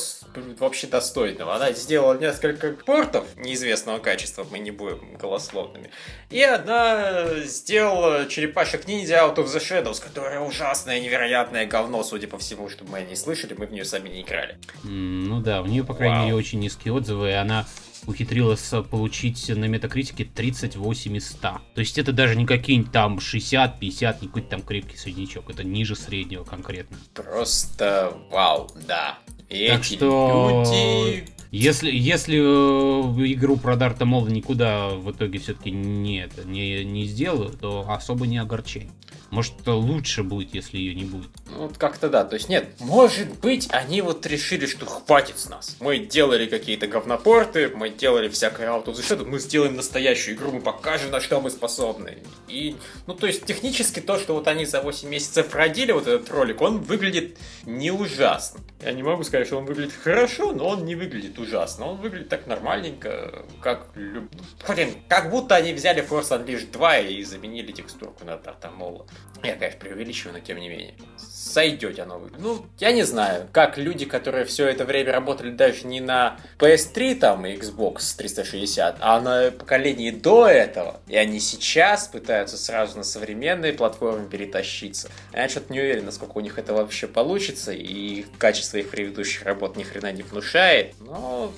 вообще 0.60 0.88
достойного. 0.88 1.56
Она 1.56 1.74
сделала 1.74 2.18
несколько 2.18 2.72
портов 2.86 3.26
неизвестного 3.36 4.00
качества, 4.00 4.46
мы 4.50 4.60
не 4.60 4.72
будем 4.72 5.18
голословными. 5.18 5.90
И 6.30 6.42
она 6.42 7.42
сделала 7.44 8.26
черепашек 8.28 8.88
ниндзя 8.88 9.16
Out 9.16 9.36
of 9.36 9.48
the 9.48 9.60
Shadows, 9.60 10.02
которая 10.02 10.40
ужасное, 10.40 11.02
невероятное 11.02 11.66
говно, 11.66 12.04
судя 12.04 12.28
по 12.28 12.38
всему, 12.38 12.70
что 12.70 12.86
мы 12.86 13.02
не 13.02 13.16
слышали, 13.16 13.54
мы 13.58 13.66
в 13.66 13.72
нее 13.74 13.84
сами 13.84 14.08
не 14.08 14.22
играли. 14.22 14.58
ну 14.84 15.42
да, 15.42 15.62
у 15.62 15.66
нее, 15.66 15.84
по 15.84 15.94
крайней 15.94 16.16
Вау. 16.16 16.26
мере, 16.26 16.38
очень 16.38 16.60
низкие 16.60 16.94
отзывы, 16.94 17.32
и 17.32 17.34
она 17.34 17.66
ухитрилась 18.10 18.72
получить 18.90 19.48
на 19.50 19.66
метакритике 19.66 20.26
38 20.26 21.18
из 21.18 21.30
100. 21.30 21.40
То 21.40 21.62
есть 21.76 21.98
это 21.98 22.12
даже 22.12 22.36
не 22.36 22.46
какие-нибудь 22.46 22.92
там 22.92 23.20
60, 23.20 23.80
50, 23.80 24.22
не 24.22 24.28
какой-то 24.28 24.50
там 24.50 24.62
крепкий 24.62 24.98
среднячок. 24.98 25.50
Это 25.50 25.64
ниже 25.64 25.96
среднего 25.96 26.44
конкретно. 26.44 26.98
Просто 27.14 28.18
вау, 28.32 28.70
да. 28.88 29.20
И 29.50 29.68
так 29.68 29.84
что... 29.84 30.64
люди 30.66 31.26
если, 31.52 31.92
если 31.92 32.38
э, 32.38 33.34
игру 33.34 33.58
про 33.58 33.76
Дарта 33.76 34.06
Мола 34.06 34.30
никуда 34.30 34.90
в 34.90 35.12
итоге 35.12 35.40
все-таки 35.40 35.72
не, 35.72 36.30
не, 36.46 36.86
не 36.86 37.06
сделаю, 37.06 37.52
то 37.52 37.86
особо 37.90 38.28
не 38.28 38.38
огорчай. 38.38 38.90
Может, 39.32 39.54
лучше 39.68 40.24
будет, 40.24 40.56
если 40.56 40.78
ее 40.78 40.96
не 40.96 41.06
будет. 41.06 41.30
Ну, 41.52 41.68
вот 41.68 41.78
как-то 41.78 42.10
да. 42.10 42.24
То 42.24 42.36
есть 42.36 42.50
нет, 42.50 42.68
может 42.80 43.40
быть, 43.40 43.68
они 43.72 44.02
вот 44.02 44.26
решили, 44.26 44.66
что 44.66 44.86
хватит 44.86 45.38
с 45.38 45.50
нас. 45.50 45.78
Мы 45.80 46.00
делали 46.00 46.48
какие-то 46.48 46.88
говнопорты, 46.88 47.70
мы 47.70 47.90
делали 47.90 48.28
всякое 48.30 48.68
of 48.70 48.86
the 48.86 48.96
Shadow, 48.96 49.26
мы 49.26 49.40
сделаем 49.40 49.76
настоящую 49.76 50.36
игру, 50.36 50.52
мы 50.52 50.62
покажем, 50.62 51.12
на 51.12 51.22
что 51.22 51.42
мы 51.42 51.52
способны. 51.52 52.18
И, 52.48 52.76
ну, 53.06 53.14
то 53.14 53.28
есть 53.28 53.46
технически 53.46 54.00
то, 54.00 54.18
что 54.18 54.34
вот 54.34 54.48
они 54.48 54.66
за 54.66 54.82
8 54.82 55.08
месяцев 55.08 55.54
родили, 55.54 55.92
вот 55.92 56.08
этот 56.08 56.30
ролик, 56.30 56.62
он 56.62 56.80
выглядит 56.80 57.38
не 57.66 57.92
ужасно. 57.92 58.62
Я 58.84 58.94
не 58.94 59.04
могу 59.04 59.24
сказать, 59.24 59.48
что 59.48 59.58
он 59.58 59.66
выглядит 59.66 59.94
хорошо, 59.94 60.54
но 60.54 60.70
он 60.70 60.86
не 60.86 60.96
выглядит 60.96 61.38
ужасно. 61.40 61.88
Он 61.88 61.98
выглядит 61.98 62.30
так 62.30 62.48
нормальненько, 62.48 63.46
как... 63.62 63.88
Блин, 63.94 64.96
как 65.08 65.30
будто 65.30 65.56
они 65.56 65.74
взяли 65.74 66.04
Force 66.04 66.30
Unleashed 66.30 66.72
2 66.72 66.98
и 67.00 67.24
заменили 67.24 67.72
текстурку 67.72 68.26
на 68.26 68.38
Тартамола. 68.38 69.08
Я, 69.44 69.56
конечно, 69.56 69.80
преувеличиваю, 69.80 70.34
но 70.34 70.40
тем 70.40 70.60
не 70.60 70.70
менее. 70.70 70.96
Сойдете 71.40 72.02
оно. 72.02 72.22
Ну, 72.38 72.66
я 72.80 72.92
не 72.92 73.04
знаю, 73.04 73.48
как 73.54 73.78
люди, 73.78 74.04
которые 74.04 74.44
все 74.44 74.68
это 74.68 74.84
время 74.84 75.14
работали 75.14 75.52
даже 75.52 75.88
не 75.88 76.02
на 76.02 76.38
PS3 76.58 77.16
там 77.16 77.46
и 77.46 77.56
Xbox 77.56 78.18
360, 78.18 78.98
а 79.00 79.22
на 79.22 79.50
поколении 79.52 80.12
до 80.12 80.48
этого, 80.48 81.00
и 81.08 81.16
они 81.16 81.40
сейчас 81.40 82.10
пытаются 82.10 82.58
сразу 82.58 82.98
на 82.98 83.06
современные 83.06 83.72
платформы 83.72 84.28
перетащиться. 84.28 85.10
Я 85.32 85.48
что-то 85.48 85.72
не 85.72 85.80
уверен, 85.80 86.04
насколько 86.04 86.38
у 86.38 86.42
них 86.42 86.60
это 86.60 86.74
вообще 86.74 87.08
получится, 87.08 87.72
и 87.72 88.26
качество 88.38 88.76
их 88.76 88.90
предыдущих 88.90 89.44
работ 89.44 89.78
ни 89.78 89.84
хрена 89.84 90.12
не 90.12 90.24
внушает, 90.24 90.94
но 91.00 91.54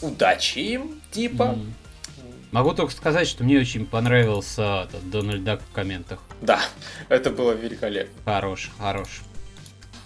удачи 0.00 0.60
им, 0.60 1.02
типа. 1.12 1.58
Mm. 1.58 1.72
Могу 2.52 2.72
только 2.72 2.92
сказать, 2.92 3.26
что 3.26 3.42
мне 3.42 3.58
очень 3.58 3.84
понравился 3.84 4.84
этот 4.88 5.10
Дональд 5.10 5.42
Дак 5.42 5.60
в 5.60 5.74
комментах. 5.74 6.20
Да, 6.44 6.60
это 7.08 7.30
было 7.30 7.52
великолепно. 7.52 8.12
Хорош, 8.24 8.70
хорош. 8.78 9.22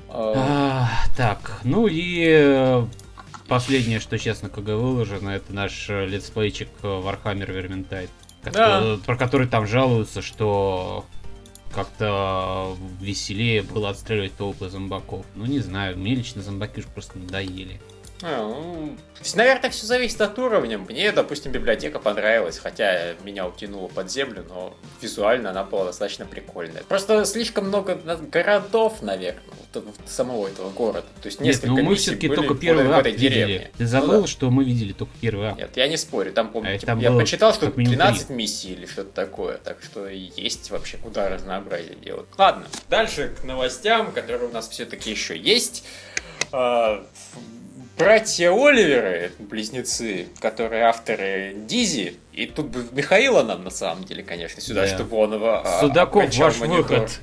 А... 0.08 0.34
А, 0.36 1.16
так, 1.16 1.60
ну 1.64 1.88
и 1.88 2.24
э, 2.28 2.86
последнее, 3.48 3.98
что 3.98 4.18
честно 4.18 4.48
КГ 4.48 4.68
выложено, 4.76 5.30
это 5.30 5.52
наш 5.52 5.90
э, 5.90 6.06
летсплейчик 6.06 6.68
э, 6.82 6.86
Warhammer 6.86 7.48
Vermintide, 7.48 8.08
да. 8.44 8.98
про 9.04 9.16
который 9.16 9.48
там 9.48 9.66
жалуются, 9.66 10.22
что 10.22 11.04
как-то 11.74 12.76
веселее 13.00 13.62
было 13.62 13.90
отстреливать 13.90 14.36
толпы 14.36 14.68
зомбаков. 14.68 15.26
Ну, 15.34 15.44
не 15.44 15.58
знаю, 15.58 15.98
мне 15.98 16.14
лично 16.14 16.40
зомбаки 16.40 16.80
уж 16.80 16.86
просто 16.86 17.18
надоели. 17.18 17.80
А, 18.22 18.42
ну, 18.42 18.96
наверное, 19.34 19.70
все 19.70 19.86
зависит 19.86 20.20
от 20.20 20.38
уровня. 20.38 20.78
Мне, 20.78 21.12
допустим, 21.12 21.52
библиотека 21.52 21.98
понравилась, 21.98 22.58
хотя 22.58 23.14
меня 23.22 23.46
утянуло 23.46 23.88
под 23.88 24.10
землю, 24.10 24.44
но 24.48 24.74
визуально 25.00 25.50
она 25.50 25.62
была 25.64 25.86
достаточно 25.86 26.24
прикольная. 26.26 26.82
Просто 26.82 27.24
слишком 27.24 27.68
много 27.68 27.94
городов, 27.94 29.02
наверное, 29.02 29.42
самого 30.06 30.48
этого 30.48 30.70
города. 30.70 31.06
То 31.22 31.26
есть 31.26 31.40
несколько 31.40 31.68
Нет, 31.68 31.84
ну 31.84 31.90
мы 31.90 31.94
все-таки 31.96 32.28
только 32.28 32.54
первый 32.54 32.86
акт 32.88 33.06
видели. 33.06 33.28
Деревне. 33.28 33.70
Ты 33.78 33.86
забыл, 33.86 34.14
ну, 34.14 34.20
да. 34.22 34.26
что 34.26 34.50
мы 34.50 34.64
видели 34.64 34.92
только 34.92 35.12
первый 35.20 35.48
акт? 35.48 35.58
Нет, 35.58 35.76
я 35.76 35.88
не 35.88 35.96
спорю. 35.96 36.32
Там, 36.32 36.50
помню, 36.50 36.76
а 36.76 36.86
там 36.86 36.98
я 36.98 37.12
почитал, 37.12 37.54
что 37.54 37.70
13 37.70 38.30
миссий 38.30 38.72
или 38.72 38.86
что-то 38.86 39.10
такое. 39.12 39.58
Так 39.58 39.78
что 39.82 40.08
есть 40.08 40.70
вообще 40.70 40.96
куда 40.96 41.28
разнообразие 41.28 41.96
делать. 41.96 42.26
Ладно, 42.36 42.66
дальше 42.88 43.34
к 43.40 43.44
новостям, 43.44 44.10
которые 44.12 44.48
у 44.48 44.52
нас 44.52 44.68
все-таки 44.68 45.10
еще 45.10 45.36
есть. 45.36 45.84
Братья 47.98 48.52
Оливеры, 48.52 49.32
близнецы, 49.40 50.28
которые 50.40 50.84
авторы 50.84 51.54
Дизи, 51.66 52.16
и 52.32 52.46
тут 52.46 52.66
бы 52.66 52.86
Михаила 52.92 53.42
нам 53.42 53.64
на 53.64 53.70
самом 53.70 54.04
деле, 54.04 54.22
конечно, 54.22 54.60
сюда, 54.60 54.82
да. 54.82 54.88
чтобы 54.88 55.16
он 55.16 55.34
его... 55.34 55.62
А, 55.64 55.80
Судаков, 55.80 56.32
ваш 56.36 56.60
монитор. 56.60 57.00
выход. 57.00 57.20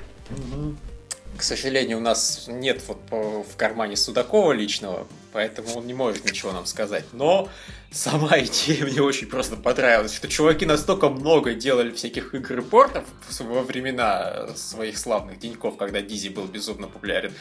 К 1.38 1.44
сожалению, 1.44 1.98
у 1.98 2.02
нас 2.02 2.46
нет 2.48 2.82
вот 2.88 3.00
в 3.10 3.56
кармане 3.56 3.96
Судакова 3.96 4.52
личного, 4.52 5.08
поэтому 5.32 5.76
он 5.76 5.88
не 5.88 5.94
может 5.94 6.26
ничего 6.26 6.52
нам 6.52 6.66
сказать. 6.66 7.06
Но 7.14 7.50
сама 7.96 8.38
идея 8.40 8.86
мне 8.86 9.02
очень 9.02 9.28
просто 9.28 9.56
понравилась, 9.56 10.14
что 10.14 10.28
чуваки 10.28 10.66
настолько 10.66 11.10
много 11.10 11.54
делали 11.54 11.92
всяких 11.92 12.36
игр 12.36 12.60
и 12.60 12.62
портов 12.62 13.06
во 13.40 13.64
времена 13.64 14.50
своих 14.56 14.98
славных 14.98 15.40
деньков, 15.40 15.78
когда 15.78 16.02
Дизи 16.02 16.30
был 16.30 16.46
безумно 16.46 16.88
популярен, 16.88 17.34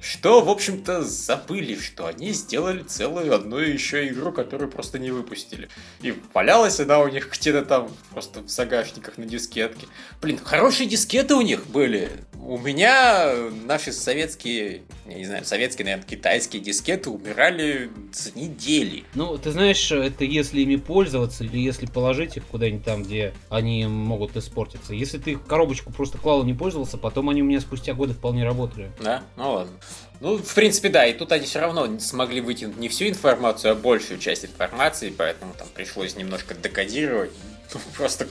что, 0.00 0.40
в 0.40 0.48
общем-то, 0.48 1.02
забыли, 1.02 1.78
что 1.78 2.06
они 2.06 2.32
сделали 2.32 2.82
целую 2.82 3.34
одну 3.34 3.58
еще 3.58 4.08
игру, 4.08 4.32
которую 4.32 4.70
просто 4.70 4.98
не 4.98 5.10
выпустили. 5.10 5.68
И 6.00 6.14
валялась 6.34 6.80
она 6.80 7.00
у 7.00 7.08
них 7.08 7.30
где-то 7.30 7.64
там 7.64 7.90
просто 8.10 8.40
в 8.40 8.48
загашниках 8.48 9.18
на 9.18 9.26
дискетке. 9.26 9.86
Блин, 10.20 10.40
хорошие 10.42 10.88
дискеты 10.88 11.34
у 11.34 11.42
них 11.42 11.66
были. 11.66 12.10
У 12.42 12.58
меня 12.58 13.32
наши 13.66 13.92
советские, 13.92 14.82
я 15.06 15.14
не 15.14 15.24
знаю, 15.24 15.44
советские, 15.44 15.84
наверное, 15.84 16.08
китайские 16.08 16.62
дискеты 16.62 17.10
умирали 17.10 17.90
за 18.12 18.36
недели. 18.36 19.04
Ну, 19.14 19.36
ты 19.36 19.52
знаешь, 19.52 19.92
это 20.02 20.24
если 20.24 20.60
ими 20.60 20.76
пользоваться 20.76 21.44
или 21.44 21.58
если 21.58 21.86
положить 21.86 22.36
их 22.36 22.46
куда-нибудь 22.46 22.84
там, 22.84 23.02
где 23.02 23.32
они 23.48 23.86
могут 23.86 24.36
испортиться. 24.36 24.94
Если 24.94 25.18
ты 25.18 25.36
коробочку 25.36 25.92
просто 25.92 26.18
клал 26.18 26.42
и 26.42 26.46
не 26.46 26.54
пользовался, 26.54 26.98
потом 26.98 27.28
они 27.28 27.42
у 27.42 27.44
меня 27.44 27.60
спустя 27.60 27.94
годы 27.94 28.14
вполне 28.14 28.44
работали. 28.44 28.90
Да? 29.00 29.22
Ну 29.36 29.52
ладно. 29.52 29.72
Ну, 30.20 30.36
в 30.36 30.54
принципе, 30.54 30.90
да, 30.90 31.06
и 31.06 31.14
тут 31.14 31.32
они 31.32 31.46
все 31.46 31.60
равно 31.60 31.98
смогли 31.98 32.42
вытянуть 32.42 32.76
не 32.76 32.88
всю 32.90 33.08
информацию, 33.08 33.72
а 33.72 33.74
большую 33.74 34.20
часть 34.20 34.44
информации, 34.44 35.12
поэтому 35.16 35.54
там 35.54 35.66
пришлось 35.74 36.14
немножко 36.16 36.54
декодировать. 36.54 37.30
Ну, 37.72 37.80
просто, 37.96 38.26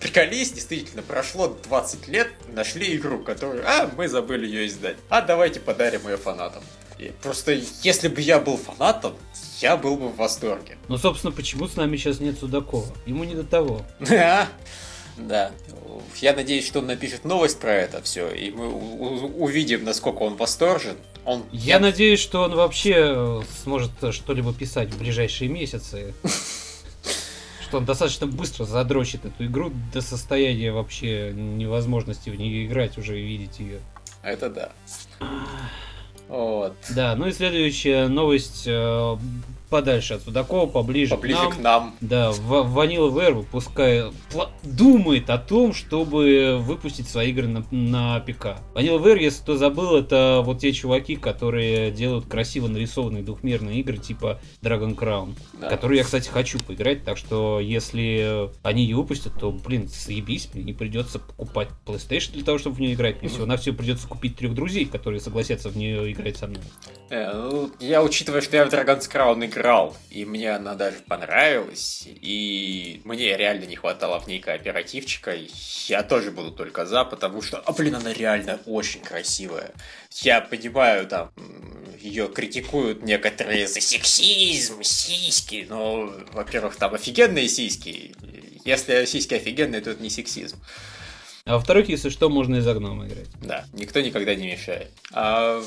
приколись, 0.00 0.52
действительно, 0.52 1.02
прошло 1.02 1.48
20 1.64 2.08
лет, 2.08 2.28
нашли 2.48 2.96
игру, 2.96 3.18
которую, 3.18 3.64
а, 3.68 3.90
мы 3.96 4.08
забыли 4.08 4.46
ее 4.46 4.66
издать. 4.66 4.96
А 5.10 5.20
давайте 5.20 5.60
подарим 5.60 6.08
ее 6.08 6.16
фанатам. 6.16 6.62
И 6.98 7.12
просто, 7.22 7.60
если 7.82 8.08
бы 8.08 8.20
я 8.20 8.38
был 8.38 8.56
фанатом, 8.56 9.14
я 9.60 9.76
был 9.76 9.96
бы 9.96 10.08
в 10.08 10.16
восторге. 10.16 10.76
Ну, 10.88 10.98
собственно, 10.98 11.32
почему 11.32 11.66
с 11.66 11.76
нами 11.76 11.96
сейчас 11.96 12.20
нет 12.20 12.38
Судакова? 12.38 12.86
Ему 13.06 13.24
не 13.24 13.34
до 13.34 13.44
того. 13.44 13.82
Да. 15.16 15.52
Я 16.20 16.32
надеюсь, 16.32 16.66
что 16.66 16.80
он 16.80 16.86
напишет 16.86 17.24
новость 17.24 17.60
про 17.60 17.72
это 17.72 18.02
все, 18.02 18.30
и 18.30 18.50
мы 18.50 18.68
увидим, 18.68 19.84
насколько 19.84 20.22
он 20.22 20.34
восторжен. 20.34 20.96
Он... 21.24 21.44
Я 21.52 21.78
надеюсь, 21.78 22.18
что 22.18 22.42
он 22.42 22.54
вообще 22.54 23.14
э, 23.14 23.42
сможет 23.62 23.92
что-либо 24.10 24.52
писать 24.52 24.90
в 24.90 24.98
ближайшие 24.98 25.48
месяцы. 25.48 26.14
Что 27.62 27.78
он 27.78 27.86
достаточно 27.86 28.26
быстро 28.26 28.64
задрочит 28.64 29.24
эту 29.24 29.46
игру 29.46 29.72
до 29.92 30.02
состояния 30.02 30.70
вообще 30.70 31.32
невозможности 31.32 32.28
в 32.28 32.34
нее 32.34 32.66
играть, 32.66 32.98
уже 32.98 33.18
видеть 33.18 33.58
ее. 33.58 33.80
Это 34.22 34.50
да. 34.50 34.72
Вот. 36.28 36.74
Да, 36.94 37.14
ну 37.16 37.26
и 37.26 37.32
следующая 37.32 38.08
новость 38.08 38.64
э, 38.66 39.16
подальше 39.70 40.14
от 40.14 40.22
Судакова, 40.22 40.66
поближе, 40.70 41.14
поближе 41.14 41.38
к 41.38 41.42
нам. 41.42 41.52
К 41.52 41.58
нам. 41.58 41.94
Да, 42.00 42.30
Vanilla 42.30 43.10
Ware 43.10 43.32
выпускает, 43.32 44.12
думает 44.62 45.30
о 45.30 45.38
том, 45.38 45.72
чтобы 45.72 46.58
выпустить 46.60 47.08
свои 47.08 47.30
игры 47.30 47.48
на, 47.48 47.64
на 47.70 48.20
ПК. 48.20 48.58
Vanilla 48.74 49.02
Ware, 49.02 49.20
если 49.20 49.42
кто 49.42 49.56
забыл, 49.56 49.96
это 49.96 50.42
вот 50.44 50.60
те 50.60 50.72
чуваки, 50.72 51.16
которые 51.16 51.90
делают 51.90 52.26
красиво 52.26 52.68
нарисованные 52.68 53.22
двухмерные 53.22 53.80
игры 53.80 53.96
типа 53.96 54.38
Dragon 54.62 54.94
Crown, 54.94 55.34
да. 55.54 55.68
которые 55.68 55.98
я, 55.98 56.04
кстати, 56.04 56.28
хочу 56.28 56.58
поиграть, 56.60 57.04
так 57.04 57.16
что 57.16 57.58
если 57.60 58.50
они 58.62 58.84
ее 58.84 58.96
выпустят, 58.96 59.32
то, 59.40 59.50
блин, 59.50 59.88
заебись, 59.88 60.50
мне 60.54 60.62
не 60.62 60.72
придется 60.72 61.18
покупать 61.18 61.68
PlayStation 61.86 62.32
для 62.32 62.44
того, 62.44 62.58
чтобы 62.58 62.76
в 62.76 62.80
нее 62.80 62.94
играть. 62.94 63.20
Мне 63.20 63.30
всего 63.30 63.46
на 63.46 63.56
все 63.56 63.72
придется 63.72 64.06
купить 64.06 64.36
трех 64.36 64.54
друзей, 64.54 64.84
которые 64.84 65.20
согласятся 65.20 65.68
в 65.68 65.76
нее 65.76 66.12
играть 66.12 66.36
со 66.36 66.46
мной. 66.46 66.62
Э, 67.10 67.32
ну, 67.32 67.70
я 67.80 68.02
учитывая, 68.02 68.40
что 68.40 68.56
я 68.56 68.66
в 68.66 68.68
Dragon 68.68 69.00
Crown 69.00 69.44
играю 69.44 69.53
играл, 69.54 69.96
и 70.10 70.24
мне 70.24 70.50
она 70.50 70.74
даже 70.74 70.96
понравилась, 71.06 72.06
и 72.06 73.00
мне 73.04 73.36
реально 73.36 73.64
не 73.64 73.76
хватало 73.76 74.18
в 74.20 74.26
ней 74.26 74.40
кооперативчика, 74.40 75.36
я 75.86 76.02
тоже 76.02 76.30
буду 76.30 76.50
только 76.50 76.84
за, 76.86 77.04
потому 77.04 77.40
что, 77.40 77.58
а 77.58 77.72
блин, 77.72 77.94
она 77.94 78.12
реально 78.12 78.60
очень 78.66 79.00
красивая. 79.00 79.72
Я 80.22 80.40
понимаю, 80.40 81.06
там, 81.06 81.30
ее 82.00 82.28
критикуют 82.28 83.02
некоторые 83.02 83.66
за 83.66 83.80
сексизм, 83.80 84.82
сиськи, 84.82 85.66
но, 85.68 86.12
во-первых, 86.32 86.76
там 86.76 86.94
офигенные 86.94 87.48
сиськи. 87.48 88.14
Если 88.64 89.04
сиськи 89.04 89.34
офигенные, 89.34 89.80
то 89.80 89.90
это 89.90 90.02
не 90.02 90.10
сексизм. 90.10 90.58
А 91.46 91.54
во-вторых, 91.56 91.90
если 91.90 92.08
что, 92.08 92.30
можно 92.30 92.56
из 92.56 92.64
гнома 92.64 93.06
играть. 93.06 93.28
Да, 93.42 93.66
никто 93.74 94.00
никогда 94.00 94.34
не 94.34 94.46
мешает. 94.46 94.90
А 95.12 95.62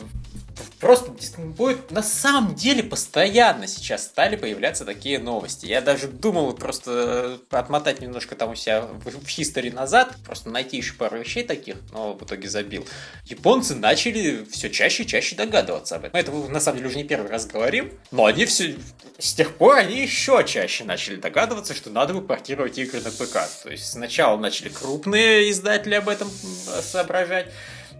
просто 0.79 1.11
будет 1.37 1.91
на 1.91 2.01
самом 2.01 2.55
деле 2.55 2.81
постоянно 2.81 3.67
сейчас 3.67 4.05
стали 4.05 4.37
появляться 4.37 4.85
такие 4.85 5.19
новости. 5.19 5.67
Я 5.67 5.81
даже 5.81 6.07
думал 6.07 6.53
просто 6.53 7.39
отмотать 7.51 8.01
немножко 8.01 8.35
там 8.35 8.51
у 8.51 8.55
себя 8.55 8.81
в, 8.81 9.03
в 9.05 9.73
назад, 9.73 10.15
просто 10.25 10.49
найти 10.49 10.77
еще 10.77 10.93
пару 10.93 11.19
вещей 11.19 11.43
таких, 11.43 11.75
но 11.91 12.13
в 12.13 12.23
итоге 12.23 12.49
забил. 12.49 12.87
Японцы 13.25 13.75
начали 13.75 14.45
все 14.45 14.71
чаще 14.71 15.03
и 15.03 15.07
чаще 15.07 15.35
догадываться 15.35 15.97
об 15.97 16.05
этом. 16.05 16.19
Это 16.19 16.31
на 16.31 16.59
самом 16.59 16.77
деле 16.77 16.89
уже 16.89 16.97
не 16.97 17.03
первый 17.03 17.29
раз 17.29 17.45
говорим, 17.45 17.91
но 18.09 18.25
они 18.25 18.45
все 18.45 18.75
с 19.19 19.33
тех 19.33 19.55
пор 19.55 19.77
они 19.77 20.01
еще 20.01 20.43
чаще 20.45 20.83
начали 20.83 21.15
догадываться, 21.15 21.73
что 21.73 21.89
надо 21.89 22.13
бы 22.13 22.21
портировать 22.21 22.77
игры 22.77 23.01
на 23.01 23.09
ПК. 23.09 23.49
То 23.63 23.71
есть 23.71 23.91
сначала 23.91 24.37
начали 24.37 24.69
крупные 24.69 25.49
издатели 25.67 25.95
об 25.95 26.09
этом 26.09 26.29
соображать, 26.29 27.47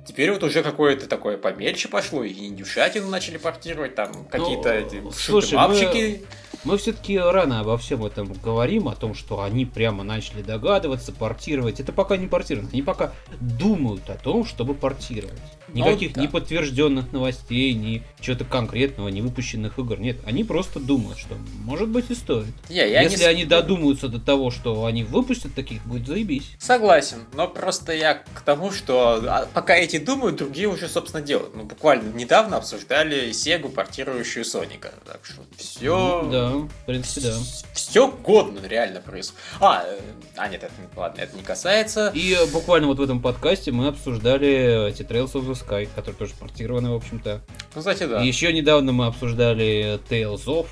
Теперь 0.06 0.32
вот 0.32 0.42
уже 0.42 0.64
какое-то 0.64 1.06
такое 1.06 1.38
помельче 1.38 1.90
пошло, 1.90 2.24
и 2.24 2.32
индюшатину 2.48 3.10
начали 3.10 3.36
портировать, 3.36 3.94
там 3.96 4.24
какие-то 4.32 4.70
ну, 4.70 5.10
эти 5.10 5.14
слушай, 5.14 5.58
мы, 5.58 6.22
мы 6.64 6.78
все-таки 6.78 7.20
рано 7.20 7.60
обо 7.60 7.78
всем 7.78 8.06
этом 8.06 8.32
говорим, 8.32 8.88
о 8.88 8.96
том, 8.96 9.14
что 9.14 9.44
они 9.44 9.66
прямо 9.66 10.06
начали 10.06 10.42
догадываться, 10.42 11.12
портировать. 11.12 11.82
Это 11.82 11.92
пока 11.92 12.16
не 12.16 12.28
портировать, 12.28 12.72
они 12.72 12.84
пока 12.84 13.12
думают 13.42 14.10
о 14.10 14.16
том, 14.16 14.46
чтобы 14.46 14.76
портировать. 14.76 15.42
Никаких 15.78 16.10
ну, 16.10 16.16
да. 16.16 16.22
ни 16.22 16.28
подтвержденных 16.28 17.12
новостей, 17.12 17.74
ни 17.74 18.04
чего-то 18.20 18.46
конкретного, 18.46 19.10
ни 19.10 19.22
выпущенных 19.22 19.78
игр. 19.80 20.00
Нет, 20.00 20.18
они 20.26 20.44
просто 20.44 20.80
думают, 20.80 21.18
что 21.20 21.36
может 21.64 21.90
быть 21.90 22.10
и 22.10 22.16
стоит. 22.16 22.54
Я, 22.70 22.86
я 22.86 23.02
Если 23.02 23.20
не... 23.20 23.26
они 23.26 23.46
додумаются 23.46 24.08
до 24.08 24.20
того, 24.20 24.52
что 24.52 24.86
они 24.86 25.04
выпустят 25.04 25.54
таких, 25.54 25.86
будет 25.86 26.08
заебись. 26.08 26.52
Согласен, 26.60 27.20
но 27.34 27.48
просто 27.48 27.94
я 27.94 28.16
к 28.16 28.42
тому, 28.42 28.72
что 28.72 29.24
а, 29.28 29.48
пока 29.54 29.76
эти 29.76 29.98
думают, 29.98 30.38
другие 30.38 30.68
уже, 30.68 30.88
собственно, 30.88 31.22
делают. 31.22 31.56
Мы 31.56 31.64
буквально 31.64 32.14
недавно 32.14 32.58
обсуждали 32.58 33.32
Сегу, 33.32 33.70
портирующую 33.70 34.46
Соника. 34.46 34.94
Так 35.06 35.22
что 35.24 35.42
все... 35.58 36.22
Ну, 36.24 36.32
да, 36.32 36.50
в 36.50 36.86
принципе, 36.86 37.28
да. 37.28 37.36
Все 37.74 38.08
годно 38.08 38.66
реально 38.66 39.02
происходит. 39.02 39.42
А, 39.60 39.84
э, 39.86 40.00
а 40.36 40.48
нет, 40.48 40.64
это, 40.64 40.74
ладно, 40.96 41.22
это 41.22 41.36
не 41.36 41.44
касается. 41.44 42.12
И 42.14 42.34
э, 42.34 42.46
буквально 42.48 42.88
вот 42.88 43.00
в 43.00 43.02
этом 43.02 43.22
подкасте 43.22 43.72
мы 43.72 43.88
обсуждали 43.88 44.90
эти 44.90 45.02
Trails 45.02 45.34
of 45.34 45.48
the 45.48 45.67
Sky, 45.68 45.90
который 45.96 46.16
тоже 46.16 46.34
портированы, 46.40 46.92
в 46.92 46.96
общем-то. 46.96 47.42
Ну, 47.76 47.80
кстати, 47.80 48.04
да. 48.06 48.22
Еще 48.22 48.54
недавно 48.54 48.92
мы 48.92 49.08
обсуждали 49.08 50.00
Tales 50.10 50.46
of. 50.46 50.68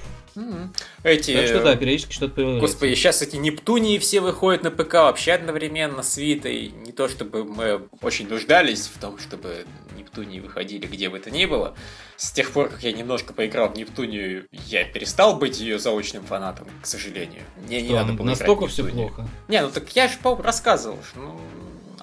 Эти... 1.03 1.33
Так 1.33 1.47
что 1.47 1.63
да, 1.63 1.75
периодически 1.75 2.13
что-то 2.13 2.35
появляется. 2.35 2.67
Господи, 2.67 2.95
сейчас 2.95 3.21
эти 3.21 3.37
Нептунии 3.37 3.97
все 3.99 4.19
выходят 4.19 4.63
на 4.63 4.71
ПК 4.71 4.95
вообще 4.95 5.33
одновременно 5.33 6.03
с 6.03 6.17
Витой. 6.17 6.73
Не 6.85 6.91
то 6.91 7.07
чтобы 7.07 7.45
мы 7.45 7.87
очень 8.01 8.27
нуждались 8.27 8.87
в 8.87 8.99
том, 8.99 9.17
чтобы 9.17 9.65
Нептунии 9.97 10.41
выходили 10.41 10.87
где 10.87 11.09
бы 11.09 11.19
то 11.19 11.31
ни 11.31 11.45
было. 11.45 11.75
С 12.17 12.31
тех 12.31 12.51
пор, 12.51 12.69
как 12.69 12.83
я 12.83 12.91
немножко 12.91 13.33
поиграл 13.33 13.69
в 13.69 13.77
Нептунию, 13.77 14.47
я 14.51 14.83
перестал 14.83 15.37
быть 15.37 15.59
ее 15.59 15.79
заочным 15.79 16.23
фанатом, 16.23 16.67
к 16.81 16.85
сожалению. 16.85 17.43
Мне 17.65 17.79
что, 17.79 17.87
не 17.87 17.93
надо 17.93 18.13
было 18.13 18.25
Настолько 18.25 18.67
все 18.67 18.83
плохо. 18.85 19.27
Не, 19.47 19.61
ну 19.61 19.69
так 19.69 19.89
я 19.95 20.07
же 20.07 20.17
рассказывал, 20.43 20.97
что 21.09 21.19
ну, 21.19 21.39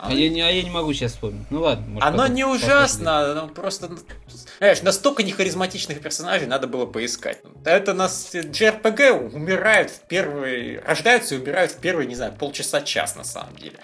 а, 0.04 0.12
я, 0.12 0.28
не, 0.30 0.40
а 0.40 0.50
я 0.50 0.64
не 0.64 0.70
могу 0.70 0.92
сейчас 0.92 1.12
вспомнить. 1.12 1.46
Ну 1.50 1.60
ладно. 1.60 1.86
Может, 1.86 2.08
оно 2.08 2.26
не 2.26 2.44
ужасно, 2.44 3.30
оно 3.30 3.46
просто... 3.46 3.88
Знаешь, 4.58 4.82
настолько 4.82 5.22
нехаризматичных 5.22 6.00
персонажей 6.00 6.48
надо 6.48 6.66
было 6.66 6.86
поискать. 6.86 7.38
Это 7.64 7.94
нас 7.94 8.34
JRPG 8.34 9.32
умирают 9.32 9.90
в 9.90 10.00
первые... 10.08 10.80
Рождаются 10.80 11.36
и 11.36 11.38
умирают 11.38 11.70
в 11.70 11.76
первые, 11.76 12.08
не 12.08 12.16
знаю, 12.16 12.32
полчаса-час 12.32 13.14
на 13.14 13.22
самом 13.22 13.54
деле 13.54 13.78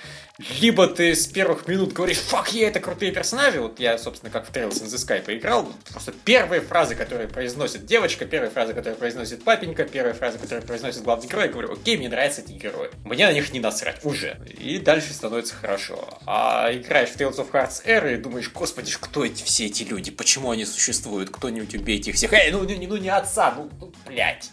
либо 0.60 0.86
ты 0.86 1.16
с 1.16 1.26
первых 1.26 1.66
минут 1.66 1.92
говоришь, 1.92 2.18
фак, 2.18 2.52
я 2.52 2.68
это 2.68 2.78
крутые 2.78 3.10
персонажи, 3.10 3.60
вот 3.60 3.80
я, 3.80 3.98
собственно, 3.98 4.30
как 4.30 4.46
в 4.46 4.52
Trails 4.52 4.80
in 4.82 4.86
the 4.86 4.94
Sky 4.94 5.20
поиграл, 5.20 5.68
просто 5.90 6.12
первые 6.12 6.60
фразы, 6.60 6.94
которые 6.94 7.26
произносит 7.28 7.86
девочка, 7.86 8.24
первые 8.24 8.50
фразы, 8.50 8.72
которые 8.72 8.94
произносит 8.94 9.42
папенька, 9.42 9.84
первые 9.84 10.14
фразы, 10.14 10.38
которые 10.38 10.64
произносит 10.64 11.02
главный 11.02 11.28
герой, 11.28 11.46
я 11.46 11.50
говорю, 11.50 11.72
окей, 11.72 11.96
мне 11.96 12.08
нравятся 12.08 12.42
эти 12.42 12.52
герои, 12.52 12.90
мне 13.04 13.26
на 13.26 13.32
них 13.32 13.52
не 13.52 13.58
насрать, 13.58 14.04
уже, 14.04 14.40
и 14.46 14.78
дальше 14.78 15.12
становится 15.12 15.56
хорошо. 15.56 16.20
А 16.24 16.70
играешь 16.72 17.08
в 17.08 17.16
Tales 17.16 17.36
of 17.36 17.50
Hearts 17.50 17.84
Era 17.84 18.14
и 18.14 18.16
думаешь, 18.16 18.50
господи, 18.52 18.92
кто 18.98 19.24
эти 19.24 19.42
все 19.42 19.66
эти 19.66 19.82
люди, 19.82 20.12
почему 20.12 20.52
они 20.52 20.64
существуют, 20.64 21.30
кто-нибудь 21.30 21.74
убейте 21.74 22.10
их 22.10 22.16
всех, 22.16 22.32
эй, 22.32 22.52
ну, 22.52 22.62
ну, 22.62 22.74
ну 22.80 22.96
не 22.96 23.08
отца, 23.08 23.54
ну, 23.56 23.68
ну 23.80 23.92
блядь. 24.06 24.52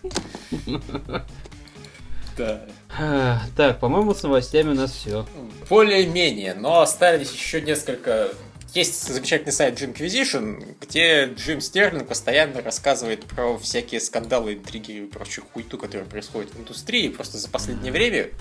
Да. 2.37 2.65
Так, 3.55 3.79
по-моему, 3.79 4.13
с 4.13 4.23
новостями 4.23 4.69
у 4.69 4.75
нас 4.75 4.91
все. 4.91 5.25
Более-менее, 5.69 6.53
но 6.53 6.81
остались 6.81 7.31
еще 7.31 7.61
несколько 7.61 8.29
есть 8.75 9.07
замечательный 9.07 9.53
сайт 9.53 9.81
Jimquisition, 9.81 10.75
где 10.81 11.25
Джим 11.25 11.61
Стерлинг 11.61 12.07
постоянно 12.07 12.61
рассказывает 12.61 13.23
про 13.23 13.57
всякие 13.57 14.01
скандалы, 14.01 14.55
интриги 14.55 14.91
и 14.91 15.05
прочую 15.05 15.45
хуйту, 15.53 15.77
которая 15.77 16.05
происходит 16.05 16.53
в 16.53 16.59
индустрии. 16.59 17.07
Просто 17.07 17.37
за 17.37 17.49
последнее 17.49 17.93
время 17.93 18.31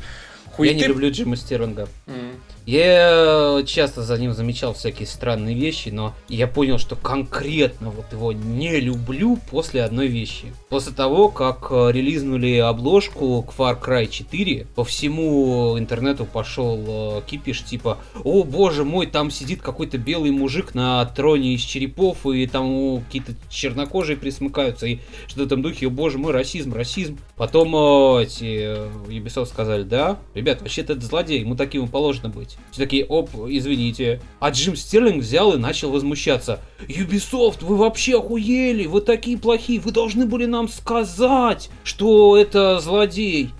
хуйты... 0.53 0.74
Я 0.74 0.80
не 0.80 0.86
люблю 0.86 1.11
Джима 1.11 1.36
Стерлинга. 1.36 1.88
Mm. 2.07 2.36
Я 2.66 3.62
часто 3.66 4.03
за 4.03 4.16
ним 4.16 4.32
замечал 4.32 4.72
всякие 4.72 5.07
странные 5.07 5.55
вещи, 5.55 5.90
но 5.90 6.14
я 6.28 6.47
понял, 6.47 6.78
что 6.78 6.97
конкретно 6.97 7.90
вот 7.90 8.11
его 8.12 8.32
не 8.32 8.80
люблю 8.80 9.38
после 9.51 9.84
одной 9.84 10.07
вещи. 10.07 10.47
После 10.70 10.95
того, 10.95 11.28
как 11.28 11.66
э, 11.70 11.92
релизнули 11.92 12.57
обложку 12.57 13.42
к 13.42 13.53
Far 13.53 13.78
Cry 13.78 14.09
4, 14.09 14.66
по 14.74 14.82
всему 14.82 15.78
интернету 15.78 16.24
пошел 16.24 17.18
э, 17.18 17.22
кипиш 17.26 17.62
типа 17.64 17.99
«О 18.24 18.45
боже 18.45 18.84
мой, 18.84 19.07
там 19.07 19.30
сидит 19.30 19.61
какой-то 19.61 19.99
белый 19.99 20.30
мужик 20.30 20.74
на 20.74 21.05
троне 21.05 21.55
из 21.55 21.61
черепов, 21.61 22.26
и 22.26 22.47
там 22.47 23.03
какие-то 23.05 23.34
чернокожие 23.51 24.16
присмыкаются, 24.16 24.86
и 24.86 25.01
что-то 25.26 25.45
этом 25.45 25.61
духе, 25.61 25.88
о 25.88 25.90
боже 25.90 26.16
мой, 26.16 26.32
расизм, 26.32 26.72
расизм». 26.72 27.18
Потом 27.37 27.74
э, 27.74 28.24
эти 28.24 28.76
Ubisoft 29.09 29.47
сказали 29.47 29.82
«Да, 29.82 30.18
ребят, 30.35 30.61
вообще-то 30.61 30.93
это 30.93 31.05
злодей, 31.05 31.41
ему 31.41 31.57
таким 31.57 31.85
и 31.85 31.89
положено 31.89 32.28
быть». 32.28 32.57
Все 32.70 32.82
такие, 32.82 33.05
оп, 33.05 33.30
извините. 33.49 34.20
А 34.39 34.51
Джим 34.51 34.76
Стерлинг 34.76 35.22
взял 35.22 35.53
и 35.53 35.59
начал 35.59 35.91
возмущаться. 35.91 36.61
Ubisoft, 36.89 37.64
вы 37.64 37.76
вообще 37.76 38.18
охуели, 38.18 38.87
вы 38.87 39.01
такие 39.01 39.37
плохие, 39.37 39.80
вы 39.80 39.91
должны 39.91 40.26
были 40.26 40.47
нам 40.47 40.68
сказать, 40.68 41.70
что 41.82 42.37
это 42.37 42.78
злодей. 42.78 43.51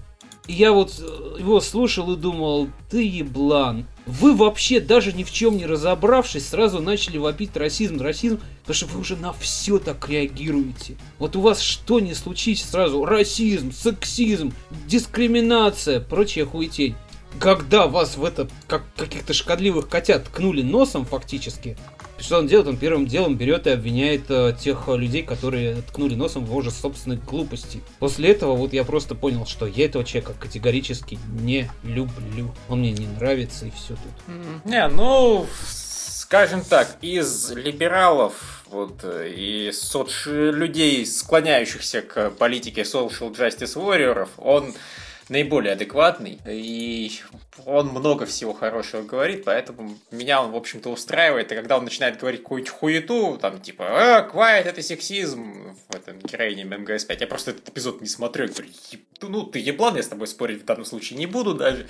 Я 0.47 0.73
вот 0.73 0.95
э, 1.01 1.37
его 1.39 1.61
слушал 1.61 2.13
и 2.13 2.17
думал, 2.17 2.69
ты 2.91 3.03
еблан. 3.07 3.87
Вы 4.07 4.35
вообще 4.35 4.81
даже 4.81 5.15
ни 5.15 5.25
в 5.25 5.33
чем 5.33 5.57
не 5.57 5.65
разобравшись, 5.65 6.49
сразу 6.49 6.81
начали 6.81 7.17
вопить 7.17 7.57
расизм, 7.57 8.01
расизм, 8.01 8.41
потому 8.61 8.75
что 8.75 8.87
вы 8.87 9.01
уже 9.01 9.17
на 9.17 9.33
все 9.33 9.79
так 9.79 10.07
реагируете. 10.09 10.97
Вот 11.19 11.37
у 11.37 11.41
вас 11.41 11.61
что 11.61 12.01
не 12.01 12.13
случится 12.13 12.67
сразу, 12.67 13.07
расизм, 13.07 13.73
сексизм, 13.73 14.53
дискриминация, 14.87 16.01
прочая 16.01 16.45
хуетень 16.45 16.95
когда 17.39 17.87
вас 17.87 18.17
в 18.17 18.25
это, 18.25 18.49
как 18.67 18.85
каких-то 18.97 19.35
шкодливых 19.35 19.89
котят, 19.89 20.25
ткнули 20.27 20.63
носом 20.63 21.05
фактически, 21.05 21.77
Что 22.19 22.39
он 22.39 22.47
делает? 22.47 22.69
Он 22.69 22.77
первым 22.77 23.07
делом 23.07 23.37
берет 23.37 23.67
и 23.67 23.71
обвиняет 23.71 24.31
э, 24.31 24.55
тех 24.59 24.89
людей, 24.89 25.23
которые 25.23 25.83
ткнули 25.83 26.15
носом 26.15 26.45
в 26.45 26.49
его 26.49 26.63
же 26.63 26.71
собственной 26.71 27.17
глупости. 27.17 27.83
После 27.99 28.31
этого 28.31 28.55
вот 28.55 28.73
я 28.73 28.85
просто 28.85 29.15
понял, 29.15 29.47
что 29.47 29.67
я 29.67 29.87
этого 29.87 30.05
человека 30.05 30.35
категорически 30.39 31.19
не 31.41 31.69
люблю. 31.83 32.55
Он 32.69 32.81
мне 32.81 32.93
не 32.93 33.07
нравится 33.07 33.67
и 33.67 33.71
все 33.71 33.95
тут. 33.95 34.65
Не, 34.65 34.87
ну, 34.89 35.47
скажем 35.65 36.63
так, 36.63 36.97
из 37.03 37.51
либералов 37.51 38.65
вот, 38.71 39.05
и 39.05 39.71
соц... 39.73 40.27
людей, 40.27 41.05
склоняющихся 41.07 42.03
к 42.03 42.31
политике 42.31 42.83
social 42.83 43.35
justice 43.35 43.77
warrior, 43.77 44.29
он 44.39 44.75
наиболее 45.29 45.73
адекватный, 45.73 46.39
и 46.47 47.11
он 47.65 47.89
много 47.89 48.27
всего 48.27 48.53
хорошего 48.53 49.03
говорит, 49.03 49.45
поэтому 49.45 49.97
меня 50.11 50.43
он, 50.43 50.53
в 50.53 50.57
общем-то, 50.57 50.91
устраивает, 50.91 51.51
и 51.51 51.55
когда 51.55 51.77
он 51.77 51.85
начинает 51.85 52.19
говорить 52.19 52.43
какую-нибудь 52.43 52.73
хуету, 52.73 53.39
там, 53.41 53.61
типа, 53.61 53.85
а, 53.89 54.31
quiet, 54.31 54.65
это 54.65 54.83
сексизм, 54.83 55.77
в 55.89 55.95
этом 55.95 56.19
героине 56.19 56.65
МГС-5, 56.65 57.17
я 57.21 57.27
просто 57.27 57.53
этот 57.53 57.69
эпизод 57.69 58.01
не 58.01 58.09
смотрю, 58.09 58.49
говорю, 58.49 58.69
ну, 59.23 59.45
ты 59.45 59.59
еблан, 59.59 59.97
я 59.97 60.03
с 60.03 60.09
тобой 60.09 60.27
спорить 60.27 60.63
в 60.63 60.65
данном 60.65 60.85
случае 60.85 61.19
не 61.19 61.27
буду 61.27 61.55
даже, 61.55 61.87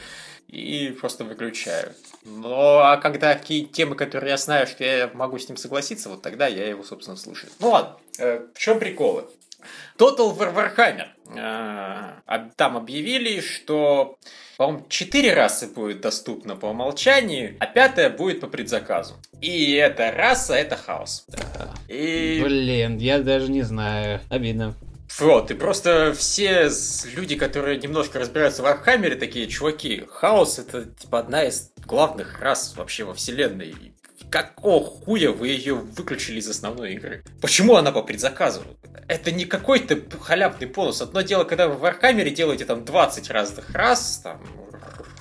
и 0.49 0.97
просто 1.01 1.25
выключаю. 1.25 1.95
Но 2.25 2.79
а 2.81 2.97
когда 2.99 3.35
какие 3.35 3.65
темы, 3.65 3.97
которые 3.97 4.31
я 4.31 4.37
знаю, 4.37 4.67
что 4.67 4.85
я 4.85 5.11
могу 5.15 5.39
с 5.39 5.49
ним 5.49 5.57
согласиться, 5.57 6.09
вот 6.09 6.23
тогда 6.23 6.47
я 6.47 6.69
его, 6.69 6.85
собственно, 6.85 7.17
слушаю. 7.17 7.51
Ну 7.61 7.71
ладно, 7.71 7.97
э, 8.19 8.47
в 8.55 8.59
чем 8.59 8.79
приколы? 8.79 9.25
Total 9.99 10.37
War 10.37 10.55
Warhammer. 10.55 11.09
Э, 11.37 12.51
там 12.57 12.77
объявили, 12.77 13.41
что, 13.41 14.19
по-моему, 14.57 14.87
четыре 14.89 15.35
расы 15.35 15.69
будет 15.69 16.01
доступно 16.01 16.57
по 16.57 16.67
умолчанию, 16.67 17.57
а 17.61 17.67
пятая 17.67 18.11
будет 18.11 18.41
по 18.41 18.47
предзаказу. 18.47 19.15
И 19.41 19.73
эта 19.73 20.11
раса— 20.11 20.55
это 20.57 20.77
хаос. 20.77 21.27
И... 21.89 22.41
Блин, 22.43 22.99
я 22.99 23.21
даже 23.21 23.51
не 23.51 23.63
знаю. 23.63 24.21
Обидно. 24.31 24.75
Вот, 25.19 25.51
и 25.51 25.55
просто 25.55 26.13
все 26.17 26.69
люди, 27.15 27.37
которые 27.37 27.79
немножко 27.79 28.19
разбираются 28.19 28.63
в 28.63 28.67
Вархаммере, 28.67 29.15
такие 29.15 29.47
чуваки, 29.47 30.05
хаос 30.09 30.59
это 30.59 30.87
типа 30.87 31.21
одна 31.21 31.45
из 31.45 31.71
главных 31.87 32.41
рас 32.41 32.75
вообще 32.77 33.05
во 33.05 33.15
вселенной 33.15 33.94
какого 34.35 34.85
хуя 34.85 35.31
вы 35.31 35.47
ее 35.47 35.75
выключили 35.75 36.41
из 36.41 36.49
основной 36.49 36.95
игры? 36.95 37.23
Почему 37.41 37.77
она 37.77 37.93
по 37.93 38.03
предзаказу? 38.03 38.65
Это 39.07 39.31
не 39.31 39.45
какой-то 39.45 39.97
халявный 40.19 40.67
бонус. 40.67 41.01
Одно 41.01 41.21
дело, 41.21 41.45
когда 41.45 41.69
вы 41.69 41.75
в 41.75 41.79
Вархаммере 41.79 42.33
делаете 42.33 42.65
там 42.65 42.85
20 42.85 43.31
разных 43.31 43.71
рас, 43.71 44.23
там, 44.25 44.43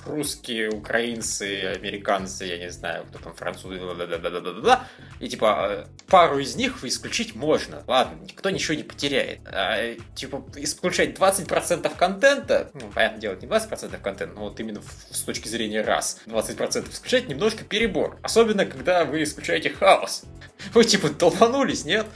русские, 0.06 0.70
украинцы, 0.70 1.74
американцы, 1.74 2.44
я 2.44 2.58
не 2.58 2.70
знаю, 2.70 3.04
кто 3.08 3.18
там, 3.18 3.34
французы, 3.34 3.78
да-да-да-да-да, 3.78 4.86
и 5.20 5.28
типа 5.28 5.88
пару 6.06 6.38
из 6.38 6.56
них 6.56 6.84
исключить 6.84 7.34
можно. 7.34 7.82
Ладно, 7.86 8.18
никто 8.22 8.50
ничего 8.50 8.74
не 8.74 8.82
потеряет. 8.82 9.40
А, 9.46 9.94
типа, 10.14 10.44
исключать 10.56 11.10
20% 11.18 11.96
контента, 11.96 12.70
ну, 12.74 12.90
понятно 12.94 13.20
дело, 13.20 13.34
не 13.34 13.46
20% 13.46 14.00
контента, 14.00 14.34
но 14.34 14.42
вот 14.42 14.60
именно 14.60 14.82
с 15.10 15.20
точки 15.20 15.48
зрения 15.48 15.82
раз, 15.82 16.20
20% 16.26 16.90
исключать 16.90 17.28
немножко 17.28 17.64
перебор. 17.64 18.18
Особенно, 18.22 18.66
когда 18.66 19.04
вы 19.04 19.22
исключаете 19.22 19.70
хаос. 19.70 20.24
Вы 20.72 20.84
типа 20.84 21.10
долбанулись, 21.10 21.84
нет? 21.84 22.06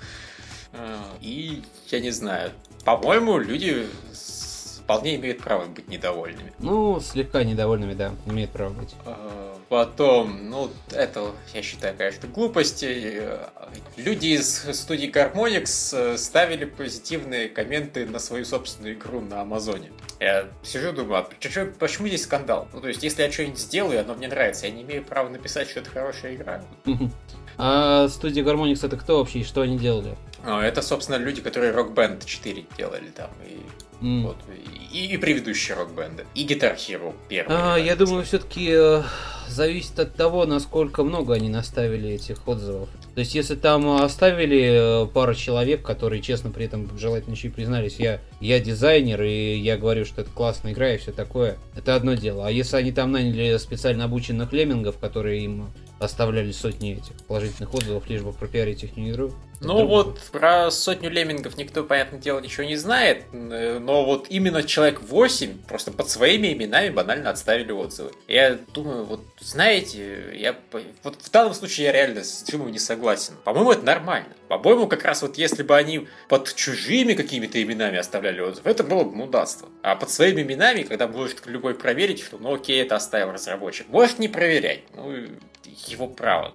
А, 0.73 1.17
и 1.21 1.63
я 1.89 2.01
не 2.01 2.11
знаю, 2.11 2.53
по-моему, 2.85 3.39
люди 3.39 3.87
вполне 4.89 5.17
имеют 5.17 5.41
право 5.41 5.67
быть 5.67 5.87
недовольными. 5.89 6.51
Ну, 6.61 6.99
слегка 7.01 7.45
недовольными, 7.45 7.93
да, 7.93 8.15
имеют 8.25 8.53
право 8.53 8.71
быть. 8.71 8.95
А, 9.05 9.55
потом, 9.69 10.49
ну, 10.49 10.71
это, 10.93 11.33
я 11.53 11.61
считаю, 11.61 11.95
конечно, 11.95 12.27
глупости. 12.27 13.21
Люди 13.99 14.29
из 14.29 14.65
студии 14.75 15.13
Harmonix 15.13 15.95
э, 15.95 16.17
ставили 16.17 16.65
позитивные 16.65 17.51
комменты 17.51 18.07
на 18.07 18.19
свою 18.19 18.47
собственную 18.47 18.95
игру 18.95 19.21
на 19.21 19.43
Амазоне. 19.43 19.91
Я 20.21 20.49
сижу, 20.63 20.93
думаю, 20.93 21.19
а 21.19 21.23
почему 21.79 22.09
здесь 22.09 22.23
скандал? 22.23 22.67
Ну, 22.73 22.81
то 22.81 22.89
есть, 22.89 23.03
если 23.03 23.23
я 23.23 23.31
что-нибудь 23.31 23.59
сделаю, 23.59 24.01
оно 24.01 24.15
мне 24.15 24.29
нравится, 24.29 24.69
я 24.69 24.73
не 24.73 24.85
имею 24.85 25.05
права 25.05 25.29
написать, 25.29 25.69
что 25.69 25.81
это 25.81 25.91
хорошая 25.91 26.35
игра. 26.35 26.65
А 27.59 28.09
студия 28.09 28.43
Harmonix 28.43 28.87
это 28.87 28.97
кто 28.97 29.19
вообще 29.19 29.41
и 29.41 29.45
что 29.45 29.61
они 29.61 29.77
делали? 29.77 30.17
А, 30.45 30.63
это, 30.63 30.81
собственно, 30.81 31.17
люди, 31.17 31.43
которые 31.43 31.75
Rock 31.75 31.93
Band 31.93 32.25
4 32.25 32.65
делали 32.79 33.11
там. 33.11 33.31
И 33.45 33.59
Mm. 34.01 34.23
Вот. 34.23 34.37
И, 34.93 35.07
и 35.07 35.17
предыдущие 35.17 35.77
рок-бенды. 35.77 36.25
И 36.35 36.47
Guitar 36.47 36.77
Hero 36.77 37.15
первый. 37.29 37.57
А, 37.57 37.77
я 37.77 37.97
думаю, 37.97 38.25
все-таки 38.25 38.69
э, 38.71 39.03
зависит 39.49 39.99
от 39.99 40.15
того, 40.15 40.47
насколько 40.47 41.03
много 41.03 41.35
они 41.35 41.49
наставили 41.49 42.11
этих 42.11 42.47
отзывов. 42.47 42.89
То 43.15 43.21
есть, 43.21 43.35
если 43.35 43.57
там 43.57 43.89
оставили 44.01 45.05
э, 45.05 45.07
пару 45.07 45.35
человек, 45.35 45.83
которые 45.83 46.23
честно 46.23 46.51
при 46.51 46.67
этом 46.67 46.89
желательно 46.97 47.35
еще 47.35 47.49
и 47.49 47.51
признались, 47.51 47.97
я, 47.99 48.21
я 48.41 48.61
дизайнер, 48.61 49.23
и 49.23 49.57
я 49.57 49.77
говорю, 49.77 50.05
что 50.05 50.21
это 50.21 50.31
классная 50.31 50.73
игра 50.73 50.93
и 50.93 50.99
все 50.99 51.13
такое, 51.13 51.59
это 51.75 51.97
одно 51.97 52.15
дело. 52.15 52.47
А 52.47 52.51
если 52.51 52.77
они 52.77 52.93
там 52.93 53.11
наняли 53.13 53.57
специально 53.59 54.05
обученных 54.05 54.53
леммингов, 54.53 54.99
которые 54.99 55.43
им 55.45 55.71
оставляли 55.99 56.53
сотни 56.53 56.95
этих 56.95 57.17
положительных 57.27 57.73
отзывов, 57.75 58.09
лишь 58.09 58.23
бы 58.23 58.33
пропиарить 58.33 58.85
их 58.85 58.97
игру. 58.97 59.33
Ну 59.61 59.87
вот 59.87 60.21
про 60.31 60.71
сотню 60.71 61.11
леммингов 61.11 61.57
никто, 61.57 61.83
понятное 61.83 62.21
дело, 62.21 62.39
ничего 62.39 62.65
не 62.65 62.77
знает, 62.77 63.25
но 63.33 64.05
вот 64.05 64.27
именно 64.29 64.63
человек 64.63 65.01
8 65.03 65.63
просто 65.67 65.91
под 65.91 66.09
своими 66.09 66.53
именами 66.53 66.91
банально 66.91 67.31
отставили 67.31 67.73
отзывы. 67.73 68.13
Я 68.29 68.57
думаю, 68.73 69.05
вот 69.05 69.21
знаете, 69.41 70.33
я 70.35 70.57
вот 71.03 71.17
в 71.21 71.31
данном 71.33 71.55
случае 71.55 71.87
я 71.87 71.93
реально 71.93 72.23
с 72.23 72.45
Джимом 72.49 72.71
не 72.71 72.79
согласен. 72.79 73.35
По-моему, 73.45 73.73
это 73.73 73.85
нормально. 73.85 74.29
По-моему, 74.49 74.87
как 74.87 75.05
раз 75.05 75.23
вот 75.23 75.37
если 75.37 75.65
бы 75.65 75.77
они 75.77 76.07
под 76.29 76.55
чужими 76.55 77.15
какими-то 77.15 77.61
именами 77.61 77.99
оставляли 77.99 78.41
отзывы, 78.41 78.71
это 78.71 78.85
было 78.85 79.03
бы 79.03 79.11
мудацтво. 79.11 79.69
А 79.83 79.97
под 79.97 80.11
своими 80.11 80.43
именами, 80.43 80.85
когда 80.85 81.09
может 81.09 81.47
любой 81.47 81.75
проверить, 81.75 82.23
что 82.23 82.39
ну 82.39 82.55
окей, 82.55 82.81
это 82.81 82.95
оставил 82.95 83.33
разработчик, 83.33 83.89
может 83.89 84.21
не 84.21 84.29
проверять. 84.29 84.83
Ну, 84.95 85.27
его 85.87 86.07
право. 86.09 86.55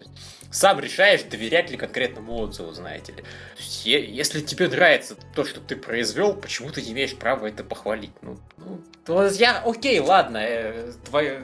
Сам 0.52 0.80
решаешь, 0.80 1.24
доверять 1.24 1.72
ли 1.72 1.78
конкретному 1.78 2.36
отзыву, 2.36 2.72
знаете 2.74 3.12
ли. 3.14 3.22
То 3.22 3.60
есть, 3.60 3.86
если 3.86 4.42
тебе 4.42 4.68
нравится 4.68 5.16
то, 5.36 5.46
что 5.46 5.60
ты 5.60 5.76
произвел, 5.76 6.36
почему 6.36 6.70
ты 6.70 6.82
не 6.82 6.92
имеешь 6.92 7.16
права 7.16 7.48
это 7.48 7.64
похвалить? 7.64 8.12
Ну, 8.22 8.38
ну 8.58 8.80
то 9.06 9.28
я, 9.28 9.62
окей, 9.66 10.00
ладно, 10.00 10.38
э, 10.38 10.94
твой, 11.06 11.40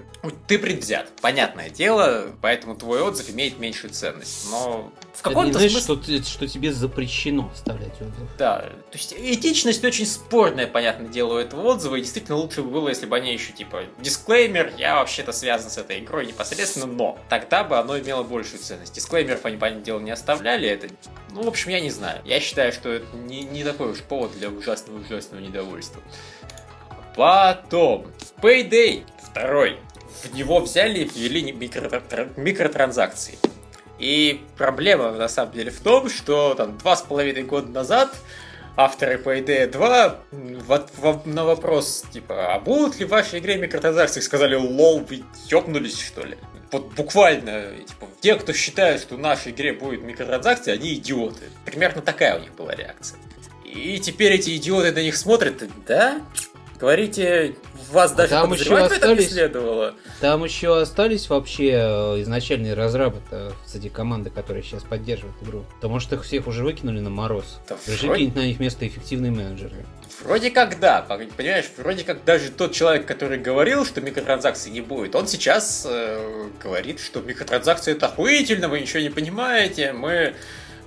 ты 0.47 0.57
предвзят, 0.57 1.09
понятное 1.21 1.69
дело, 1.69 2.31
поэтому 2.41 2.75
твой 2.75 3.01
отзыв 3.01 3.29
имеет 3.31 3.59
меньшую 3.59 3.91
ценность. 3.91 4.47
Но 4.49 4.93
в 5.13 5.21
каком-то 5.21 5.59
смысле... 5.59 5.79
Что, 5.81 6.23
что 6.23 6.47
тебе 6.47 6.71
запрещено 6.71 7.51
оставлять 7.53 7.95
отзыв. 7.99 8.29
Да, 8.37 8.59
то 8.59 8.97
есть 8.97 9.13
этичность 9.13 9.83
очень 9.83 10.05
спорная, 10.05 10.67
понятное 10.67 11.09
дело, 11.09 11.33
у 11.33 11.37
этого 11.37 11.67
отзыва, 11.67 11.97
и 11.97 12.01
действительно 12.01 12.37
лучше 12.37 12.61
бы 12.61 12.69
было, 12.69 12.87
если 12.87 13.07
бы 13.07 13.17
они 13.17 13.33
еще 13.33 13.51
типа 13.51 13.83
дисклеймер, 13.99 14.75
я 14.77 14.95
вообще-то 14.95 15.33
связан 15.33 15.69
с 15.69 15.77
этой 15.77 15.99
игрой 15.99 16.27
непосредственно, 16.27 16.85
но 16.85 17.19
тогда 17.27 17.65
бы 17.69 17.77
оно 17.77 17.97
имело 17.97 18.23
большую 18.23 18.59
ценность. 18.59 18.93
Дисклеймеров 18.93 19.45
они, 19.45 19.57
понятное 19.57 19.83
дело, 19.83 19.99
не 19.99 20.11
оставляли, 20.11 20.67
это, 20.67 20.87
ну, 21.31 21.43
в 21.43 21.47
общем, 21.47 21.71
я 21.71 21.79
не 21.79 21.89
знаю. 21.89 22.21
Я 22.25 22.39
считаю, 22.39 22.73
что 22.73 22.89
это 22.89 23.05
не, 23.15 23.43
не 23.43 23.63
такой 23.63 23.91
уж 23.91 23.99
повод 23.99 24.33
для 24.33 24.49
ужасного-ужасного 24.49 25.39
недовольства. 25.39 26.01
Потом, 27.15 28.07
Payday 28.41 29.05
второй. 29.21 29.79
В 30.23 30.33
него 30.35 30.59
взяли 30.59 30.99
и 30.99 31.05
ввели 31.05 31.51
микротранзакции. 32.35 33.37
И 33.99 34.41
проблема 34.57 35.11
на 35.11 35.27
самом 35.27 35.53
деле 35.53 35.71
в 35.71 35.79
том, 35.79 36.09
что 36.09 36.55
там 36.55 36.77
два 36.77 36.95
с 36.95 37.01
половиной 37.01 37.43
года 37.43 37.69
назад 37.69 38.15
авторы 38.79 39.17
Payday 39.17 39.67
2 39.67 40.15
в, 40.31 40.87
в, 40.97 41.27
на 41.27 41.43
вопрос, 41.43 42.05
типа, 42.13 42.53
а 42.53 42.59
будут 42.59 42.97
ли 42.99 43.05
в 43.05 43.09
вашей 43.09 43.39
игре 43.39 43.57
микротранзакции, 43.57 44.21
сказали, 44.21 44.55
лол, 44.55 45.01
вы 45.01 45.23
ёбнулись, 45.49 45.99
что 45.99 46.23
ли? 46.23 46.37
Вот 46.71 46.93
буквально, 46.93 47.71
типа, 47.77 48.07
те, 48.21 48.35
кто 48.35 48.53
считает, 48.53 49.01
что 49.01 49.15
в 49.15 49.19
нашей 49.19 49.51
игре 49.51 49.73
будет 49.73 50.03
микротранзакции, 50.03 50.71
они 50.71 50.93
идиоты. 50.93 51.45
Примерно 51.65 52.01
такая 52.01 52.37
у 52.37 52.41
них 52.41 52.53
была 52.53 52.75
реакция. 52.75 53.19
И 53.65 53.99
теперь 53.99 54.33
эти 54.33 54.55
идиоты 54.55 54.91
на 54.91 55.01
них 55.01 55.15
смотрят, 55.15 55.63
да? 55.87 56.21
Говорите, 56.79 57.55
вас 57.89 58.11
даже 58.13 58.29
там 58.31 58.53
еще 58.53 58.77
остались, 58.77 59.25
не 59.25 59.33
следовало. 59.33 59.95
Там 60.21 60.43
еще 60.43 60.79
остались 60.79 61.29
вообще 61.29 61.71
э, 61.71 62.21
изначальные 62.21 62.73
разрабы 62.73 63.19
среди 63.65 63.89
команды, 63.89 64.29
которые 64.29 64.63
сейчас 64.63 64.83
поддерживают 64.83 65.35
игру. 65.41 65.65
То 65.81 65.89
может 65.89 66.13
их 66.13 66.23
всех 66.23 66.47
уже 66.47 66.63
выкинули 66.63 66.99
на 66.99 67.09
мороз. 67.09 67.59
Да 67.67 67.77
Пришли 67.85 68.07
вроде... 68.07 68.31
на 68.33 68.45
их 68.49 68.59
место 68.59 68.87
эффективные 68.87 69.31
менеджеры. 69.31 69.85
Вроде 70.23 70.51
как 70.51 70.79
да, 70.79 71.01
понимаешь, 71.01 71.65
вроде 71.77 72.03
как 72.03 72.25
даже 72.25 72.49
тот 72.49 72.73
человек, 72.73 73.05
который 73.05 73.37
говорил, 73.37 73.85
что 73.85 74.01
микротранзакций 74.01 74.71
не 74.71 74.81
будет, 74.81 75.15
он 75.15 75.27
сейчас 75.27 75.87
э, 75.89 76.49
говорит, 76.61 76.99
что 76.99 77.21
микротранзакции 77.21 77.93
это 77.93 78.07
охуительно, 78.07 78.67
вы 78.67 78.81
ничего 78.81 78.99
не 78.99 79.09
понимаете, 79.09 79.93
мы 79.93 80.35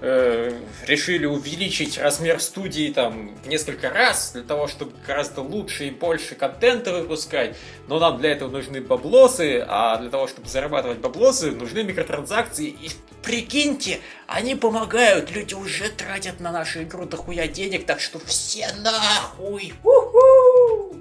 э, 0.03 0.61
решили 0.87 1.25
увеличить 1.25 1.97
размер 1.97 2.41
студии 2.41 2.93
там 2.93 3.35
в 3.37 3.49
несколько 3.49 3.89
раз 3.89 4.33
для 4.33 4.43
того, 4.43 4.67
чтобы 4.67 4.93
гораздо 5.07 5.41
лучше 5.41 5.87
и 5.87 5.91
больше 5.91 6.35
контента 6.35 6.93
выпускать. 6.93 7.57
Но 7.87 7.99
нам 7.99 8.19
для 8.19 8.33
этого 8.33 8.51
нужны 8.51 8.81
баблосы, 8.81 9.65
а 9.67 9.99
для 9.99 10.11
того, 10.11 10.27
чтобы 10.27 10.49
зарабатывать 10.49 10.99
баблосы, 10.99 11.53
нужны 11.53 11.85
микротранзакции. 11.85 12.67
И 12.67 12.91
прикиньте, 13.23 14.01
они 14.27 14.57
помогают, 14.57 15.31
люди 15.31 15.55
уже 15.55 15.89
тратят 15.89 16.41
на 16.41 16.51
нашу 16.51 16.83
игру 16.83 17.07
дохуя 17.07 17.47
денег, 17.47 17.87
так 17.87 18.01
что 18.01 18.19
все 18.19 18.69
нахуй! 18.83 19.73
У-ху! 19.85 20.97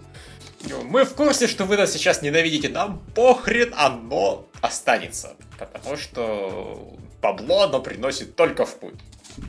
Мы 0.83 1.05
в 1.05 1.15
курсе, 1.15 1.47
что 1.47 1.65
вы 1.65 1.75
нас 1.75 1.91
сейчас 1.91 2.21
ненавидите, 2.21 2.69
нам 2.69 2.99
похрен 3.15 3.73
оно 3.75 4.45
останется. 4.61 5.35
Потому 5.57 5.97
что 5.97 6.95
бабло 7.21 7.63
оно 7.63 7.81
приносит 7.81 8.35
только 8.35 8.65
в 8.65 8.75
путь. 8.77 8.95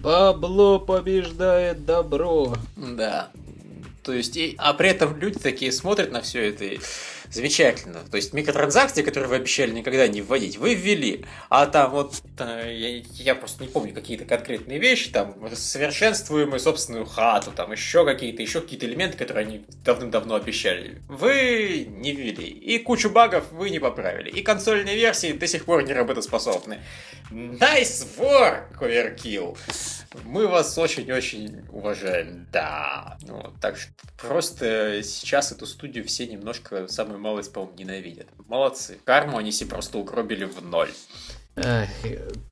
Бабло 0.03 0.79
побеждает 0.79 1.85
добро. 1.85 2.55
Да. 2.77 3.31
То 4.03 4.13
есть, 4.13 4.37
и, 4.37 4.55
а 4.59 4.75
при 4.75 4.91
этом 4.91 5.17
люди 5.17 5.39
такие 5.39 5.73
смотрят 5.73 6.11
на 6.11 6.21
все 6.21 6.49
это 6.49 6.65
и 6.65 6.81
Замечательно. 7.33 8.01
То 8.11 8.19
есть 8.19 8.35
микротранзакции, 8.35 9.01
которые 9.01 9.31
вы 9.31 9.37
обещали 9.37 9.71
никогда 9.71 10.07
не 10.07 10.21
вводить, 10.21 10.59
вы 10.59 10.75
ввели. 10.75 11.25
А 11.49 11.65
там 11.65 11.91
вот, 11.91 12.17
э, 12.39 12.71
я, 12.75 13.03
я 13.25 13.35
просто 13.35 13.65
не 13.65 13.71
помню 13.71 13.95
какие-то 13.95 14.27
конкретные 14.27 14.79
вещи, 14.79 15.11
там, 15.11 15.35
совершенствуемую 15.55 16.61
собственную 16.61 17.07
хату, 17.07 17.51
там 17.51 17.73
еще 17.73 18.05
какие-то, 18.05 18.43
еще 18.43 18.61
какие-то 18.61 18.85
элементы, 18.85 19.17
которые 19.17 19.47
они 19.47 19.65
давным-давно 19.83 20.35
обещали. 20.35 21.01
Вы 21.09 21.87
не 21.89 22.13
ввели. 22.13 22.49
И 22.49 22.79
кучу 22.79 23.09
багов 23.09 23.51
вы 23.51 23.71
не 23.71 23.79
поправили. 23.79 24.29
И 24.29 24.43
консольные 24.43 24.97
версии 24.97 25.33
до 25.33 25.47
сих 25.47 25.65
пор 25.65 25.85
не 25.85 25.95
работоспособны. 25.95 26.81
Nice 27.31 28.07
work, 28.19 28.79
Overkill! 28.79 29.57
Мы 30.25 30.47
вас 30.47 30.77
очень-очень 30.77 31.65
уважаем, 31.71 32.47
да. 32.53 33.17
Вот, 33.23 33.55
так 33.61 33.77
что 33.77 33.93
просто 34.21 35.03
сейчас 35.03 35.53
эту 35.53 35.67
студию 35.67 36.05
все 36.05 36.27
немножко 36.27 36.89
самую 36.89 37.19
малость, 37.19 37.53
по-моему, 37.53 37.77
ненавидят. 37.79 38.27
Молодцы. 38.47 38.99
Карму 39.05 39.39
они 39.39 39.53
себе 39.53 39.71
просто 39.71 39.99
угробили 39.99 40.45
в 40.45 40.63
ноль. 40.63 40.91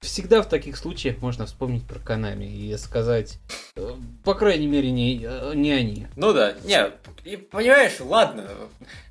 Всегда 0.01 0.43
в 0.43 0.49
таких 0.49 0.77
случаях 0.77 1.23
можно 1.23 1.47
вспомнить 1.47 1.87
про 1.87 1.99
Канами 1.99 2.45
и 2.45 2.77
сказать, 2.77 3.39
э, 3.77 3.95
по 4.25 4.35
крайней 4.35 4.67
мере, 4.67 4.91
не, 4.91 5.23
э, 5.25 5.53
не 5.55 5.73
они. 5.73 6.07
Ну 6.17 6.35
да, 6.35 6.55
не, 6.65 6.93
и 7.25 7.37
понимаешь, 7.37 8.01
ладно, 8.01 8.49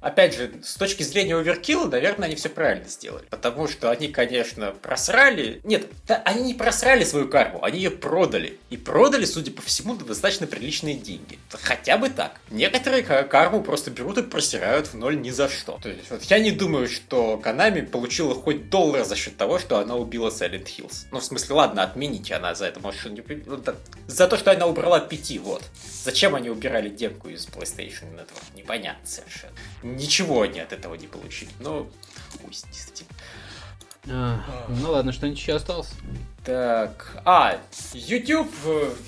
опять 0.01 0.35
же, 0.35 0.51
с 0.63 0.75
точки 0.75 1.03
зрения 1.03 1.35
оверкилла, 1.35 1.87
наверное, 1.87 2.27
они 2.27 2.35
все 2.35 2.49
правильно 2.49 2.87
сделали. 2.87 3.25
Потому 3.29 3.67
что 3.67 3.91
они, 3.91 4.07
конечно, 4.07 4.71
просрали... 4.71 5.61
Нет, 5.63 5.87
да, 6.07 6.21
они 6.25 6.43
не 6.43 6.53
просрали 6.53 7.03
свою 7.03 7.27
карму, 7.27 7.63
они 7.63 7.77
ее 7.77 7.91
продали. 7.91 8.57
И 8.69 8.77
продали, 8.77 9.25
судя 9.25 9.51
по 9.51 9.61
всему, 9.61 9.95
достаточно 9.95 10.47
приличные 10.47 10.95
деньги. 10.95 11.39
Хотя 11.51 11.97
бы 11.97 12.09
так. 12.09 12.39
Некоторые 12.49 13.03
карму 13.03 13.61
просто 13.61 13.91
берут 13.91 14.17
и 14.17 14.23
просирают 14.23 14.87
в 14.87 14.95
ноль 14.95 15.19
ни 15.19 15.29
за 15.29 15.49
что. 15.49 15.79
То 15.81 15.89
есть, 15.89 16.09
вот 16.09 16.23
я 16.23 16.39
не 16.39 16.51
думаю, 16.51 16.87
что 16.87 17.37
Канами 17.37 17.81
получила 17.81 18.33
хоть 18.33 18.69
доллар 18.69 19.05
за 19.05 19.15
счет 19.15 19.37
того, 19.37 19.59
что 19.59 19.78
она 19.79 19.95
убила 19.95 20.29
Silent 20.29 20.65
Hills. 20.65 21.07
Ну, 21.11 21.19
в 21.19 21.23
смысле, 21.23 21.55
ладно, 21.55 21.83
отмените 21.83 22.35
она 22.35 22.55
за 22.55 22.65
это, 22.65 22.79
может, 22.79 23.11
не... 23.11 23.23
За 24.07 24.27
то, 24.27 24.37
что 24.37 24.51
она 24.51 24.65
убрала 24.65 24.99
пяти, 24.99 25.39
вот. 25.39 25.63
Зачем 26.03 26.35
они 26.35 26.49
убирали 26.49 26.89
демку 26.89 27.29
из 27.29 27.47
PlayStation 27.47 28.13
Network? 28.15 28.43
Непонятно 28.55 29.05
совершенно. 29.05 29.53
Ничего 29.83 30.41
они 30.43 30.59
от 30.59 30.73
этого 30.73 30.95
не 30.95 31.07
получили. 31.07 31.51
Ну, 31.59 31.89
пусть 32.43 32.73
с 32.73 32.91
этим. 32.91 33.05
А, 34.09 34.41
ну 34.69 34.91
ладно, 34.91 35.11
что-нибудь 35.11 35.39
еще 35.39 35.55
осталось? 35.55 35.89
Так, 36.45 37.21
а, 37.25 37.59
YouTube 37.93 38.51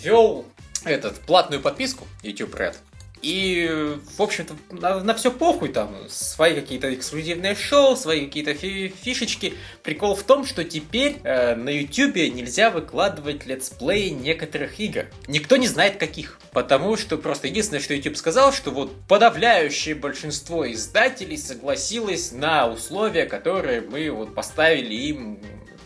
ввел 0.01 0.45
этот 0.83 1.19
платную 1.21 1.61
подписку 1.61 2.07
YouTube 2.23 2.53
Red. 2.55 2.75
И, 3.21 3.97
в 4.17 4.21
общем-то, 4.21 4.55
на, 4.71 4.99
на 5.03 5.13
все 5.13 5.31
похуй 5.31 5.69
там, 5.69 5.95
свои 6.09 6.55
какие-то 6.55 6.93
эксклюзивные 6.93 7.55
шоу, 7.55 7.95
свои 7.95 8.25
какие-то 8.25 8.53
фи 8.53 8.93
фишечки. 9.01 9.53
Прикол 9.83 10.15
в 10.15 10.23
том, 10.23 10.45
что 10.45 10.63
теперь 10.63 11.17
э, 11.23 11.55
на 11.55 11.69
YouTube 11.69 12.15
нельзя 12.33 12.71
выкладывать 12.71 13.45
летсплеи 13.45 14.09
некоторых 14.09 14.79
игр. 14.79 15.05
Никто 15.27 15.57
не 15.57 15.67
знает 15.67 15.97
каких. 15.97 16.39
Потому 16.51 16.97
что 16.97 17.17
просто 17.17 17.47
единственное, 17.47 17.81
что 17.81 17.93
YouTube 17.93 18.17
сказал, 18.17 18.51
что 18.51 18.71
вот 18.71 18.91
подавляющее 19.07 19.95
большинство 19.95 20.69
издателей 20.71 21.37
согласилось 21.37 22.31
на 22.31 22.67
условия, 22.67 23.25
которые 23.25 23.81
мы 23.81 24.09
вот 24.09 24.33
поставили 24.33 24.93
им 24.93 25.39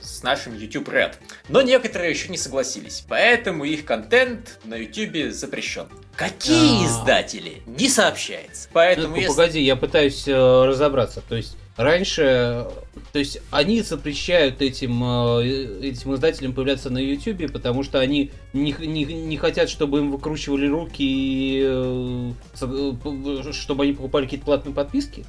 с 0.06 0.24
нашим 0.24 0.58
YouTube 0.58 0.88
Red. 0.90 1.16
Но 1.50 1.62
некоторые 1.62 2.12
еще 2.12 2.30
не 2.30 2.38
согласились, 2.38 3.04
поэтому 3.08 3.66
их 3.66 3.86
контент 3.86 4.60
на 4.64 4.76
YouTube 4.76 5.34
запрещен. 5.34 5.88
Какие 6.16 6.86
А-а-а. 6.86 6.88
издатели? 6.88 7.62
Не 7.66 7.90
сообщается. 7.90 8.70
Поэтому 8.72 9.10
ну, 9.10 9.16
если... 9.16 9.28
Погоди, 9.28 9.62
я 9.62 9.76
пытаюсь 9.76 10.28
э, 10.28 10.66
разобраться. 10.66 11.22
То 11.28 11.36
есть 11.36 11.58
раньше, 11.78 12.68
то 13.12 13.20
есть 13.20 13.42
они 13.52 13.82
запрещают 13.82 14.62
этим, 14.62 15.04
э, 15.04 15.88
этим 15.90 16.16
издателям 16.16 16.54
появляться 16.54 16.90
на 16.90 17.00
YouTube, 17.00 17.52
потому 17.52 17.84
что 17.84 18.00
они 18.00 18.32
не, 18.54 18.74
не, 18.80 19.04
не 19.04 19.38
хотят, 19.38 19.70
чтобы 19.70 20.00
им 20.00 20.12
выкручивали 20.12 20.68
руки, 20.68 21.04
и, 21.04 21.62
э, 21.66 22.32
э, 22.62 23.52
чтобы 23.52 23.84
они 23.84 23.94
покупали 23.94 24.26
какие-то 24.26 24.46
платные 24.46 24.74
подписки. 24.74 25.26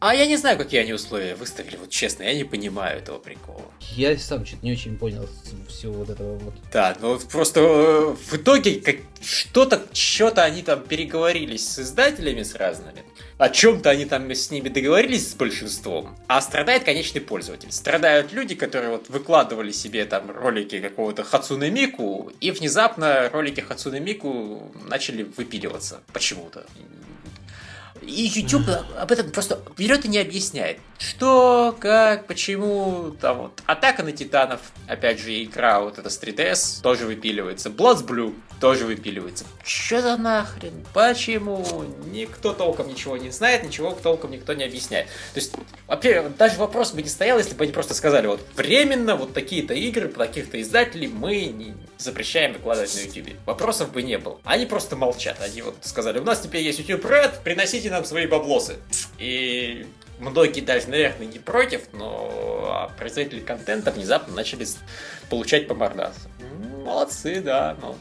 А 0.00 0.14
я 0.14 0.26
не 0.26 0.36
знаю, 0.36 0.56
какие 0.56 0.80
они 0.80 0.94
условия 0.94 1.34
выставили, 1.34 1.76
вот 1.76 1.90
честно, 1.90 2.22
я 2.22 2.34
не 2.34 2.44
понимаю 2.44 2.98
этого 2.98 3.18
прикола. 3.18 3.70
Я 3.94 4.16
сам 4.16 4.46
что-то 4.46 4.64
не 4.64 4.72
очень 4.72 4.96
понял 4.96 5.28
всего 5.68 5.92
вот 5.92 6.10
этого 6.10 6.38
вот. 6.38 6.54
Да, 6.72 6.96
ну 7.00 7.18
просто 7.18 7.60
э, 7.60 8.14
в 8.14 8.34
итоге 8.34 8.80
как, 8.80 8.96
что-то, 9.22 9.86
что-то 9.92 10.42
они 10.42 10.62
там 10.62 10.82
переговорились 10.82 11.68
с 11.68 11.78
издателями 11.80 12.42
с 12.42 12.54
разными. 12.54 13.04
О 13.36 13.48
чем-то 13.48 13.90
они 13.90 14.04
там 14.04 14.30
с 14.30 14.50
ними 14.50 14.68
договорились 14.68 15.30
с 15.30 15.34
большинством. 15.34 16.16
А 16.28 16.40
страдает 16.40 16.84
конечный 16.84 17.20
пользователь. 17.20 17.72
Страдают 17.72 18.32
люди, 18.32 18.54
которые 18.54 18.90
вот 18.90 19.08
выкладывали 19.08 19.72
себе 19.72 20.04
там 20.04 20.30
ролики 20.30 20.80
какого-то 20.80 21.24
Хацуне 21.24 21.70
Мику, 21.70 22.32
и 22.40 22.50
внезапно 22.50 23.28
ролики 23.30 23.60
Хацуне 23.60 24.00
Мику 24.00 24.72
начали 24.88 25.22
выпиливаться 25.22 26.00
почему-то. 26.12 26.66
И 28.02 28.22
YouTube 28.34 28.68
об 28.98 29.12
этом 29.12 29.30
просто 29.30 29.60
берет 29.76 30.04
и 30.04 30.08
не 30.08 30.18
объясняет. 30.18 30.78
Что, 30.98 31.76
как, 31.78 32.26
почему, 32.26 33.14
там 33.20 33.38
вот. 33.38 33.62
Атака 33.66 34.02
на 34.02 34.12
Титанов, 34.12 34.60
опять 34.86 35.20
же, 35.20 35.42
игра 35.42 35.80
вот 35.80 35.98
эта 35.98 36.08
с 36.10 36.20
3DS 36.20 36.82
тоже 36.82 37.06
выпиливается. 37.06 37.68
Bloods 37.68 38.06
Blue 38.06 38.34
тоже 38.60 38.84
выпиливается. 38.84 39.44
Что 39.64 40.02
за 40.02 40.16
нахрен? 40.16 40.84
Почему? 40.92 41.64
Никто 42.06 42.52
толком 42.52 42.88
ничего 42.88 43.16
не 43.16 43.30
знает, 43.30 43.64
ничего 43.64 43.92
толком 43.92 44.30
никто 44.30 44.52
не 44.52 44.64
объясняет. 44.64 45.06
То 45.32 45.40
есть, 45.40 45.54
во-первых, 45.86 46.36
даже 46.36 46.58
вопрос 46.58 46.92
бы 46.92 47.02
не 47.02 47.08
стоял, 47.08 47.38
если 47.38 47.54
бы 47.54 47.64
они 47.64 47.72
просто 47.72 47.94
сказали, 47.94 48.26
вот 48.26 48.46
временно 48.54 49.16
вот 49.16 49.32
такие-то 49.32 49.74
игры, 49.74 50.08
таких-то 50.08 50.60
издателей 50.60 51.08
мы 51.08 51.46
не 51.46 51.74
запрещаем 51.98 52.52
выкладывать 52.52 52.94
на 52.94 53.00
YouTube. 53.00 53.36
Вопросов 53.46 53.92
бы 53.92 54.02
не 54.02 54.18
было. 54.18 54.38
Они 54.44 54.66
просто 54.66 54.94
молчат. 54.94 55.38
Они 55.40 55.62
вот 55.62 55.76
сказали, 55.80 56.18
у 56.18 56.24
нас 56.24 56.40
теперь 56.40 56.62
есть 56.62 56.78
YouTube 56.78 57.04
Red, 57.04 57.42
приносите 57.42 57.90
нам 57.90 58.04
свои 58.04 58.26
баблосы. 58.26 58.76
И 59.18 59.86
многие 60.18 60.60
даже, 60.60 60.88
наверное, 60.88 61.26
не 61.26 61.38
против, 61.38 61.82
но 61.92 62.90
производители 62.98 63.40
контента 63.40 63.90
внезапно 63.90 64.34
начали 64.34 64.66
получать 65.30 65.66
по 65.66 65.74
мордасу. 65.74 66.20
Молодцы, 66.84 67.40
да. 67.40 67.76
Ну, 67.80 67.96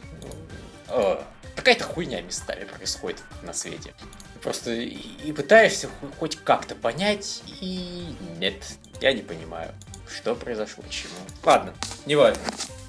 какая-то 1.55 1.83
хуйня 1.83 2.21
местами 2.21 2.65
происходит 2.65 3.21
на 3.43 3.53
свете. 3.53 3.93
Просто 4.41 4.71
и, 4.71 4.97
и 5.25 5.33
пытаешься 5.33 5.89
хоть 6.17 6.37
как-то 6.37 6.75
понять, 6.75 7.43
и 7.61 8.15
нет, 8.37 8.55
я 9.01 9.13
не 9.13 9.21
понимаю, 9.21 9.73
что 10.07 10.35
произошло, 10.35 10.83
чему. 10.89 11.13
Ладно, 11.43 11.73
не 12.05 12.15
важно. 12.15 12.41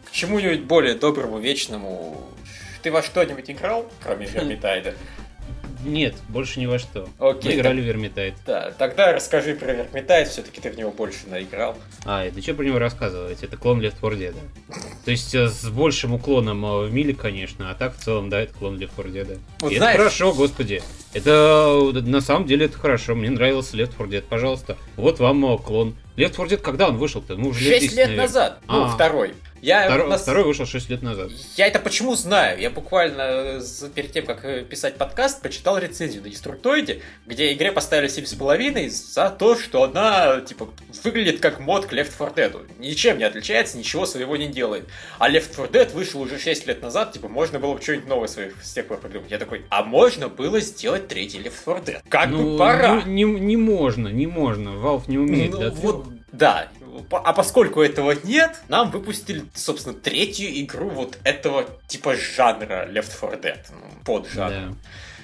К 0.06 0.12
чему-нибудь 0.12 0.62
более 0.62 0.94
доброму, 0.94 1.38
вечному. 1.38 2.20
Ты 2.82 2.92
во 2.92 3.02
что-нибудь 3.02 3.50
играл, 3.50 3.90
кроме 4.02 4.26
Вермитайда? 4.26 4.94
Нет, 5.84 6.14
больше 6.28 6.60
ни 6.60 6.66
во 6.66 6.78
что. 6.78 7.08
Окей. 7.18 7.52
Мы 7.52 7.60
играли 7.60 7.80
в 7.80 7.84
Вермитайд. 7.84 8.34
Да, 8.46 8.72
тогда 8.76 9.12
расскажи 9.12 9.54
про 9.54 9.72
Вермитайд, 9.72 10.28
все-таки 10.28 10.60
ты 10.60 10.70
в 10.70 10.76
него 10.76 10.90
больше 10.90 11.26
наиграл. 11.28 11.76
А, 12.04 12.24
это 12.24 12.40
что 12.42 12.54
про 12.54 12.64
него 12.64 12.78
рассказывать? 12.78 13.42
Это 13.42 13.56
клон 13.56 13.80
Left 13.80 14.00
4 14.00 14.16
Dead. 14.16 14.34
То 15.04 15.10
есть 15.10 15.34
э, 15.34 15.48
с 15.48 15.68
большим 15.68 16.14
уклоном 16.14 16.64
э, 16.64 16.86
в 16.86 16.92
миле, 16.92 17.14
конечно, 17.14 17.70
а 17.70 17.74
так 17.74 17.96
в 17.96 18.02
целом, 18.02 18.28
да, 18.28 18.40
это 18.40 18.52
клон 18.54 18.76
Left 18.76 18.96
4 18.96 19.08
Dead. 19.08 19.38
Вот 19.60 19.72
это 19.72 19.92
хорошо, 19.92 20.32
господи. 20.32 20.82
Это 21.12 21.90
на 21.92 22.20
самом 22.20 22.46
деле 22.46 22.66
это 22.66 22.78
хорошо. 22.78 23.14
Мне 23.14 23.30
нравился 23.30 23.76
Left 23.76 23.92
4 23.98 24.08
Dead, 24.10 24.24
пожалуйста. 24.28 24.76
Вот 24.96 25.18
вам 25.18 25.58
клон. 25.58 25.96
Left 26.20 26.36
4 26.36 26.48
Dead 26.48 26.56
когда 26.58 26.88
он 26.88 26.96
вышел-то? 26.96 27.36
Ну, 27.36 27.48
уже 27.48 27.64
6 27.64 27.96
лет, 27.96 28.08
лет 28.08 28.16
назад. 28.16 28.60
Ну, 28.66 28.84
а. 28.84 28.88
второй. 28.88 29.34
Я 29.62 29.86
второй, 29.86 30.08
нас... 30.08 30.22
второй 30.22 30.44
вышел 30.44 30.66
6 30.66 30.88
лет 30.88 31.02
назад. 31.02 31.30
Я 31.56 31.66
это 31.66 31.78
почему 31.78 32.14
знаю? 32.14 32.58
Я 32.58 32.70
буквально 32.70 33.60
перед 33.94 34.12
тем, 34.12 34.24
как 34.24 34.44
э, 34.44 34.64
писать 34.64 34.96
подкаст, 34.96 35.42
почитал 35.42 35.78
рецензию 35.78 36.22
на 36.22 36.30
Деструктоиде, 36.30 37.02
где 37.26 37.52
игре 37.52 37.70
поставили 37.70 38.08
7,5 38.08 38.88
за 38.88 39.28
то, 39.30 39.56
что 39.56 39.84
она, 39.84 40.40
типа, 40.40 40.68
выглядит 41.04 41.40
как 41.40 41.60
мод 41.60 41.86
к 41.86 41.92
Left 41.92 42.12
4 42.16 42.30
Dead. 42.48 42.70
Ничем 42.78 43.18
не 43.18 43.24
отличается, 43.24 43.76
ничего 43.76 44.06
своего 44.06 44.36
не 44.36 44.48
делает. 44.48 44.88
А 45.18 45.30
Left 45.30 45.50
4 45.54 45.68
Dead 45.68 45.92
вышел 45.92 46.22
уже 46.22 46.38
6 46.38 46.66
лет 46.66 46.80
назад, 46.80 47.12
типа, 47.12 47.28
можно 47.28 47.58
было 47.58 47.74
бы 47.74 47.82
что-нибудь 47.82 48.08
новое 48.08 48.28
своих 48.28 48.54
с 48.62 48.72
тех 48.72 48.86
пор 48.86 48.98
придумать. 48.98 49.30
Я 49.30 49.38
такой, 49.38 49.66
а 49.68 49.82
можно 49.82 50.28
было 50.28 50.60
сделать 50.60 51.08
третий 51.08 51.38
Left 51.38 51.64
4 51.64 51.98
Dead? 51.98 52.02
Как 52.08 52.30
ну, 52.30 52.52
бы 52.52 52.58
пора. 52.58 53.02
Не, 53.02 53.24
не, 53.24 53.40
не 53.40 53.56
можно, 53.58 54.08
не 54.08 54.26
можно. 54.26 54.70
Valve 54.70 55.04
не 55.08 55.18
умеет. 55.18 55.52
Ну, 55.52 55.58
да, 55.60 55.70
вот, 55.70 56.09
да, 56.32 56.68
а 57.10 57.32
поскольку 57.32 57.80
этого 57.82 58.14
нет, 58.24 58.60
нам 58.68 58.90
выпустили, 58.90 59.44
собственно, 59.54 59.94
третью 59.94 60.48
игру 60.60 60.88
вот 60.88 61.18
этого 61.24 61.66
типа 61.88 62.14
жанра 62.16 62.88
Left 62.90 63.12
4 63.20 63.36
Dead, 63.40 63.58
ну, 63.70 64.04
под 64.04 64.28
жанр. 64.28 64.50
Да. 64.50 64.74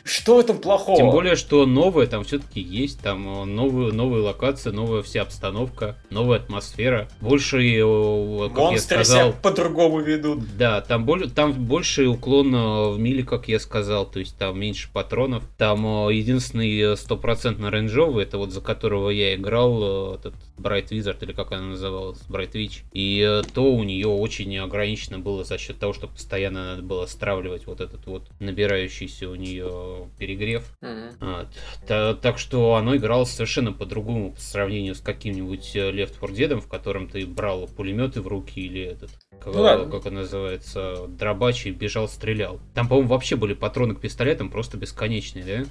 Что 0.06 0.36
в 0.36 0.38
этом 0.38 0.58
плохого? 0.58 0.96
Тем 0.96 1.10
более, 1.10 1.34
что 1.34 1.66
новое 1.66 2.06
там 2.06 2.22
все-таки 2.22 2.60
есть, 2.60 3.00
там 3.00 3.42
э, 3.42 3.44
новые, 3.44 3.92
новые 3.92 4.22
локации, 4.22 4.70
новая 4.70 5.02
вся 5.02 5.22
обстановка, 5.22 5.96
новая 6.10 6.38
атмосфера. 6.38 7.08
Больше, 7.20 7.58
э, 7.58 8.48
как 8.48 8.56
Монстры 8.56 8.98
я 8.98 9.04
сказал... 9.04 9.30
себя 9.30 9.38
по-другому 9.42 9.98
ведут. 9.98 10.56
Да, 10.56 10.80
там, 10.80 11.04
более, 11.04 11.28
там 11.28 11.52
больше 11.52 12.06
уклон 12.06 12.54
э, 12.54 12.90
в 12.90 13.00
миле, 13.00 13.24
как 13.24 13.48
я 13.48 13.58
сказал, 13.58 14.06
то 14.06 14.20
есть 14.20 14.38
там 14.38 14.60
меньше 14.60 14.88
патронов. 14.92 15.42
Там 15.58 16.08
единственный 16.08 16.96
стопроцентно 16.96 17.72
рейнджовый, 17.72 18.22
это 18.22 18.38
вот 18.38 18.52
за 18.52 18.60
которого 18.60 19.10
я 19.10 19.34
играл, 19.34 20.14
этот 20.14 20.34
Bright 20.58 20.88
Wizard, 20.88 21.22
или 21.22 21.32
как 21.32 21.52
она 21.52 21.62
называлась, 21.62 22.20
Bright 22.28 22.52
Witch. 22.52 22.82
И 22.92 23.42
то 23.54 23.72
у 23.72 23.82
нее 23.84 24.08
очень 24.08 24.56
ограничено 24.58 25.18
было 25.18 25.44
за 25.44 25.58
счет 25.58 25.78
того, 25.78 25.92
что 25.92 26.08
постоянно 26.08 26.70
надо 26.70 26.82
было 26.82 27.06
стравливать 27.06 27.66
вот 27.66 27.80
этот 27.80 28.06
вот 28.06 28.28
набирающийся 28.40 29.28
у 29.28 29.34
нее 29.34 30.08
перегрев. 30.18 30.64
Mm-hmm. 30.82 31.10
Вот. 31.20 31.48
Та, 31.86 32.14
так 32.14 32.38
что 32.38 32.74
оно 32.74 32.96
играло 32.96 33.24
совершенно 33.24 33.72
по-другому 33.72 34.32
по 34.32 34.40
сравнению 34.40 34.94
с 34.94 35.00
каким-нибудь 35.00 35.74
э, 35.74 35.90
Left 35.90 36.20
4 36.20 36.48
Dead, 36.48 36.60
в 36.60 36.68
котором 36.68 37.08
ты 37.08 37.26
брал 37.26 37.66
пулеметы 37.66 38.20
в 38.20 38.28
руки 38.28 38.60
или 38.60 38.82
этот, 38.82 39.10
как, 39.40 39.54
ну, 39.54 39.90
как 39.90 40.06
он 40.06 40.14
называется, 40.14 41.06
дробач 41.08 41.66
и 41.66 41.70
бежал, 41.70 42.08
стрелял. 42.08 42.60
Там, 42.74 42.88
по-моему, 42.88 43.10
вообще 43.10 43.36
были 43.36 43.54
патроны 43.54 43.94
к 43.94 44.00
пистолетам 44.00 44.50
просто 44.50 44.76
бесконечные, 44.76 45.44
да? 45.44 45.66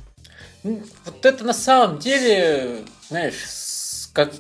Вот 0.64 1.26
это 1.26 1.44
на 1.44 1.54
самом 1.54 2.00
деле, 2.00 2.82
знаешь, 3.10 3.36
как 4.16 4.34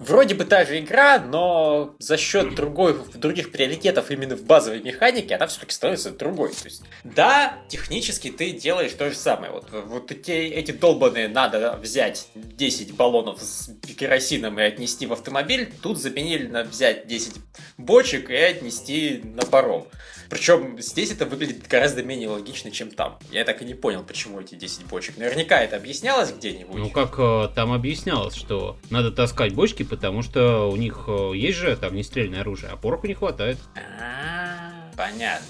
вроде 0.00 0.34
бы 0.34 0.44
та 0.44 0.64
же 0.64 0.80
игра, 0.80 1.20
но 1.20 1.94
за 2.00 2.16
счет 2.16 2.56
другой, 2.56 2.96
других 3.14 3.52
приоритетов 3.52 4.10
именно 4.10 4.34
в 4.34 4.42
базовой 4.42 4.82
механике 4.82 5.36
она 5.36 5.46
все-таки 5.46 5.72
становится 5.72 6.10
другой. 6.10 6.50
То 6.50 6.64
есть, 6.64 6.82
да, 7.04 7.54
технически 7.68 8.32
ты 8.32 8.50
делаешь 8.50 8.92
то 8.92 9.08
же 9.08 9.14
самое. 9.14 9.52
Вот, 9.52 9.68
вот 9.70 10.10
эти, 10.10 10.32
эти 10.32 10.72
долбанные 10.72 11.28
надо 11.28 11.78
взять 11.80 12.26
10 12.34 12.96
баллонов 12.96 13.40
с 13.40 13.70
керосином 13.96 14.58
и 14.58 14.64
отнести 14.64 15.06
в 15.06 15.12
автомобиль, 15.12 15.72
тут 15.80 16.00
заменили 16.00 16.48
на 16.48 16.64
взять 16.64 17.06
10 17.06 17.34
бочек 17.78 18.30
и 18.30 18.34
отнести 18.34 19.20
на 19.22 19.42
паром. 19.42 19.86
Причем 20.30 20.80
здесь 20.80 21.10
это 21.10 21.26
выглядит 21.26 21.66
гораздо 21.66 22.04
менее 22.04 22.28
логично, 22.28 22.70
чем 22.70 22.90
там. 22.90 23.18
Я 23.32 23.44
так 23.44 23.60
и 23.62 23.64
не 23.64 23.74
понял, 23.74 24.04
почему 24.04 24.40
эти 24.40 24.54
10 24.54 24.86
бочек. 24.86 25.18
Наверняка 25.18 25.60
это 25.60 25.76
объяснялось 25.76 26.32
где-нибудь. 26.32 26.76
Ну, 26.76 26.88
как 26.88 27.16
э, 27.18 27.48
там 27.54 27.72
объяснялось, 27.72 28.34
что 28.36 28.78
надо 28.90 29.10
таскать 29.10 29.54
бочки, 29.54 29.82
потому 29.82 30.22
что 30.22 30.70
у 30.70 30.76
них 30.76 31.04
э, 31.08 31.32
есть 31.34 31.58
же 31.58 31.76
там 31.76 31.96
нестрельное 31.96 32.42
оружие, 32.42 32.70
а 32.72 32.76
пороху 32.76 33.08
не 33.08 33.14
хватает. 33.14 33.58
А, 33.74 34.90
понятно. 34.96 35.46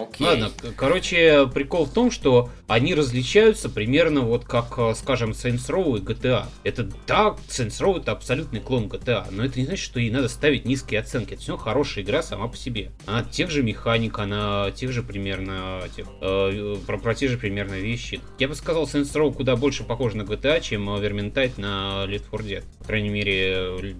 Окей. 0.00 0.26
Ладно, 0.26 0.50
короче, 0.76 1.46
прикол 1.46 1.84
в 1.84 1.92
том, 1.92 2.10
что 2.10 2.50
они 2.66 2.94
различаются 2.94 3.68
примерно 3.68 4.22
вот 4.22 4.44
как, 4.44 4.78
э, 4.78 4.94
скажем, 4.94 5.32
Saints 5.32 5.68
Row 5.68 5.98
и 5.98 6.00
GTA. 6.00 6.46
Это 6.64 6.88
да, 7.06 7.36
Saints 7.48 7.80
Row 7.80 8.00
это 8.00 8.12
абсолютный 8.12 8.60
клон 8.60 8.86
GTA, 8.86 9.26
но 9.30 9.44
это 9.44 9.58
не 9.58 9.66
значит, 9.66 9.84
что 9.84 10.00
ей 10.00 10.10
надо 10.10 10.28
ставить 10.28 10.64
низкие 10.64 11.00
оценки. 11.00 11.34
Это 11.34 11.42
все 11.42 11.56
хорошая 11.56 12.02
игра 12.02 12.22
сама 12.22 12.48
по 12.48 12.56
себе. 12.56 12.92
Она 13.06 13.22
тех 13.24 13.50
же 13.50 13.62
механик, 13.62 14.18
она 14.18 14.70
тех 14.70 14.90
же 14.90 15.02
примерно 15.02 15.82
тех, 15.94 16.06
э, 16.20 16.76
про, 16.86 16.98
про 16.98 17.14
те 17.14 17.28
же 17.28 17.36
примерно 17.36 17.74
вещи. 17.74 18.20
Я 18.38 18.48
бы 18.48 18.54
сказал, 18.54 18.84
Saints 18.84 19.12
Row 19.14 19.32
куда 19.32 19.56
больше 19.56 19.84
похож 19.84 20.14
на 20.14 20.22
GTA, 20.22 20.60
чем 20.60 20.88
Vermintide 20.88 21.60
на 21.60 22.04
Left 22.06 22.30
4 22.30 22.60
Dead. 22.60 22.64
По 22.78 22.84
крайней 22.86 23.10
мере, 23.10 23.54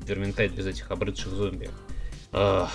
Vermintide 0.07 0.55
без 0.55 0.66
этих 0.66 0.91
обрыдших 0.91 1.32
зомби. 1.32 1.68
Ugh. 2.32 2.68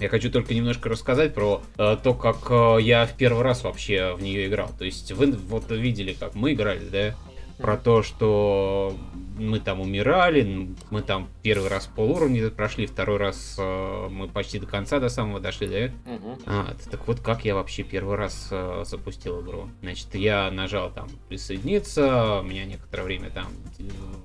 Я 0.00 0.08
хочу 0.08 0.30
только 0.30 0.54
немножко 0.54 0.88
рассказать 0.88 1.34
про 1.34 1.62
э, 1.76 1.96
то, 2.02 2.14
как 2.14 2.50
э, 2.50 2.78
я 2.80 3.06
в 3.06 3.14
первый 3.16 3.42
раз 3.42 3.62
вообще 3.62 4.14
в 4.14 4.22
нее 4.22 4.46
играл. 4.46 4.70
То 4.78 4.86
есть 4.86 5.12
вы 5.12 5.30
вот 5.32 5.70
видели, 5.70 6.14
как 6.14 6.34
мы 6.34 6.54
играли, 6.54 6.88
да? 6.88 7.14
Про 7.58 7.76
то, 7.76 8.02
что 8.02 8.96
мы 9.38 9.60
там 9.60 9.80
умирали, 9.80 10.70
мы 10.90 11.02
там 11.02 11.28
первый 11.42 11.68
раз 11.68 11.86
полуровня 11.86 12.50
прошли, 12.50 12.86
второй 12.86 13.18
раз 13.18 13.56
э, 13.58 14.08
мы 14.10 14.28
почти 14.28 14.58
до 14.58 14.66
конца, 14.66 15.00
до 15.00 15.10
самого 15.10 15.38
дошли, 15.38 15.66
да? 15.66 16.12
Угу. 16.14 16.38
А, 16.46 16.74
так 16.90 17.06
вот, 17.06 17.20
как 17.20 17.44
я 17.44 17.54
вообще 17.54 17.82
первый 17.82 18.16
раз 18.16 18.48
э, 18.50 18.84
запустил 18.86 19.42
игру? 19.42 19.68
Значит, 19.82 20.14
я 20.14 20.50
нажал 20.50 20.90
там 20.90 21.08
присоединиться, 21.28 22.42
меня 22.44 22.64
некоторое 22.64 23.02
время 23.02 23.28
там 23.30 23.48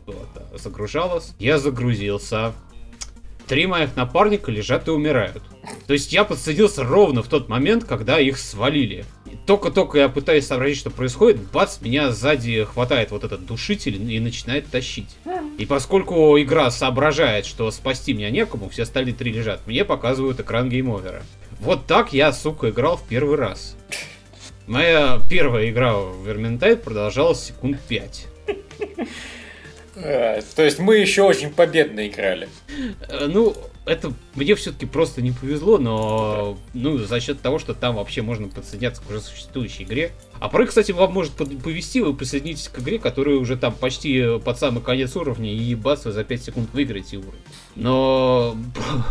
э, 0.07 0.57
загружалось. 0.57 1.33
Я 1.39 1.57
загрузился, 1.57 2.53
Три 3.47 3.67
моих 3.67 3.95
напарника 3.95 4.51
лежат 4.51 4.87
и 4.87 4.91
умирают. 4.91 5.43
То 5.85 5.93
есть 5.93 6.11
я 6.11 6.23
подсадился 6.23 6.83
ровно 6.83 7.21
в 7.21 7.27
тот 7.27 7.47
момент, 7.47 7.83
когда 7.83 8.19
их 8.19 8.37
свалили. 8.39 9.05
Только-только 9.45 9.99
я 9.99 10.09
пытаюсь 10.09 10.47
сообразить, 10.47 10.79
что 10.79 10.89
происходит, 10.89 11.39
бац, 11.51 11.79
меня 11.81 12.11
сзади 12.11 12.63
хватает 12.63 13.11
вот 13.11 13.23
этот 13.23 13.45
душитель 13.45 14.11
и 14.11 14.19
начинает 14.19 14.67
тащить. 14.67 15.15
И 15.59 15.65
поскольку 15.65 16.39
игра 16.39 16.71
соображает, 16.71 17.45
что 17.45 17.69
спасти 17.69 18.13
меня 18.13 18.31
некому, 18.31 18.69
все 18.69 18.83
остальные 18.83 19.13
три 19.13 19.31
лежат, 19.31 19.61
мне 19.67 19.85
показывают 19.85 20.39
экран 20.39 20.69
геймовера. 20.69 21.21
Вот 21.59 21.85
так 21.85 22.13
я, 22.13 22.33
сука, 22.33 22.69
играл 22.69 22.97
в 22.97 23.03
первый 23.07 23.37
раз. 23.37 23.75
Моя 24.65 25.21
первая 25.29 25.69
игра 25.69 25.95
в 25.95 26.27
Верментайт 26.27 26.83
продолжалась 26.83 27.43
секунд 27.43 27.79
пять 27.87 28.25
то 30.55 30.63
есть 30.63 30.79
мы 30.79 30.97
еще 30.97 31.23
очень 31.23 31.51
победно 31.51 32.07
играли. 32.07 32.49
Э, 33.07 33.27
ну, 33.27 33.55
это 33.85 34.13
мне 34.33 34.55
все-таки 34.55 34.85
просто 34.85 35.21
не 35.21 35.31
повезло, 35.31 35.77
но 35.77 36.57
ну, 36.73 36.97
за 36.97 37.19
счет 37.19 37.41
того, 37.41 37.59
что 37.59 37.73
там 37.73 37.95
вообще 37.95 38.21
можно 38.21 38.47
подсоединяться 38.47 39.01
к 39.01 39.09
уже 39.09 39.21
существующей 39.21 39.83
игре. 39.83 40.11
А 40.39 40.49
порой, 40.49 40.67
кстати, 40.67 40.91
вам 40.91 41.13
может 41.13 41.33
повести, 41.33 42.01
вы 42.01 42.13
присоединитесь 42.13 42.67
к 42.67 42.79
игре, 42.79 42.99
которая 42.99 43.35
уже 43.37 43.55
там 43.57 43.73
почти 43.73 44.39
под 44.43 44.57
самый 44.59 44.81
конец 44.81 45.15
уровня, 45.15 45.53
и 45.53 45.75
бац, 45.75 46.05
вы 46.05 46.11
за 46.11 46.23
5 46.23 46.43
секунд 46.43 46.69
выиграете 46.73 47.17
уровень. 47.17 47.39
Но 47.75 48.57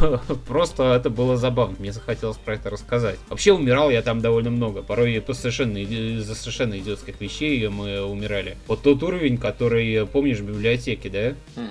просто 0.49 0.95
это 0.95 1.09
было 1.09 1.37
забавно, 1.37 1.77
мне 1.79 1.93
захотелось 1.93 2.37
про 2.37 2.55
это 2.55 2.68
рассказать. 2.68 3.18
Вообще 3.29 3.53
умирал 3.53 3.91
я 3.91 4.03
там 4.03 4.20
довольно 4.20 4.51
много, 4.51 4.83
порой 4.83 5.20
по 5.20 5.35
совершенно, 5.35 5.79
из-за 5.79 6.35
совершенно 6.35 6.79
идиотских 6.79 7.20
вещей 7.20 7.66
мы 7.68 8.03
умирали. 8.03 8.57
Вот 8.66 8.83
тот 8.83 9.03
уровень, 9.03 9.39
который, 9.39 10.07
помнишь, 10.07 10.39
в 10.39 10.47
библиотеке, 10.47 11.09
да? 11.09 11.62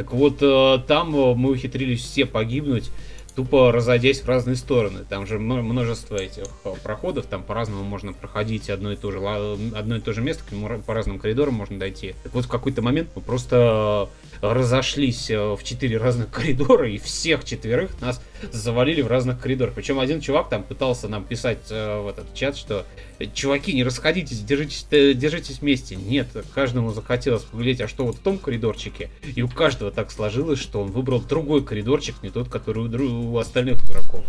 Так 0.00 0.12
вот, 0.12 0.38
э, 0.40 0.78
там 0.86 1.14
э, 1.14 1.34
мы 1.34 1.50
ухитрились 1.50 2.02
все 2.02 2.24
погибнуть, 2.24 2.90
тупо 3.34 3.70
разойдясь 3.70 4.22
в 4.22 4.26
разные 4.26 4.56
стороны. 4.56 5.00
Там 5.06 5.26
же 5.26 5.38
множество 5.38 6.16
этих 6.16 6.44
э, 6.64 6.72
проходов, 6.82 7.26
там 7.26 7.42
по-разному 7.42 7.84
можно 7.84 8.14
проходить 8.14 8.70
одно 8.70 8.92
и 8.92 8.96
то 8.96 9.10
же, 9.10 9.18
одно 9.18 9.96
и 9.96 10.00
то 10.00 10.14
же 10.14 10.22
место, 10.22 10.42
по 10.86 10.94
разным 10.94 11.18
коридорам 11.18 11.52
можно 11.52 11.78
дойти. 11.78 12.14
Так 12.22 12.32
вот, 12.32 12.46
в 12.46 12.48
какой-то 12.48 12.80
момент 12.80 13.10
мы 13.14 13.20
просто 13.20 14.08
разошлись 14.40 15.30
в 15.30 15.60
четыре 15.62 15.98
разных 15.98 16.30
коридора, 16.32 16.90
и 16.90 16.98
всех 16.98 17.44
четверых 17.44 18.00
нас 18.00 18.20
завалили 18.52 19.02
в 19.02 19.06
разных 19.06 19.40
коридорах. 19.40 19.74
Причем 19.74 19.98
один 19.98 20.20
чувак 20.20 20.48
там 20.48 20.62
пытался 20.62 21.08
нам 21.08 21.24
писать 21.24 21.68
в 21.68 22.06
этот 22.08 22.34
чат, 22.34 22.56
что 22.56 22.86
чуваки, 23.26 23.72
не 23.72 23.84
расходитесь, 23.84 24.40
держитесь, 24.40 24.86
э, 24.90 25.12
держитесь 25.14 25.60
вместе. 25.60 25.96
Нет, 25.96 26.28
каждому 26.54 26.92
захотелось 26.92 27.42
поглядеть, 27.42 27.82
а 27.82 27.88
что 27.88 28.04
вот 28.04 28.16
в 28.16 28.20
том 28.20 28.38
коридорчике. 28.38 29.10
И 29.34 29.42
у 29.42 29.48
каждого 29.48 29.90
так 29.90 30.10
сложилось, 30.10 30.58
что 30.58 30.80
он 30.80 30.90
выбрал 30.90 31.20
другой 31.20 31.64
коридорчик, 31.64 32.16
не 32.22 32.30
тот, 32.30 32.48
который 32.48 32.84
у, 32.84 33.32
у 33.32 33.38
остальных 33.38 33.84
игроков. 33.84 34.24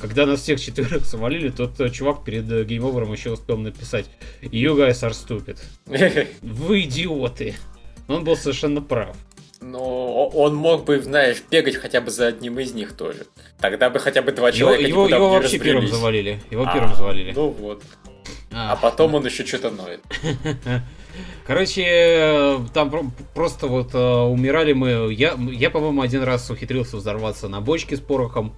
Когда 0.00 0.26
нас 0.26 0.40
всех 0.40 0.60
четверых 0.60 1.04
завалили, 1.04 1.50
тот 1.50 1.78
э, 1.80 1.90
чувак 1.90 2.24
перед 2.24 2.50
э, 2.50 2.64
гейм-овером 2.64 3.12
еще 3.12 3.32
успел 3.32 3.58
написать 3.58 4.06
You 4.42 4.76
guys 4.76 5.02
are 5.02 5.12
stupid. 5.12 5.58
Вы 6.42 6.82
идиоты. 6.82 7.54
Он 8.08 8.24
был 8.24 8.36
совершенно 8.36 8.80
прав. 8.80 9.16
Но 9.64 10.26
он 10.28 10.54
мог 10.54 10.84
бы, 10.84 11.00
знаешь, 11.00 11.42
бегать 11.50 11.76
хотя 11.76 12.02
бы 12.02 12.10
за 12.10 12.26
одним 12.26 12.58
из 12.58 12.74
них 12.74 12.92
тоже. 12.92 13.26
Тогда 13.58 13.88
бы 13.88 13.98
хотя 13.98 14.20
бы 14.20 14.30
два 14.32 14.52
человека 14.52 14.86
его, 14.86 15.06
его, 15.06 15.16
его 15.16 15.30
вообще 15.30 15.58
первым 15.58 15.88
завалили. 15.88 16.38
Его 16.50 16.64
а, 16.66 16.72
первым 16.74 16.94
завалили. 16.94 17.32
Ну 17.34 17.48
вот. 17.48 17.82
А, 18.52 18.72
а 18.72 18.76
потом 18.76 19.14
он 19.14 19.24
еще 19.24 19.44
что-то 19.46 19.70
ноет. 19.70 20.00
Короче, 21.46 22.60
там 22.74 23.12
просто 23.34 23.66
вот 23.66 23.94
умирали 23.94 24.74
мы. 24.74 25.12
Я, 25.14 25.34
я 25.38 25.70
по-моему, 25.70 26.02
один 26.02 26.22
раз 26.24 26.50
ухитрился 26.50 26.98
взорваться 26.98 27.48
на 27.48 27.62
бочке 27.62 27.96
с 27.96 28.00
порохом. 28.00 28.54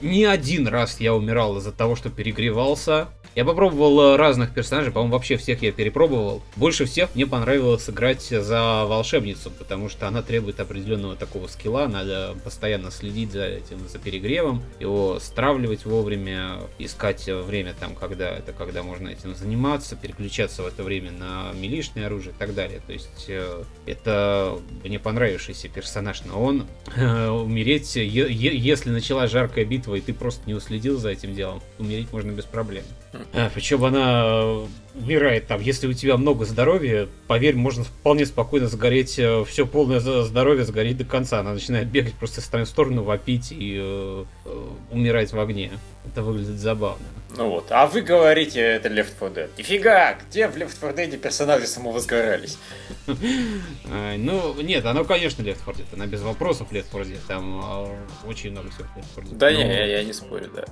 Не 0.00 0.24
один 0.24 0.68
раз 0.68 1.00
я 1.00 1.14
умирал 1.14 1.58
из-за 1.58 1.72
того, 1.72 1.96
что 1.96 2.10
перегревался. 2.10 3.08
Я 3.34 3.44
попробовал 3.44 4.16
разных 4.16 4.54
персонажей, 4.54 4.92
по-моему, 4.92 5.14
вообще 5.14 5.36
всех 5.36 5.60
я 5.62 5.72
перепробовал. 5.72 6.40
Больше 6.54 6.84
всех 6.84 7.12
мне 7.16 7.26
понравилось 7.26 7.90
играть 7.90 8.22
за 8.22 8.84
волшебницу, 8.84 9.50
потому 9.50 9.88
что 9.88 10.06
она 10.06 10.22
требует 10.22 10.60
определенного 10.60 11.16
такого 11.16 11.48
скилла, 11.48 11.88
надо 11.88 12.36
постоянно 12.44 12.92
следить 12.92 13.32
за 13.32 13.44
этим, 13.44 13.88
за 13.88 13.98
перегревом, 13.98 14.62
его 14.78 15.18
стравливать 15.18 15.84
вовремя, 15.84 16.60
искать 16.78 17.26
время 17.26 17.74
там, 17.78 17.96
когда 17.96 18.30
это, 18.30 18.52
когда 18.52 18.84
можно 18.84 19.08
этим 19.08 19.34
заниматься, 19.34 19.96
переключаться 19.96 20.62
в 20.62 20.66
это 20.68 20.84
время 20.84 21.10
на 21.10 21.52
милишное 21.54 22.06
оружие 22.06 22.32
и 22.34 22.38
так 22.38 22.54
далее. 22.54 22.80
То 22.86 22.92
есть 22.92 23.24
э, 23.26 23.64
это 23.86 24.56
мне 24.84 25.00
понравившийся 25.00 25.68
персонаж, 25.68 26.22
но 26.24 26.40
он 26.40 26.66
э, 26.94 27.28
умереть, 27.28 27.96
если 27.96 28.90
началась 28.90 29.32
жаркая 29.32 29.63
битва 29.64 29.94
и 29.96 30.00
ты 30.00 30.12
просто 30.12 30.42
не 30.46 30.54
уследил 30.54 30.98
за 30.98 31.10
этим 31.10 31.34
делом, 31.34 31.60
умереть 31.78 32.12
можно 32.12 32.30
без 32.30 32.44
проблем. 32.44 32.84
А, 33.32 33.50
причем 33.54 33.84
она 33.84 34.64
умирает 34.94 35.46
там. 35.46 35.60
Если 35.60 35.86
у 35.86 35.92
тебя 35.92 36.16
много 36.16 36.44
здоровья, 36.44 37.08
поверь, 37.26 37.56
можно 37.56 37.84
вполне 37.84 38.26
спокойно 38.26 38.68
сгореть, 38.68 39.18
э, 39.18 39.44
все 39.44 39.66
полное 39.66 40.00
здоровье 40.00 40.64
сгореть 40.64 40.98
до 40.98 41.04
конца. 41.04 41.40
Она 41.40 41.54
начинает 41.54 41.88
бегать 41.88 42.14
просто 42.14 42.40
с 42.40 42.44
стороны 42.44 42.66
в 42.66 42.68
сторону, 42.68 43.02
вопить 43.02 43.52
и 43.52 43.76
э, 43.80 44.24
э, 44.44 44.68
умирать 44.92 45.32
в 45.32 45.40
огне. 45.40 45.72
Это 46.06 46.22
выглядит 46.22 46.58
забавно. 46.58 47.04
Ну 47.36 47.50
вот, 47.50 47.66
а 47.70 47.86
вы 47.86 48.02
говорите, 48.02 48.60
это 48.60 48.88
Left 48.88 49.14
4 49.18 49.30
Dead. 49.32 49.50
Нифига, 49.58 50.14
где 50.14 50.46
в 50.46 50.56
Left 50.56 50.74
4 50.80 50.92
Dead 50.92 51.16
персонажи 51.18 51.66
самовозгорались? 51.66 52.58
Ну, 53.06 54.62
нет, 54.62 54.84
оно, 54.86 55.04
конечно, 55.04 55.42
Left 55.42 55.58
4 55.66 55.78
Dead. 55.78 55.94
Она 55.94 56.06
без 56.06 56.22
вопросов 56.22 56.70
Left 56.70 56.86
4 56.92 57.04
Dead. 57.04 57.20
Там 57.26 57.90
очень 58.26 58.52
много 58.52 58.70
всего 58.70 58.86
Left 58.96 59.14
4 59.16 59.26
Dead. 59.26 59.36
Да, 59.36 59.52
не, 59.52 59.90
я 59.90 60.04
не 60.04 60.12
спорю, 60.12 60.50
да. 60.54 60.64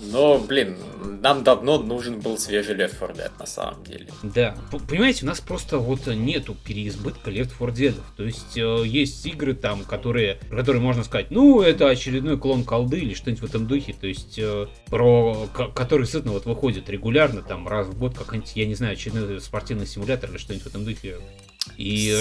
Но, 0.00 0.38
блин, 0.38 0.76
нам 1.22 1.44
давно 1.44 1.78
нужен 1.78 2.20
был 2.20 2.36
свежий 2.38 2.74
Left 2.74 2.98
4 2.98 3.14
Dead, 3.14 3.30
на 3.38 3.46
самом 3.46 3.84
деле. 3.84 4.08
Да. 4.22 4.56
Понимаете, 4.88 5.24
у 5.24 5.28
нас 5.28 5.40
просто 5.40 5.78
вот 5.78 6.06
нету 6.06 6.56
переизбытка 6.64 7.30
Left 7.30 7.52
4 7.58 7.72
Dead. 7.72 7.94
То 8.16 8.24
есть 8.24 8.56
э, 8.56 8.82
есть 8.86 9.24
игры 9.26 9.54
там, 9.54 9.84
которые, 9.84 10.38
которые 10.50 10.82
можно 10.82 11.04
сказать, 11.04 11.30
ну, 11.30 11.62
это 11.62 11.88
очередной 11.88 12.38
клон 12.38 12.64
колды 12.64 12.98
или 12.98 13.14
что-нибудь 13.14 13.42
в 13.42 13.46
этом 13.46 13.66
духе. 13.66 13.94
То 13.98 14.06
есть 14.06 14.38
э, 14.38 14.66
про 14.86 15.48
который 15.74 16.06
сытно 16.06 16.32
вот 16.32 16.44
выходит 16.46 16.90
регулярно, 16.90 17.42
там 17.42 17.68
раз 17.68 17.86
в 17.86 17.98
год 17.98 18.16
какой-нибудь, 18.16 18.52
я 18.56 18.66
не 18.66 18.74
знаю, 18.74 18.94
очередной 18.94 19.40
спортивный 19.40 19.86
симулятор 19.86 20.30
или 20.30 20.38
что-нибудь 20.38 20.64
в 20.64 20.68
этом 20.68 20.84
духе. 20.84 21.16
И 21.76 22.20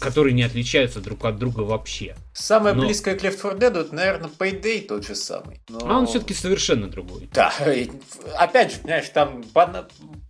которые 0.00 0.34
не 0.34 0.42
отличаются 0.42 1.00
друг 1.00 1.24
от 1.24 1.38
друга 1.38 1.60
вообще. 1.60 2.16
Самое 2.34 2.74
Но... 2.74 2.86
близкое 2.86 3.14
к 3.14 3.22
Left 3.22 3.36
4 3.36 3.54
Dead, 3.54 3.80
это, 3.80 3.94
наверное, 3.94 4.30
Payday 4.30 4.86
тот 4.86 5.06
же 5.06 5.14
самый. 5.14 5.60
Но... 5.68 5.78
А 5.82 5.98
он 5.98 6.06
все-таки 6.06 6.34
совершенно 6.34 6.88
другой. 6.88 7.28
Да, 7.32 7.52
опять 8.38 8.72
же, 8.72 8.78
понимаешь, 8.80 9.08
там 9.10 9.44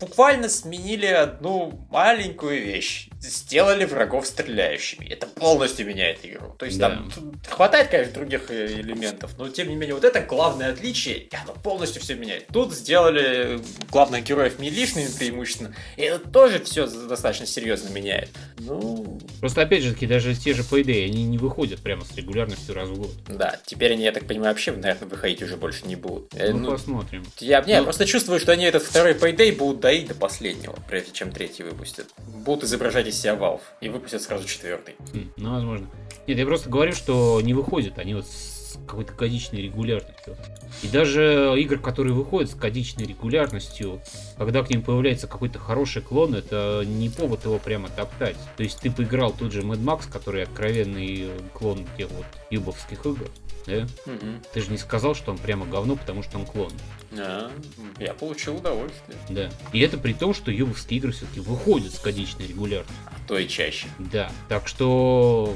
буквально 0.00 0.48
сменили 0.48 1.06
одну 1.06 1.86
маленькую 1.90 2.60
вещь. 2.60 3.08
Сделали 3.20 3.84
врагов 3.84 4.26
стреляющими. 4.26 5.06
Это 5.06 5.28
полностью 5.28 5.86
меняет 5.86 6.24
игру. 6.24 6.54
То 6.58 6.66
есть 6.66 6.78
да. 6.78 6.90
там 6.90 7.12
хватает, 7.48 7.88
конечно, 7.88 8.14
других 8.14 8.50
э, 8.50 8.80
элементов, 8.80 9.38
но 9.38 9.48
тем 9.48 9.68
не 9.68 9.76
менее, 9.76 9.94
вот 9.94 10.04
это 10.04 10.20
главное 10.20 10.72
отличие, 10.72 11.18
и 11.18 11.36
оно 11.36 11.54
полностью 11.54 12.02
все 12.02 12.16
меняет. 12.16 12.48
Тут 12.48 12.74
сделали 12.74 13.60
главных 13.90 14.24
героев 14.24 14.58
милишными 14.58 15.08
преимущественно, 15.16 15.74
и 15.96 16.02
это 16.02 16.28
тоже 16.28 16.58
все 16.64 16.88
достаточно 16.88 17.46
серьезно 17.46 17.90
меняет. 17.90 18.30
Ну... 18.58 19.20
Просто 19.38 19.51
опять 19.60 19.82
же 19.82 19.92
таки, 19.92 20.06
даже 20.06 20.34
те 20.34 20.54
же 20.54 20.62
Payday, 20.62 21.06
они 21.06 21.24
не 21.24 21.38
выходят 21.38 21.80
прям 21.80 21.92
прямо 21.92 22.04
с 22.06 22.16
регулярностью 22.16 22.74
раз 22.74 22.88
в 22.88 22.98
год. 22.98 23.10
Да, 23.28 23.60
теперь 23.66 23.92
они, 23.92 24.04
я 24.04 24.12
так 24.12 24.26
понимаю, 24.26 24.54
вообще, 24.54 24.72
наверное, 24.72 25.08
выходить 25.08 25.42
уже 25.42 25.58
больше 25.58 25.86
не 25.86 25.94
будут. 25.94 26.32
Э, 26.34 26.50
ну, 26.52 26.60
ну 26.60 26.70
посмотрим. 26.70 27.22
Я, 27.38 27.60
не, 27.60 27.66
ну... 27.66 27.72
я 27.72 27.82
просто 27.82 28.06
чувствую, 28.06 28.40
что 28.40 28.52
они 28.52 28.64
этот 28.64 28.82
второй 28.82 29.12
Payday 29.12 29.54
будут 29.54 29.80
доить 29.80 30.08
до 30.08 30.14
последнего, 30.14 30.74
прежде 30.88 31.12
чем 31.12 31.30
третий 31.30 31.64
выпустят. 31.64 32.06
Будут 32.26 32.64
изображать 32.64 33.08
из 33.08 33.20
себя 33.20 33.34
Valve 33.34 33.60
и 33.82 33.90
выпустят 33.90 34.22
сразу 34.22 34.48
четвертый. 34.48 34.94
Хм, 35.12 35.32
ну, 35.36 35.52
возможно. 35.52 35.86
Нет, 36.26 36.38
я 36.38 36.46
просто 36.46 36.70
говорю, 36.70 36.94
что 36.94 37.40
не 37.42 37.52
выходят. 37.52 37.98
Они 37.98 38.14
вот 38.14 38.26
с 38.26 38.51
какой-то 38.86 39.12
годичной 39.14 39.62
регулярностью. 39.62 40.36
И 40.82 40.88
даже 40.88 41.54
игры, 41.58 41.78
которые 41.78 42.14
выходят 42.14 42.50
с 42.50 42.54
годичной 42.54 43.04
регулярностью, 43.04 44.00
когда 44.36 44.62
к 44.62 44.70
ним 44.70 44.82
появляется 44.82 45.26
какой-то 45.26 45.58
хороший 45.58 46.02
клон, 46.02 46.34
это 46.34 46.82
не 46.86 47.08
повод 47.08 47.44
его 47.44 47.58
прямо 47.58 47.88
топтать. 47.88 48.36
То 48.56 48.62
есть 48.62 48.80
ты 48.80 48.90
поиграл 48.90 49.32
тот 49.32 49.52
же 49.52 49.62
Mad 49.62 49.82
Max, 49.82 50.10
который 50.10 50.42
откровенный 50.42 51.30
клон 51.52 51.86
тех 51.96 52.10
вот 52.10 52.26
юбовских 52.50 53.04
игр, 53.06 53.28
да? 53.66 53.86
Угу. 54.06 54.26
Ты 54.52 54.60
же 54.60 54.70
не 54.70 54.78
сказал, 54.78 55.14
что 55.14 55.30
он 55.30 55.38
прямо 55.38 55.66
говно, 55.66 55.96
потому 55.96 56.22
что 56.22 56.38
он 56.38 56.46
клон. 56.46 56.72
А, 57.18 57.50
я 57.98 58.14
получил 58.14 58.56
удовольствие. 58.56 59.16
Да. 59.28 59.50
И 59.72 59.80
это 59.80 59.98
при 59.98 60.12
том, 60.12 60.34
что 60.34 60.50
юбовские 60.50 60.98
игры 60.98 61.12
все-таки 61.12 61.40
выходят 61.40 61.92
с 61.92 62.00
годичной 62.00 62.46
регулярностью. 62.46 62.96
А 63.06 63.14
то 63.28 63.38
и 63.38 63.46
чаще. 63.46 63.86
Да. 63.98 64.30
Так 64.48 64.68
что 64.68 65.54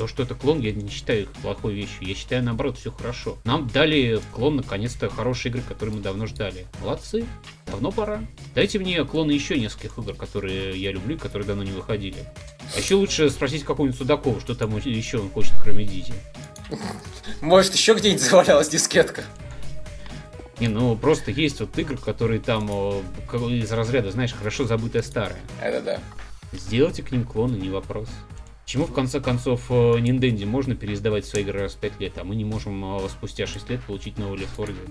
то, 0.00 0.06
что 0.06 0.22
это 0.22 0.34
клон, 0.34 0.60
я 0.60 0.72
не 0.72 0.88
считаю 0.88 1.24
их 1.24 1.32
плохой 1.42 1.74
вещью. 1.74 2.08
Я 2.08 2.14
считаю, 2.14 2.42
наоборот, 2.42 2.78
все 2.78 2.90
хорошо. 2.90 3.36
Нам 3.44 3.68
дали 3.68 4.18
клон, 4.32 4.56
наконец-то, 4.56 5.10
хорошие 5.10 5.50
игры, 5.50 5.60
которые 5.60 5.96
мы 5.96 6.00
давно 6.00 6.26
ждали. 6.26 6.66
Молодцы. 6.80 7.26
Давно 7.66 7.92
пора. 7.92 8.24
Дайте 8.54 8.78
мне 8.78 9.04
клоны 9.04 9.32
еще 9.32 9.60
нескольких 9.60 9.98
игр, 9.98 10.14
которые 10.14 10.80
я 10.80 10.90
люблю, 10.90 11.18
которые 11.18 11.46
давно 11.46 11.64
не 11.64 11.72
выходили. 11.72 12.16
А 12.74 12.78
еще 12.78 12.94
лучше 12.94 13.28
спросить 13.28 13.62
какого-нибудь 13.62 13.98
Судакова, 13.98 14.40
что 14.40 14.54
там 14.54 14.74
еще 14.78 15.18
он 15.18 15.28
хочет, 15.28 15.52
кроме 15.62 15.84
Дизи. 15.84 16.14
Может, 17.42 17.74
еще 17.74 17.92
где-нибудь 17.92 18.22
завалялась 18.22 18.70
дискетка? 18.70 19.24
Не, 20.60 20.68
ну 20.68 20.96
просто 20.96 21.30
есть 21.30 21.60
вот 21.60 21.78
игры, 21.78 21.98
которые 21.98 22.40
там 22.40 22.70
из 22.70 23.70
разряда, 23.70 24.12
знаешь, 24.12 24.32
хорошо 24.32 24.64
забытая 24.64 25.02
старая. 25.02 25.40
Это 25.60 25.82
да. 25.82 26.00
Сделайте 26.52 27.02
к 27.02 27.12
ним 27.12 27.26
клоны, 27.26 27.56
не 27.56 27.68
вопрос. 27.68 28.08
Почему, 28.70 28.86
в 28.86 28.92
конце 28.92 29.18
концов, 29.18 29.62
э, 29.68 29.72
Nintendo 29.74 30.46
можно 30.46 30.76
переиздавать 30.76 31.26
свои 31.26 31.42
игры 31.42 31.62
раз 31.62 31.74
в 31.74 31.78
5 31.78 31.98
лет, 31.98 32.12
а 32.18 32.22
мы 32.22 32.36
не 32.36 32.44
можем 32.44 32.98
э, 32.98 33.08
спустя 33.08 33.44
6 33.44 33.68
лет 33.68 33.80
получить 33.82 34.16
новый 34.16 34.38
Left 34.38 34.56
4 34.56 34.78
Dead? 34.78 34.90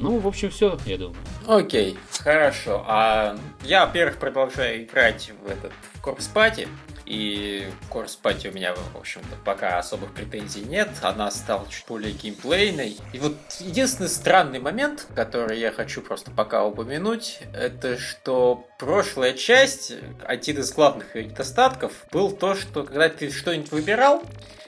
Ну, 0.00 0.18
в 0.18 0.26
общем, 0.26 0.50
все, 0.50 0.76
я 0.86 0.98
думаю. 0.98 1.16
Окей, 1.46 1.96
хорошо. 2.18 2.84
А 2.84 3.38
я, 3.62 3.86
во-первых, 3.86 4.16
продолжаю 4.16 4.82
играть 4.82 5.30
в 5.40 5.48
этот 5.48 5.70
в 5.92 6.04
Corpse 6.04 6.30
Party. 6.34 6.66
И 7.12 7.68
Корс 7.90 8.16
Пати 8.16 8.46
у 8.46 8.52
меня, 8.52 8.74
в 8.74 8.96
общем-то, 8.96 9.36
пока 9.44 9.78
особых 9.78 10.14
претензий 10.14 10.62
нет. 10.62 10.88
Она 11.02 11.30
стала 11.30 11.68
чуть 11.68 11.84
более 11.86 12.12
геймплейной. 12.12 12.96
И 13.12 13.18
вот 13.18 13.36
единственный 13.60 14.08
странный 14.08 14.60
момент, 14.60 15.06
который 15.14 15.60
я 15.60 15.72
хочу 15.72 16.00
просто 16.00 16.30
пока 16.30 16.64
упомянуть, 16.64 17.40
это 17.52 17.98
что 17.98 18.66
прошлая 18.78 19.34
часть, 19.34 19.92
один 20.24 20.60
из 20.60 20.72
главных 20.72 21.14
недостатков, 21.14 21.92
был 22.10 22.32
то, 22.32 22.54
что 22.54 22.82
когда 22.82 23.10
ты 23.10 23.30
что-нибудь 23.30 23.72
выбирал, 23.72 24.22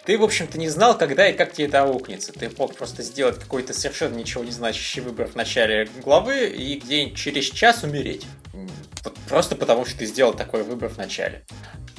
ты, 0.05 0.19
в 0.19 0.23
общем-то, 0.23 0.59
не 0.59 0.69
знал, 0.69 0.99
когда 0.99 1.27
и 1.27 1.33
как 1.33 1.55
тебе 1.55 1.69
это 1.69 1.85
аукнется. 1.85 2.35
Ты 2.35 2.51
мог 2.59 2.75
просто 2.75 3.03
сделать 3.03 3.39
какой-то 3.39 3.73
совершенно 3.73 4.17
ничего 4.17 4.45
не 4.45 4.51
значащий 4.51 5.01
выбор 5.01 5.29
в 5.29 5.35
начале 5.35 5.89
главы 6.03 6.49
и 6.49 6.79
где-нибудь 6.79 7.17
через 7.17 7.47
час 7.47 7.85
умереть. 7.85 8.27
Просто 9.31 9.57
потому, 9.57 9.87
что 9.87 10.01
ты 10.01 10.05
сделал 10.05 10.35
такой 10.35 10.63
выбор 10.63 10.91
в 10.91 10.99
начале. 10.99 11.47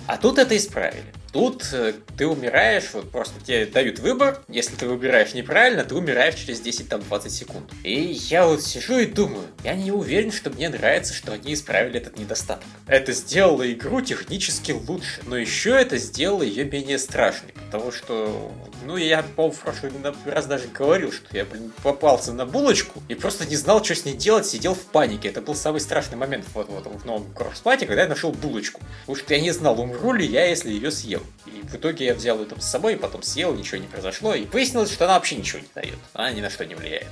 А 0.08 0.18
тут 0.18 0.38
это 0.38 0.56
исправили. 0.56 1.14
Тут 1.36 1.68
э, 1.74 1.94
ты 2.18 2.28
умираешь, 2.28 2.92
вот 2.94 3.12
просто 3.12 3.44
тебе 3.44 3.66
дают 3.66 4.00
выбор, 4.00 4.42
если 4.48 4.74
ты 4.76 4.88
выбираешь 4.88 5.34
неправильно, 5.34 5.84
ты 5.84 5.94
умираешь 5.94 6.36
через 6.36 6.62
10-20 6.62 7.30
секунд. 7.30 7.72
И 7.84 7.92
я 8.30 8.46
вот 8.46 8.62
сижу 8.62 9.00
и 9.00 9.06
думаю, 9.06 9.46
я 9.66 9.76
не 9.76 9.92
уверен, 9.92 10.32
что 10.32 10.50
мне 10.50 10.70
нравится, 10.70 11.14
что 11.14 11.34
они 11.34 11.54
исправили 11.54 12.00
этот 12.00 12.18
недостаток. 12.18 12.64
Это 12.88 13.12
сделало 13.12 13.70
игру 13.70 14.00
технически 14.00 14.72
лучше, 14.72 15.24
но 15.26 15.36
еще 15.36 15.72
это 15.72 15.98
сделало 15.98 16.44
ее 16.44 16.64
менее 16.64 16.98
страшной, 16.98 17.54
потому 17.66 17.92
что, 17.92 18.54
ну, 18.86 18.96
я, 18.96 19.22
по 19.22 19.52
в 19.52 19.60
прошлый 19.60 19.92
раз 20.26 20.46
даже 20.46 20.70
говорил, 20.70 21.12
что 21.12 21.36
я, 21.36 21.44
блин, 21.44 21.74
попался 21.84 22.32
на 22.32 22.46
булочку 22.46 23.04
и 23.10 23.16
просто 23.16 23.46
не 23.46 23.58
знал, 23.58 23.84
что 23.84 23.94
с 23.94 24.06
ней 24.06 24.16
делать, 24.16 24.46
сидел 24.46 24.74
в 24.74 24.86
панике. 24.86 25.28
Это 25.28 25.42
был 25.42 25.56
самый 25.56 25.82
страшный 25.82 26.16
момент 26.16 26.46
вот, 26.54 26.70
вот 26.70 26.86
в 26.86 27.06
новом 27.06 27.34
Кросспате, 27.34 27.88
когда 27.88 28.04
я 28.04 28.08
нашел 28.08 28.32
булочку. 28.32 28.80
Потому 29.02 29.18
что 29.18 29.34
я 29.34 29.42
не 29.42 29.52
знал, 29.52 29.82
умру 29.82 29.95
ли 30.14 30.26
я, 30.26 30.46
если 30.46 30.72
ее 30.72 30.92
съем. 30.92 31.24
И 31.46 31.62
в 31.68 31.76
итоге 31.76 32.06
я 32.06 32.14
взял 32.14 32.42
это 32.42 32.60
с 32.60 32.66
собой, 32.70 32.98
потом 32.98 33.24
съел, 33.24 33.54
ничего 33.54 33.78
не 33.78 33.88
произошло, 33.88 34.34
и 34.34 34.46
выяснилось, 34.46 34.92
что 34.92 35.06
она 35.06 35.16
вообще 35.16 35.36
ничего 35.36 35.60
не 35.60 35.70
дает. 35.74 35.98
Она 36.14 36.32
ни 36.32 36.42
на 36.42 36.50
что 36.50 36.66
не 36.66 36.76
влияет. 36.76 37.08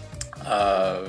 А, 0.45 1.07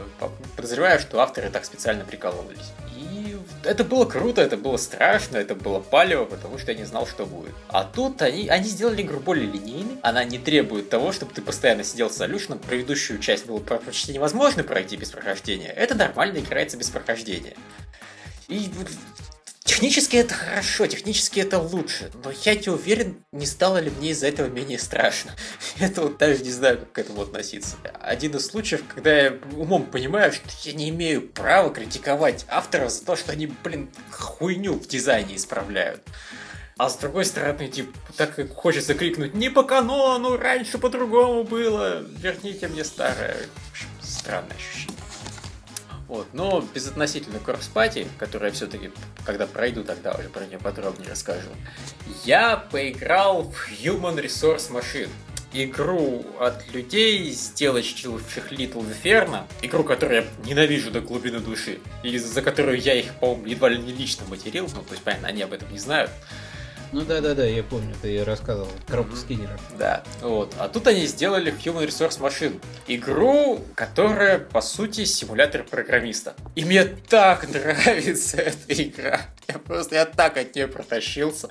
подозреваю, 0.57 1.01
что 1.01 1.21
авторы 1.21 1.51
так 1.51 1.65
специально 1.65 2.05
прикололись. 2.05 2.73
И 2.97 3.37
это 3.65 3.85
было 3.85 4.05
круто, 4.05 4.41
это 4.41 4.57
было 4.57 4.77
страшно, 4.77 5.37
это 5.39 5.55
было 5.55 5.81
палево, 5.81 6.25
потому 6.25 6.59
что 6.59 6.73
я 6.73 6.79
не 6.79 6.85
знал, 6.85 7.07
что 7.07 7.27
будет. 7.27 7.55
А 7.69 7.85
тут 7.85 8.23
они, 8.23 8.49
они 8.49 8.69
сделали 8.69 9.03
игру 9.03 9.21
более 9.21 9.51
линейной, 9.51 9.99
она 10.03 10.25
не 10.25 10.39
требует 10.39 10.89
того, 10.89 11.13
чтобы 11.13 11.33
ты 11.33 11.43
постоянно 11.43 11.83
сидел 11.83 12.11
с 12.11 12.17
солюшеном, 12.17 12.59
предыдущую 12.59 13.19
часть 13.19 13.47
было 13.47 13.59
почти 13.59 14.13
невозможно 14.13 14.63
пройти 14.63 14.97
без 14.97 15.11
прохождения. 15.11 15.69
Это 15.69 15.95
нормально 15.95 16.39
играется 16.39 16.77
без 16.77 16.91
прохождения. 16.91 17.55
И 18.49 18.71
Технически 19.65 20.17
это 20.17 20.35
хорошо, 20.35 20.87
технически 20.87 21.41
это 21.41 21.59
лучше, 21.59 22.11
но 22.23 22.31
я 22.45 22.55
не 22.55 22.69
уверен, 22.69 23.25
не 23.33 23.47
стало 23.47 23.79
ли 23.79 23.91
мне 23.91 24.11
из-за 24.11 24.27
этого 24.27 24.47
менее 24.47 24.79
страшно. 24.79 25.33
Это 25.81 26.03
вот 26.03 26.19
даже 26.19 26.45
не 26.45 26.51
знаю, 26.51 26.81
как 26.81 26.93
к 26.93 26.99
этому 26.99 27.23
относиться. 27.23 27.77
Один 27.99 28.37
из 28.37 28.47
случаев, 28.47 28.83
когда 28.95 29.17
я 29.17 29.39
умом 29.57 29.87
понимаю, 29.87 30.33
что 30.33 30.45
я 30.65 30.75
не 30.75 30.91
имею 30.91 31.27
права 31.27 31.73
критиковать 31.73 32.45
авторов 32.49 32.91
за 32.91 33.07
то, 33.07 33.17
что 33.17 33.33
они, 33.33 33.47
блин, 33.47 33.89
хуйню 34.11 34.75
в 34.75 34.87
дизайне 34.87 35.37
исправляют. 35.37 36.03
А 36.77 36.91
с 36.91 36.97
другой 36.97 37.25
стороны, 37.25 37.69
типа, 37.69 37.97
так 38.19 38.35
как 38.35 38.53
хочется 38.53 38.95
крикнуть 38.95 39.33
«Не 39.33 39.49
по 39.49 39.63
канону! 39.63 40.37
Раньше 40.37 40.77
по-другому 40.77 41.45
было! 41.45 42.03
Верните 42.19 42.69
мне 42.69 42.85
старое!» 42.85 43.37
В 43.69 43.73
общем, 43.73 43.89
странное 44.03 44.57
ощущение. 44.57 44.94
Вот. 46.09 46.29
Но 46.33 46.65
безотносительно 46.75 47.37
Corpse 47.37 47.71
Party, 47.73 48.07
которое 48.19 48.53
все-таки, 48.53 48.91
когда 49.25 49.47
пройду, 49.47 49.85
тогда 49.85 50.13
уже 50.13 50.29
про 50.29 50.45
нее 50.47 50.59
подробнее 50.59 51.11
расскажу, 51.11 51.49
я 52.25 52.57
поиграл 52.57 53.45
в 53.45 53.69
Human 53.83 54.23
Resource 54.23 54.71
Machine. 54.71 55.09
Игру 55.57 56.27
от 56.41 56.69
людей, 56.75 57.31
сделавших 57.31 58.51
Little 58.51 58.85
Inferno, 58.85 59.45
игру, 59.63 59.85
которую 59.85 60.23
я 60.23 60.29
ненавижу 60.45 60.91
до 60.91 61.01
глубины 61.01 61.39
души, 61.39 61.79
и 62.03 62.19
за 62.19 62.43
которую 62.43 62.81
я 62.81 62.95
их, 62.95 63.15
по-моему, 63.21 63.47
едва 63.47 63.69
ли 63.69 63.79
не 63.79 63.93
лично 63.93 64.27
материл, 64.27 64.69
ну, 64.75 64.83
то 64.83 64.91
есть, 64.91 65.05
понятно, 65.05 65.29
они 65.29 65.43
об 65.43 65.53
этом 65.53 65.71
не 65.71 65.79
знают. 65.79 66.11
Ну 66.95 67.01
да, 67.01 67.21
да, 67.21 67.35
да, 67.35 67.45
я 67.45 67.65
помню, 67.65 67.93
ты 68.01 68.25
рассказывал. 68.25 68.69
Коробку 68.87 69.17
скиннера. 69.17 69.59
Да, 69.77 70.05
вот. 70.21 70.55
А 70.61 70.69
тут 70.69 70.87
они 70.87 71.07
сделали 71.07 71.53
Human 71.53 71.85
Resource 71.89 72.21
Machine. 72.21 72.63
Игру, 72.87 73.61
которая, 73.75 74.39
по 74.39 74.61
сути, 74.61 75.05
симулятор 75.05 75.65
программиста. 75.65 76.35
И 76.55 76.65
мне 76.65 76.85
так 76.85 77.49
нравится 77.49 78.37
эта 78.41 78.81
игра. 78.81 79.23
Я 79.49 79.59
просто, 79.59 79.97
я 79.97 80.07
так 80.07 80.37
от 80.37 80.55
нее 80.55 80.69
протащился. 80.69 81.51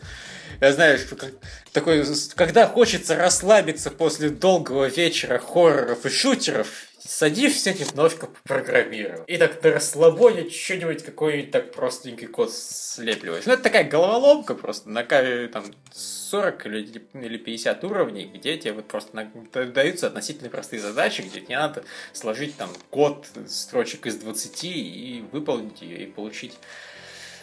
Я 0.62 0.72
знаю, 0.72 0.98
что 0.98 1.18
как, 1.18 1.32
такой, 1.74 2.06
когда 2.36 2.66
хочется 2.66 3.18
расслабиться 3.18 3.92
после 3.92 4.30
долгого 4.30 4.86
вечера 4.86 5.40
хорроров 5.40 6.06
и 6.06 6.10
шутеров, 6.10 6.70
садишься 7.06 7.74
немножко 7.74 8.30
программировать. 8.44 9.24
И 9.28 9.38
так 9.38 9.62
на 9.64 9.72
расслабоне 9.72 10.50
что-нибудь 10.50 11.04
какой-нибудь 11.04 11.52
так 11.52 11.72
простенький 11.72 12.28
код 12.28 12.54
слепливаешь. 12.54 13.46
Ну, 13.46 13.54
это 13.54 13.64
такая 13.64 13.84
головоломка 13.84 14.56
просто 14.56 14.90
на 14.90 15.04
там 15.04 15.66
40 15.92 16.66
или, 16.66 17.02
или 17.14 17.38
50 17.38 17.84
уровней, 17.84 18.26
где 18.26 18.58
тебе 18.58 18.74
вот 18.74 18.88
просто 18.88 19.30
даются 19.54 20.08
относительно 20.08 20.50
простые 20.50 20.82
задачи, 20.82 21.22
где 21.22 21.42
тебе 21.42 21.58
надо 21.58 21.84
сложить 22.14 22.56
там 22.58 22.70
код 22.90 23.28
строчек 23.48 24.08
из 24.08 24.18
20 24.18 24.64
и 24.64 25.26
выполнить 25.32 25.82
ее 25.82 26.04
и 26.04 26.06
получить 26.06 26.54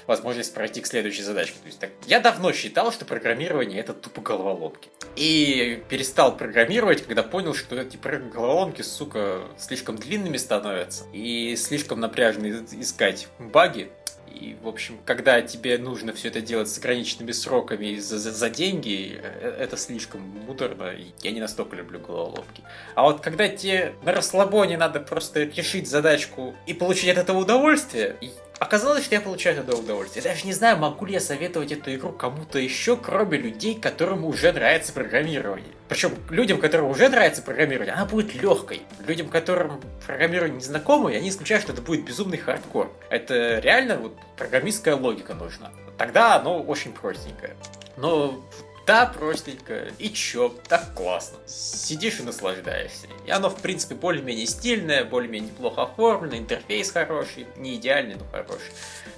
возможность 0.06 0.54
пройти 0.54 0.80
к 0.80 0.86
следующей 0.86 1.22
задачке. 1.22 1.56
То 1.60 1.66
есть, 1.66 1.78
так, 1.78 1.90
я 2.06 2.20
давно 2.20 2.52
считал, 2.52 2.92
что 2.92 3.04
программирование 3.04 3.80
это 3.80 3.92
тупо 3.92 4.20
головоломки. 4.20 4.90
И 5.16 5.82
перестал 5.88 6.36
программировать, 6.36 7.04
когда 7.04 7.22
понял, 7.22 7.54
что 7.54 7.76
эти 7.76 7.96
головоломки, 7.96 8.82
сука, 8.82 9.42
слишком 9.58 9.96
длинными 9.96 10.36
становятся. 10.36 11.04
И 11.12 11.56
слишком 11.56 12.00
напряжно 12.00 12.64
искать 12.72 13.28
баги. 13.38 13.90
И, 14.32 14.56
в 14.62 14.68
общем, 14.68 14.98
когда 15.04 15.42
тебе 15.42 15.76
нужно 15.76 16.12
все 16.12 16.28
это 16.28 16.40
делать 16.40 16.68
с 16.68 16.78
ограниченными 16.78 17.32
сроками 17.32 17.96
за, 17.96 18.18
за, 18.18 18.30
за 18.30 18.48
деньги, 18.48 19.20
э, 19.20 19.56
это 19.58 19.76
слишком 19.76 20.20
муторно, 20.20 20.92
и 20.92 21.06
я 21.22 21.32
не 21.32 21.40
настолько 21.40 21.76
люблю 21.76 21.98
головоломки. 21.98 22.62
А 22.94 23.02
вот 23.02 23.20
когда 23.20 23.48
тебе 23.48 23.94
на 24.04 24.12
расслабоне 24.12 24.76
надо 24.76 25.00
просто 25.00 25.42
решить 25.42 25.88
задачку 25.88 26.54
и 26.66 26.74
получить 26.74 27.10
от 27.10 27.18
этого 27.18 27.38
удовольствие, 27.38 28.16
Оказалось, 28.60 29.04
что 29.04 29.14
я 29.14 29.22
получаю 29.22 29.58
от 29.58 29.64
этого 29.64 29.80
удовольствие. 29.80 30.22
Я 30.22 30.32
даже 30.32 30.46
не 30.46 30.52
знаю, 30.52 30.76
могу 30.76 31.06
ли 31.06 31.14
я 31.14 31.20
советовать 31.20 31.72
эту 31.72 31.94
игру 31.94 32.12
кому-то 32.12 32.58
еще, 32.58 32.94
кроме 32.94 33.38
людей, 33.38 33.74
которым 33.74 34.26
уже 34.26 34.52
нравится 34.52 34.92
программирование. 34.92 35.72
Причем 35.88 36.12
людям, 36.28 36.60
которым 36.60 36.90
уже 36.90 37.08
нравится 37.08 37.40
программирование, 37.40 37.94
она 37.94 38.04
будет 38.04 38.34
легкой. 38.34 38.82
Людям, 39.06 39.30
которым 39.30 39.80
программирование 40.06 40.58
не 40.58 40.62
знакомо, 40.62 41.10
я 41.10 41.20
не 41.20 41.30
исключаю, 41.30 41.62
что 41.62 41.72
это 41.72 41.80
будет 41.80 42.04
безумный 42.04 42.36
хардкор. 42.36 42.92
Это 43.08 43.60
реально 43.60 43.96
вот 43.96 44.14
программистская 44.36 44.94
логика 44.94 45.32
нужна. 45.32 45.72
Тогда 45.96 46.36
оно 46.36 46.60
очень 46.60 46.92
простенькое. 46.92 47.56
Но 47.96 48.44
да, 48.90 49.06
простенько. 49.06 49.86
И 50.00 50.08
чё, 50.08 50.52
так 50.66 50.94
классно. 50.94 51.38
Сидишь 51.46 52.18
и 52.18 52.24
наслаждаешься. 52.24 53.06
И 53.24 53.30
оно, 53.30 53.48
в 53.48 53.62
принципе, 53.62 53.94
более-менее 53.94 54.46
стильное, 54.46 55.04
более-менее 55.04 55.50
неплохо 55.50 55.84
оформлено, 55.84 56.36
интерфейс 56.36 56.90
хороший, 56.90 57.46
не 57.56 57.76
идеальный, 57.76 58.16
но 58.16 58.24
хороший. 58.32 58.72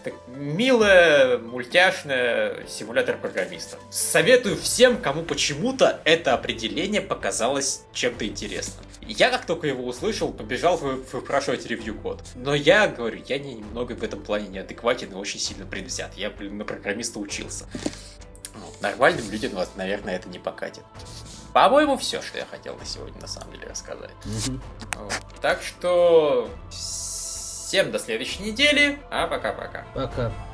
Так, 0.05 0.13
милое, 0.29 1.39
мультяшное 1.39 2.67
симулятор 2.69 3.17
программиста. 3.17 3.79
Советую 3.91 4.59
всем, 4.59 4.99
кому 4.99 5.23
почему-то 5.23 6.03
это 6.05 6.35
определение 6.35 7.01
показалось 7.01 7.81
чем-то 7.95 8.27
интересным. 8.27 8.85
Я 9.01 9.31
как 9.31 9.47
только 9.47 9.69
его 9.69 9.87
услышал, 9.87 10.35
побежал 10.35 10.77
выпрашивать 10.77 11.65
ревью-код. 11.65 12.23
Но 12.35 12.55
я 12.55 12.89
говорю, 12.89 13.23
я 13.27 13.39
немного 13.39 13.95
в 13.95 14.03
этом 14.03 14.23
плане 14.23 14.49
неадекватен 14.49 15.13
и 15.13 15.15
очень 15.15 15.41
сильно 15.41 15.65
предвзят. 15.65 16.13
Я, 16.15 16.29
блин, 16.29 16.59
на 16.59 16.67
программиста 16.67 17.19
учился 17.19 17.67
нормальным 18.83 19.31
людям, 19.31 19.53
вот, 19.53 19.71
наверное, 19.77 20.17
это 20.17 20.29
не 20.29 20.39
покатит. 20.39 20.85
По-моему, 21.53 21.97
все, 21.97 22.21
что 22.23 22.39
я 22.39 22.47
хотел 22.47 22.77
на 22.77 22.85
сегодня, 22.85 23.21
на 23.21 23.27
самом 23.27 23.53
деле, 23.53 23.67
рассказать. 23.69 24.11
Вот. 24.97 25.15
Так 25.41 25.63
что 25.63 26.51
всем 26.71 27.91
до 27.91 27.99
следующей 27.99 28.43
недели, 28.43 28.99
а 29.11 29.27
пока-пока. 29.27 29.87
Пока. 29.95 30.07
-пока. 30.07 30.09
пока. 30.09 30.52